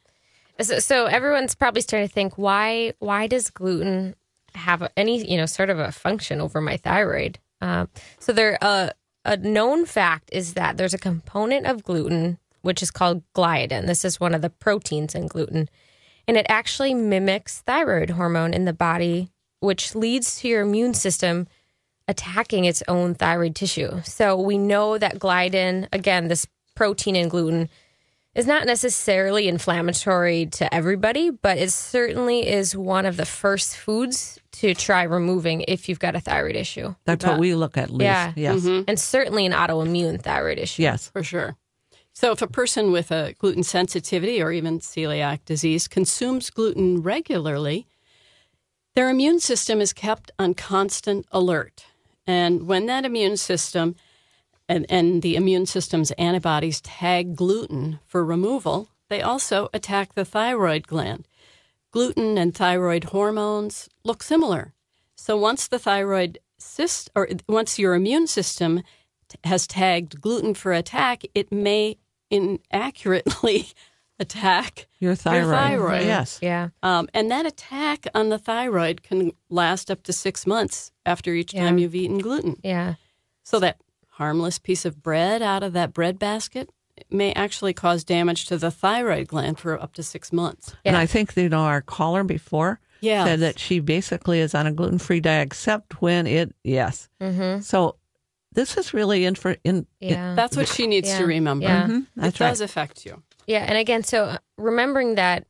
So, 0.61 0.79
so 0.79 1.07
everyone's 1.07 1.55
probably 1.55 1.81
starting 1.81 2.09
to 2.09 2.15
think, 2.15 2.39
why 2.39 2.93
why 2.99 3.27
does 3.27 3.51
gluten 3.51 4.15
have 4.55 4.89
any 4.97 5.29
you 5.29 5.37
know 5.37 5.47
sort 5.47 5.71
of 5.71 5.79
a 5.79 5.91
function 5.91 6.41
over 6.41 6.61
my 6.61 6.77
thyroid? 6.77 7.39
Um, 7.61 7.89
so 8.19 8.33
there 8.33 8.59
uh, 8.61 8.91
a 9.25 9.37
known 9.37 9.87
fact 9.87 10.29
is 10.33 10.55
that 10.55 10.77
there's 10.77 10.95
a 10.95 10.99
component 10.99 11.67
of 11.67 11.83
gluten 11.83 12.39
which 12.63 12.83
is 12.83 12.91
called 12.91 13.23
gliadin. 13.35 13.87
This 13.87 14.05
is 14.05 14.19
one 14.19 14.35
of 14.35 14.41
the 14.41 14.49
proteins 14.49 15.15
in 15.15 15.27
gluten, 15.27 15.69
and 16.27 16.37
it 16.37 16.47
actually 16.49 16.95
mimics 16.95 17.61
thyroid 17.63 18.11
hormone 18.11 18.55
in 18.55 18.65
the 18.65 18.73
body, 18.73 19.31
which 19.61 19.95
leads 19.95 20.41
to 20.41 20.49
your 20.49 20.63
immune 20.63 20.95
system 20.95 21.47
attacking 22.07 22.65
its 22.65 22.83
own 22.89 23.15
thyroid 23.15 23.55
tissue. 23.55 24.01
So 24.03 24.39
we 24.39 24.59
know 24.59 24.99
that 24.99 25.19
gliadin, 25.19 25.89
again, 25.93 26.29
this 26.29 26.47
protein 26.75 27.17
in 27.17 27.29
gluten, 27.29 27.69
is 28.35 28.47
not 28.47 28.67
necessarily 28.67 29.49
inflammatory 29.49 30.47
to 30.47 30.75
everybody, 30.75 31.31
but 31.31 31.57
it 31.57 31.71
certainly 31.71 32.49
is 32.49 32.77
one 32.77 33.07
of 33.07 33.17
the 33.17 33.25
first 33.25 33.77
foods 33.77 34.41
to 34.53 34.75
try 34.75 35.05
removing 35.05 35.65
if 35.69 35.89
you've 35.89 36.01
got 36.01 36.17
a 36.17 36.21
thyroid 36.21 36.57
issue. 36.57 36.95
That's 37.05 37.25
what 37.25 37.39
we 37.39 37.55
look 37.55 37.77
at, 37.77 37.91
Liz. 37.91 38.05
Yeah. 38.05 38.33
Yes. 38.35 38.63
Mm-hmm. 38.63 38.85
And 38.89 38.99
certainly 38.99 39.47
an 39.47 39.53
autoimmune 39.53 40.21
thyroid 40.21 40.59
issue. 40.59 40.83
Yes. 40.83 41.09
For 41.11 41.23
sure. 41.23 41.57
So, 42.17 42.31
if 42.31 42.41
a 42.41 42.47
person 42.47 42.93
with 42.93 43.11
a 43.11 43.35
gluten 43.39 43.65
sensitivity 43.65 44.41
or 44.41 44.53
even 44.53 44.79
celiac 44.79 45.45
disease 45.45 45.89
consumes 45.89 46.49
gluten 46.49 47.03
regularly, 47.03 47.89
their 48.95 49.11
immune 49.11 49.41
system 49.41 49.81
is 49.81 49.93
kept 49.93 50.31
on 50.39 50.55
constant 50.55 51.27
alert. 51.33 51.87
And 52.25 52.69
when 52.69 52.87
that 52.87 53.05
immune 53.05 53.37
system 53.37 53.97
and, 54.69 54.87
and 54.89 55.23
the 55.23 55.35
immune 55.35 55.67
system's 55.67 56.13
antibodies 56.13 56.81
tag 56.81 57.35
gluten 57.35 57.99
for 58.07 58.25
removal, 58.25 58.91
they 59.09 59.21
also 59.21 59.69
attack 59.75 60.15
the 60.15 60.25
thyroid 60.25 60.87
gland. 60.87 61.27
Gluten 61.91 62.39
and 62.39 62.55
thyroid 62.55 63.05
hormones 63.05 63.89
look 64.05 64.23
similar. 64.23 64.73
So 65.17 65.37
once 65.37 65.67
the 65.67 65.81
thyroid 65.81 66.39
cyst, 66.59 67.11
or 67.17 67.29
once 67.49 67.77
your 67.77 67.95
immune 67.95 68.29
system 68.29 68.83
has 69.43 69.67
tagged 69.67 70.21
gluten 70.21 70.55
for 70.55 70.73
attack, 70.73 71.25
it 71.35 71.51
may 71.51 71.99
inaccurately 72.35 73.69
attack 74.19 74.87
Your 75.01 75.15
thyroid. 75.15 75.43
Your 75.45 75.55
thyroid. 75.55 76.07
Yes. 76.07 76.39
Yeah. 76.43 76.69
um, 76.83 77.09
and 77.15 77.31
that 77.31 77.47
attack 77.47 78.07
on 78.15 78.29
the 78.29 78.39
thyroid 78.39 79.03
can 79.03 79.33
last 79.51 79.91
up 79.91 80.03
to 80.05 80.13
six 80.13 80.47
months 80.47 80.93
after 81.05 81.33
each 81.35 81.53
time 81.53 81.79
you've 81.79 81.95
eaten 81.95 82.19
gluten. 82.19 82.57
Yeah. 82.63 82.95
So 83.43 83.59
that 83.61 83.79
harmless 84.11 84.59
piece 84.59 84.85
of 84.85 85.03
bread 85.03 85.43
out 85.43 85.63
of 85.63 85.73
that 85.73 85.93
bread 85.93 86.19
basket 86.19 86.71
may 87.11 87.33
actually 87.33 87.73
cause 87.73 88.05
damage 88.05 88.47
to 88.47 88.57
the 88.57 88.71
thyroid 88.71 89.27
gland 89.27 89.59
for 89.59 89.81
up 89.83 89.93
to 89.95 90.03
six 90.03 90.33
months. 90.33 90.75
And 90.85 90.97
I 90.97 91.07
think 91.07 91.37
you 91.37 91.49
know 91.49 91.63
our 91.63 91.83
caller 91.83 92.23
before 92.23 92.79
Yeah. 93.01 93.25
said 93.25 93.41
that 93.41 93.59
she 93.59 93.81
basically 93.81 94.39
is 94.39 94.55
on 94.55 94.69
a 94.69 94.73
gluten 94.73 94.99
free 95.01 95.19
diet 95.21 95.47
except 95.49 96.01
when 96.01 96.29
it 96.29 96.55
yes. 96.63 97.09
Mm-hmm. 97.21 97.63
So 97.63 97.97
this 98.55 98.77
is 98.77 98.95
really 98.95 99.25
in 99.25 99.35
for 99.35 99.57
in 99.65 99.87
Yeah. 100.01 100.35
That's 100.35 100.57
what 100.57 100.69
she 100.69 100.87
needs 100.87 101.09
Yeah. 101.09 101.19
to 101.19 101.27
remember. 101.27 101.65
Yeah. 101.67 101.87
Mhm, 101.87 102.07
that's 102.17 102.37
it 102.37 102.39
does 102.39 102.61
affect 102.61 103.05
you. 103.05 103.23
Yeah, 103.47 103.65
and 103.69 103.77
again, 103.77 104.03
so 104.05 104.25
uh, 104.25 104.39
remembering 104.57 105.17
that 105.17 105.47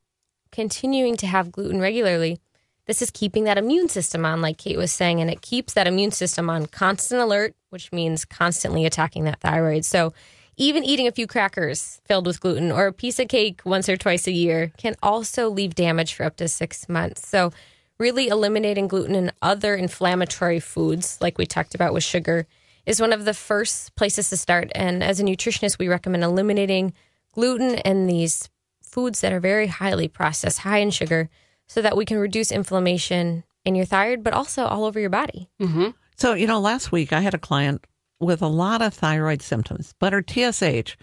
continuing 0.53 1.17
to 1.17 1.27
have 1.27 1.53
gluten 1.53 1.81
regularly, 1.81 2.41
this 2.87 3.01
is 3.03 3.11
keeping 3.11 3.45
that 3.45 3.59
immune 3.59 3.89
system 3.89 4.25
on, 4.25 4.43
like 4.43 4.59
Kate 4.59 4.77
was 4.77 4.93
saying, 4.93 5.21
and 5.21 5.31
it 5.31 5.41
keeps 5.43 5.73
that 5.75 5.87
immune 5.87 6.11
system 6.11 6.51
on 6.51 6.67
constant 6.67 7.21
alert, 7.21 7.55
which 7.71 7.93
means 7.93 8.25
constantly 8.25 8.85
attacking 8.85 9.25
that 9.25 9.41
thyroid. 9.41 9.85
So 9.85 10.13
even 10.57 10.85
eating 10.85 11.09
a 11.09 11.13
few 11.13 11.27
crackers 11.27 12.01
filled 12.05 12.27
with 12.27 12.41
gluten 12.41 12.71
or 12.71 12.87
a 12.87 12.93
piece 12.93 13.19
of 13.19 13.29
cake 13.29 13.63
once 13.65 13.89
or 13.89 13.97
twice 13.97 14.27
a 14.27 14.33
year 14.33 14.71
can 14.77 14.95
also 15.03 15.49
leave 15.49 15.75
damage 15.75 16.15
for 16.15 16.25
up 16.25 16.37
to 16.37 16.47
six 16.47 16.89
months. 16.89 17.27
So 17.27 17.53
really 17.99 18.29
eliminating 18.29 18.87
gluten 18.87 19.15
and 19.15 19.33
other 19.43 19.75
inflammatory 19.75 20.61
foods, 20.61 21.19
like 21.21 21.39
we 21.39 21.47
talked 21.47 21.75
about 21.75 21.93
with 21.95 22.05
sugar, 22.05 22.47
is 22.87 23.01
one 23.01 23.13
of 23.13 23.25
the 23.25 23.35
first 23.35 23.95
places 23.97 24.29
to 24.31 24.37
start. 24.37 24.71
And 24.75 25.03
as 25.03 25.21
a 25.21 25.25
nutritionist, 25.25 25.79
we 25.79 25.89
recommend 25.89 26.23
eliminating 26.25 26.93
gluten 27.33 27.77
and 27.77 28.09
these 28.09 28.49
foods 28.83 29.21
that 29.21 29.33
are 29.33 29.41
very 29.41 29.67
highly 29.67 30.09
processed, 30.09 30.61
high 30.61 30.79
in 30.79 30.91
sugar, 30.91 31.29
so 31.67 31.83
that 31.83 31.97
we 31.97 32.05
can 32.05 32.19
reduce 32.19 32.53
inflammation 32.53 33.45
in 33.65 33.75
your 33.75 33.87
thyroid, 33.87 34.23
but 34.23 34.35
also 34.35 34.67
all 34.67 34.85
over 34.85 35.01
your 35.01 35.11
body. 35.11 35.49
Mm-hmm. 35.61 35.91
So, 36.17 36.35
you 36.35 36.47
know, 36.47 36.61
last 36.61 36.93
week 36.93 37.13
I 37.13 37.21
had 37.21 37.35
a 37.35 37.39
client 37.39 37.85
with 38.21 38.43
a 38.43 38.47
lot 38.47 38.83
of 38.83 38.95
thyroid 38.95 39.43
symptoms, 39.43 39.95
but 39.99 40.13
her 40.13 40.23
TSH 40.23 40.97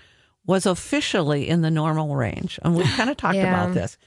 was 0.46 0.66
officially 0.66 1.48
in 1.50 1.62
the 1.62 1.72
normal 1.72 2.16
range. 2.16 2.60
And 2.64 2.76
we 2.76 2.84
kind 2.84 3.10
of 3.10 3.18
talked 3.18 3.36
Yeah. 3.36 3.50
about 3.50 3.74
this, 3.74 3.98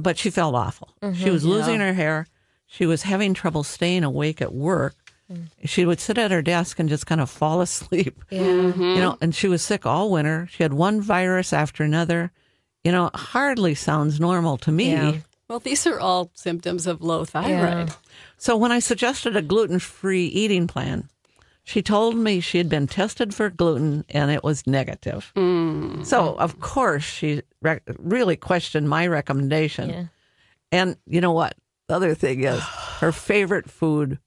but 0.00 0.18
she 0.18 0.30
felt 0.30 0.54
awful. 0.54 0.94
She 1.02 1.06
mm-hmm. 1.08 1.32
was 1.32 1.44
losing 1.44 1.80
her 1.80 1.92
hair. 1.92 2.26
She 2.66 2.86
was 2.86 3.02
having 3.02 3.34
trouble 3.34 3.62
staying 3.62 4.04
awake 4.04 4.40
at 4.40 4.52
work. 4.54 4.94
Mm-hmm. 5.30 5.44
She 5.64 5.84
would 5.84 6.00
sit 6.00 6.18
at 6.18 6.30
her 6.30 6.42
desk 6.42 6.78
and 6.78 6.88
just 6.88 7.06
kind 7.06 7.20
of 7.20 7.30
fall 7.30 7.60
asleep. 7.68 8.22
Yeah. 8.30 8.40
Mm-hmm. 8.42 8.82
You 8.82 8.98
know, 8.98 9.18
and 9.20 9.34
she 9.34 9.48
was 9.48 9.62
sick 9.62 9.86
all 9.86 10.10
winter. 10.10 10.48
She 10.50 10.62
had 10.62 10.72
one 10.72 11.00
virus 11.00 11.52
after 11.52 11.82
another. 11.84 12.32
You 12.84 12.92
know, 12.92 13.10
hardly 13.14 13.74
sounds 13.74 14.20
normal 14.20 14.58
to 14.58 14.70
me. 14.70 14.92
Yeah. 14.92 15.16
Well, 15.48 15.58
these 15.60 15.86
are 15.86 15.98
all 16.00 16.30
symptoms 16.34 16.86
of 16.86 17.02
low 17.02 17.24
thyroid. 17.24 17.88
Yeah. 17.88 17.94
So 18.36 18.56
when 18.56 18.72
I 18.72 18.78
suggested 18.78 19.36
a 19.36 19.42
gluten 19.42 19.78
free 19.78 20.26
eating 20.26 20.66
plan, 20.66 21.08
she 21.64 21.82
told 21.82 22.16
me 22.16 22.38
she 22.38 22.58
had 22.58 22.68
been 22.68 22.86
tested 22.86 23.34
for 23.34 23.50
gluten 23.50 24.04
and 24.08 24.30
it 24.30 24.44
was 24.44 24.66
negative. 24.68 25.32
Mm. 25.34 26.06
So, 26.06 26.36
of 26.38 26.60
course, 26.60 27.02
she 27.02 27.42
re- 27.60 27.80
really 27.98 28.36
questioned 28.36 28.88
my 28.88 29.06
recommendation. 29.08 29.90
Yeah. 29.90 30.04
And 30.70 30.96
you 31.06 31.20
know 31.20 31.32
what? 31.32 31.56
The 31.88 31.94
other 31.94 32.14
thing 32.14 32.44
is, 32.44 32.60
her 33.00 33.10
favorite 33.10 33.68
food 33.68 34.18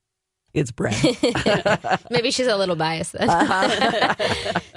is 0.53 0.71
bread. 0.71 0.95
Maybe 2.09 2.31
she's 2.31 2.47
a 2.47 2.57
little 2.57 2.75
biased 2.75 3.13
then. 3.13 3.29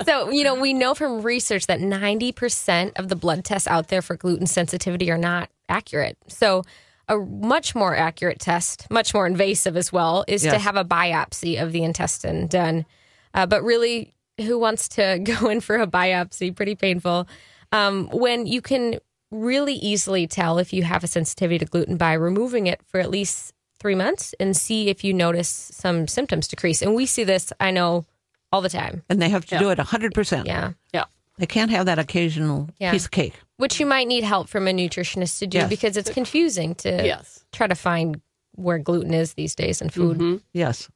so, 0.06 0.30
you 0.30 0.44
know, 0.44 0.54
we 0.54 0.72
know 0.72 0.94
from 0.94 1.22
research 1.22 1.66
that 1.66 1.80
90% 1.80 2.98
of 2.98 3.08
the 3.08 3.16
blood 3.16 3.44
tests 3.44 3.68
out 3.68 3.88
there 3.88 4.02
for 4.02 4.16
gluten 4.16 4.46
sensitivity 4.46 5.10
are 5.10 5.18
not 5.18 5.50
accurate. 5.68 6.16
So, 6.28 6.62
a 7.08 7.16
much 7.18 7.74
more 7.74 7.96
accurate 7.96 8.38
test, 8.38 8.88
much 8.90 9.12
more 9.12 9.26
invasive 9.26 9.76
as 9.76 9.92
well, 9.92 10.24
is 10.28 10.42
to 10.42 10.58
have 10.58 10.76
a 10.76 10.84
biopsy 10.84 11.60
of 11.60 11.72
the 11.72 11.82
intestine 11.82 12.46
done. 12.46 12.86
Uh, 13.34 13.44
but 13.44 13.62
really, 13.64 14.14
who 14.38 14.58
wants 14.58 14.88
to 14.90 15.18
go 15.22 15.48
in 15.48 15.60
for 15.60 15.76
a 15.76 15.86
biopsy? 15.86 16.54
Pretty 16.54 16.76
painful. 16.76 17.26
Um, 17.72 18.08
when 18.12 18.46
you 18.46 18.62
can 18.62 19.00
really 19.32 19.74
easily 19.74 20.26
tell 20.26 20.58
if 20.58 20.72
you 20.72 20.84
have 20.84 21.02
a 21.02 21.06
sensitivity 21.06 21.58
to 21.58 21.64
gluten 21.64 21.96
by 21.96 22.12
removing 22.12 22.66
it 22.66 22.80
for 22.86 23.00
at 23.00 23.10
least 23.10 23.52
three 23.82 23.94
months 23.96 24.34
and 24.40 24.56
see 24.56 24.88
if 24.88 25.02
you 25.04 25.12
notice 25.12 25.48
some 25.74 26.06
symptoms 26.08 26.48
decrease. 26.48 26.80
And 26.82 26.94
we 26.94 27.04
see 27.04 27.24
this, 27.24 27.52
I 27.60 27.70
know, 27.72 28.06
all 28.52 28.60
the 28.62 28.68
time. 28.68 29.02
and 29.10 29.20
they 29.20 29.28
have 29.28 29.44
to 29.46 29.54
Yeah. 29.56 29.60
do 29.60 29.70
it 29.70 29.78
100%. 29.78 30.46
Yeah. 30.46 30.72
Yeah. 30.94 31.04
They 31.38 31.46
can't 31.46 31.70
have 31.70 31.86
that 31.86 31.98
occasional 31.98 32.68
Yeah. 32.78 32.92
piece 32.92 33.06
of 33.06 33.10
cake. 33.10 33.34
Which 33.56 33.80
you 33.80 33.86
might 33.86 34.06
need 34.06 34.22
help 34.24 34.48
from 34.48 34.68
a 34.68 34.72
nutritionist 34.72 35.38
to 35.40 35.46
do 35.46 35.58
Yes. 35.58 35.68
because 35.68 35.96
it's 35.96 36.10
confusing 36.10 36.74
to 36.76 36.88
Yes. 36.90 37.44
try 37.52 37.66
to 37.66 37.74
find 37.74 38.20
where 38.54 38.78
gluten 38.78 39.14
is 39.14 39.34
these 39.34 39.54
days 39.54 39.80
in 39.82 39.88
food. 39.90 40.18
Mm-hmm. 40.18 40.36
Yes. 40.52 40.88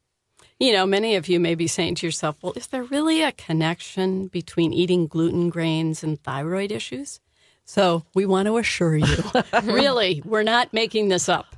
You 0.59 0.71
know, 0.73 0.85
many 0.85 1.15
of 1.15 1.27
you 1.27 1.39
may 1.39 1.55
be 1.55 1.67
saying 1.67 1.95
to 1.95 2.05
yourself, 2.07 2.37
well, 2.41 2.53
is 2.55 2.67
there 2.67 2.83
really 2.83 3.21
a 3.21 3.31
connection 3.31 4.27
between 4.27 4.71
eating 4.73 5.07
gluten 5.07 5.49
grains 5.49 6.03
and 6.03 6.21
thyroid 6.23 6.71
issues? 6.71 7.19
So 7.65 8.03
we 8.15 8.25
want 8.25 8.45
to 8.45 8.57
assure 8.57 8.95
you, 8.95 9.17
really, 9.63 10.21
we're 10.23 10.43
not 10.43 10.71
making 10.71 11.09
this 11.09 11.27
up. 11.27 11.56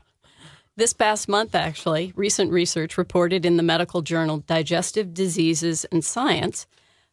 This 0.80 0.94
past 0.94 1.28
month, 1.28 1.56
actually, 1.56 2.14
recent 2.16 2.54
research 2.54 2.98
reported 2.98 3.46
in 3.46 3.58
the 3.58 3.64
medical 3.64 4.02
journal 4.02 4.38
Digestive 4.48 5.14
Diseases 5.14 5.84
and 5.92 6.06
Science 6.06 6.68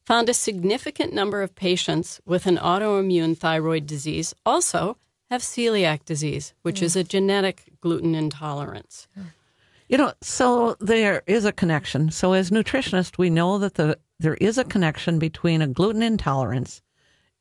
found 0.04 0.28
a 0.28 0.34
significant 0.34 1.12
number 1.12 1.42
of 1.42 1.56
patients 1.56 2.20
with 2.24 2.46
an 2.46 2.58
autoimmune 2.58 3.36
thyroid 3.36 3.84
disease 3.84 4.32
also 4.46 4.98
have 5.30 5.42
celiac 5.42 6.04
disease, 6.04 6.54
which 6.62 6.80
is 6.80 6.94
a 6.94 7.02
mm. 7.02 7.08
genetic 7.08 7.64
gluten 7.80 8.14
intolerance. 8.14 9.08
Mm. 9.18 9.24
You 9.88 9.98
know, 9.98 10.12
so 10.20 10.76
there 10.78 11.24
is 11.26 11.44
a 11.44 11.50
connection. 11.50 12.12
So 12.12 12.34
as 12.34 12.52
nutritionists, 12.52 13.18
we 13.18 13.30
know 13.30 13.58
that 13.58 13.74
the 13.74 13.98
there 14.20 14.36
is 14.36 14.58
a 14.58 14.64
connection 14.64 15.18
between 15.18 15.60
a 15.60 15.66
gluten 15.66 16.02
intolerance 16.02 16.82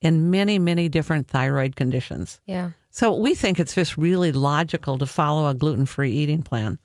and 0.01 0.31
many, 0.31 0.57
many 0.57 0.89
different 0.89 1.27
thyroid 1.27 1.75
conditions. 1.75 2.41
Yeah. 2.47 2.71
So 2.95 3.13
we 3.13 3.35
think 3.35 3.59
it's 3.59 3.75
just 3.75 3.97
really 3.97 4.31
logical 4.31 4.97
to 4.99 5.05
follow 5.05 5.49
a 5.49 5.53
gluten-free 5.53 6.13
eating 6.13 6.43
plan. 6.43 6.79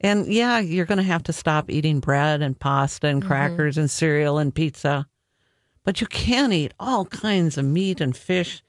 And 0.00 0.32
yeah, 0.32 0.60
you're 0.60 0.86
going 0.86 0.98
to 0.98 1.02
have 1.02 1.24
to 1.24 1.32
stop 1.32 1.68
eating 1.68 1.98
bread 1.98 2.40
and 2.40 2.56
pasta 2.56 3.08
and 3.08 3.18
mm-hmm. 3.18 3.28
crackers 3.28 3.76
and 3.76 3.90
cereal 3.90 4.38
and 4.38 4.54
pizza. 4.54 5.08
But 5.82 6.00
you 6.00 6.06
can 6.06 6.52
eat 6.52 6.72
all 6.78 7.04
kinds 7.06 7.58
of 7.58 7.64
meat 7.64 8.00
and 8.00 8.16
fish 8.16 8.62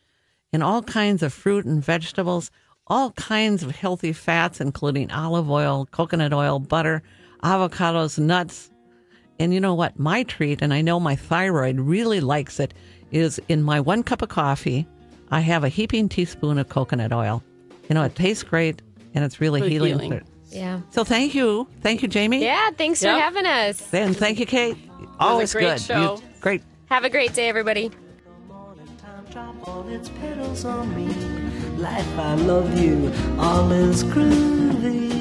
and 0.51 0.63
all 0.63 0.81
kinds 0.81 1.21
of 1.21 1.31
fruit 1.31 1.65
and 1.65 1.85
vegetables, 1.85 2.49
all 2.87 3.11
kinds 3.11 3.61
of 3.61 3.75
healthy 3.75 4.11
fats, 4.11 4.59
including 4.59 5.11
olive 5.11 5.51
oil, 5.51 5.87
coconut 5.91 6.33
oil, 6.33 6.57
butter, 6.57 7.03
avocados, 7.43 8.17
nuts. 8.17 8.71
And 9.37 9.53
you 9.53 9.59
know 9.59 9.75
what? 9.75 9.99
My 9.99 10.23
treat, 10.23 10.63
and 10.63 10.73
I 10.73 10.81
know 10.81 10.99
my 10.99 11.15
thyroid 11.15 11.79
really 11.79 12.21
likes 12.21 12.59
it, 12.59 12.73
is 13.11 13.39
in 13.47 13.61
my 13.61 13.79
one 13.79 14.01
cup 14.01 14.23
of 14.23 14.29
coffee, 14.29 14.87
I 15.31 15.39
have 15.41 15.63
a 15.63 15.69
heaping 15.69 16.09
teaspoon 16.09 16.57
of 16.57 16.69
coconut 16.69 17.11
oil. 17.13 17.43
You 17.89 17.95
know, 17.95 18.03
it 18.03 18.15
tastes 18.15 18.43
great 18.43 18.81
and 19.13 19.23
it's 19.25 19.39
really 19.41 19.61
Good 19.61 19.71
healing. 19.71 19.99
healing. 20.01 20.21
Yeah. 20.49 20.79
So 20.91 21.03
thank 21.03 21.35
you. 21.35 21.67
Thank 21.81 22.01
you, 22.01 22.07
Jamie. 22.07 22.43
Yeah. 22.43 22.69
Thanks 22.71 23.01
Yep. 23.03 23.15
for 23.15 23.19
having 23.21 23.45
us. 23.45 23.93
And 23.93 24.15
thank 24.15 24.39
you, 24.39 24.45
Kate. 24.45 24.77
Always 25.19 25.51
great 25.53 25.65
good. 25.77 25.81
show. 25.81 26.15
You- 26.15 26.21
great. 26.41 26.61
Have 26.89 27.03
a 27.03 27.09
great 27.09 27.33
day, 27.33 27.49
everybody. 27.49 27.91
Morning 28.47 28.87
time, 29.01 29.25
drop 29.31 29.67
all 29.67 29.85
its 29.89 30.09
petals 30.21 30.63
on 30.63 30.95
me. 30.95 31.13
Life, 31.77 32.17
I 32.17 32.35
love 32.35 32.79
you. 32.79 33.11
All 33.37 33.69
is 33.71 34.03
groovy. 34.05 35.17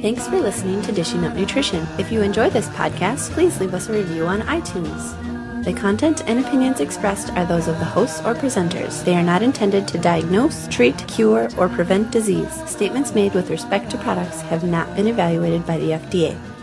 Thanks 0.00 0.28
for 0.28 0.38
listening 0.38 0.80
to 0.82 0.92
Dishing 0.92 1.24
Up 1.24 1.34
Nutrition. 1.34 1.84
If 1.98 2.12
you 2.12 2.22
enjoy 2.22 2.50
this 2.50 2.68
podcast, 2.68 3.32
please 3.32 3.58
leave 3.60 3.74
us 3.74 3.88
a 3.88 3.92
review 3.92 4.26
on 4.28 4.42
iTunes. 4.42 5.12
The 5.64 5.74
content 5.74 6.22
and 6.26 6.38
opinions 6.38 6.80
expressed 6.80 7.30
are 7.32 7.44
those 7.44 7.68
of 7.68 7.78
the 7.78 7.84
hosts 7.84 8.20
or 8.20 8.34
presenters. 8.34 9.04
They 9.04 9.16
are 9.16 9.22
not 9.22 9.42
intended 9.42 9.86
to 9.88 9.98
diagnose, 9.98 10.66
treat, 10.68 10.96
cure, 11.08 11.48
or 11.58 11.68
prevent 11.68 12.10
disease. 12.10 12.52
Statements 12.68 13.14
made 13.14 13.34
with 13.34 13.50
respect 13.50 13.90
to 13.90 13.98
products 13.98 14.40
have 14.42 14.64
not 14.64 14.94
been 14.96 15.08
evaluated 15.08 15.66
by 15.66 15.78
the 15.78 15.90
FDA. 15.90 16.57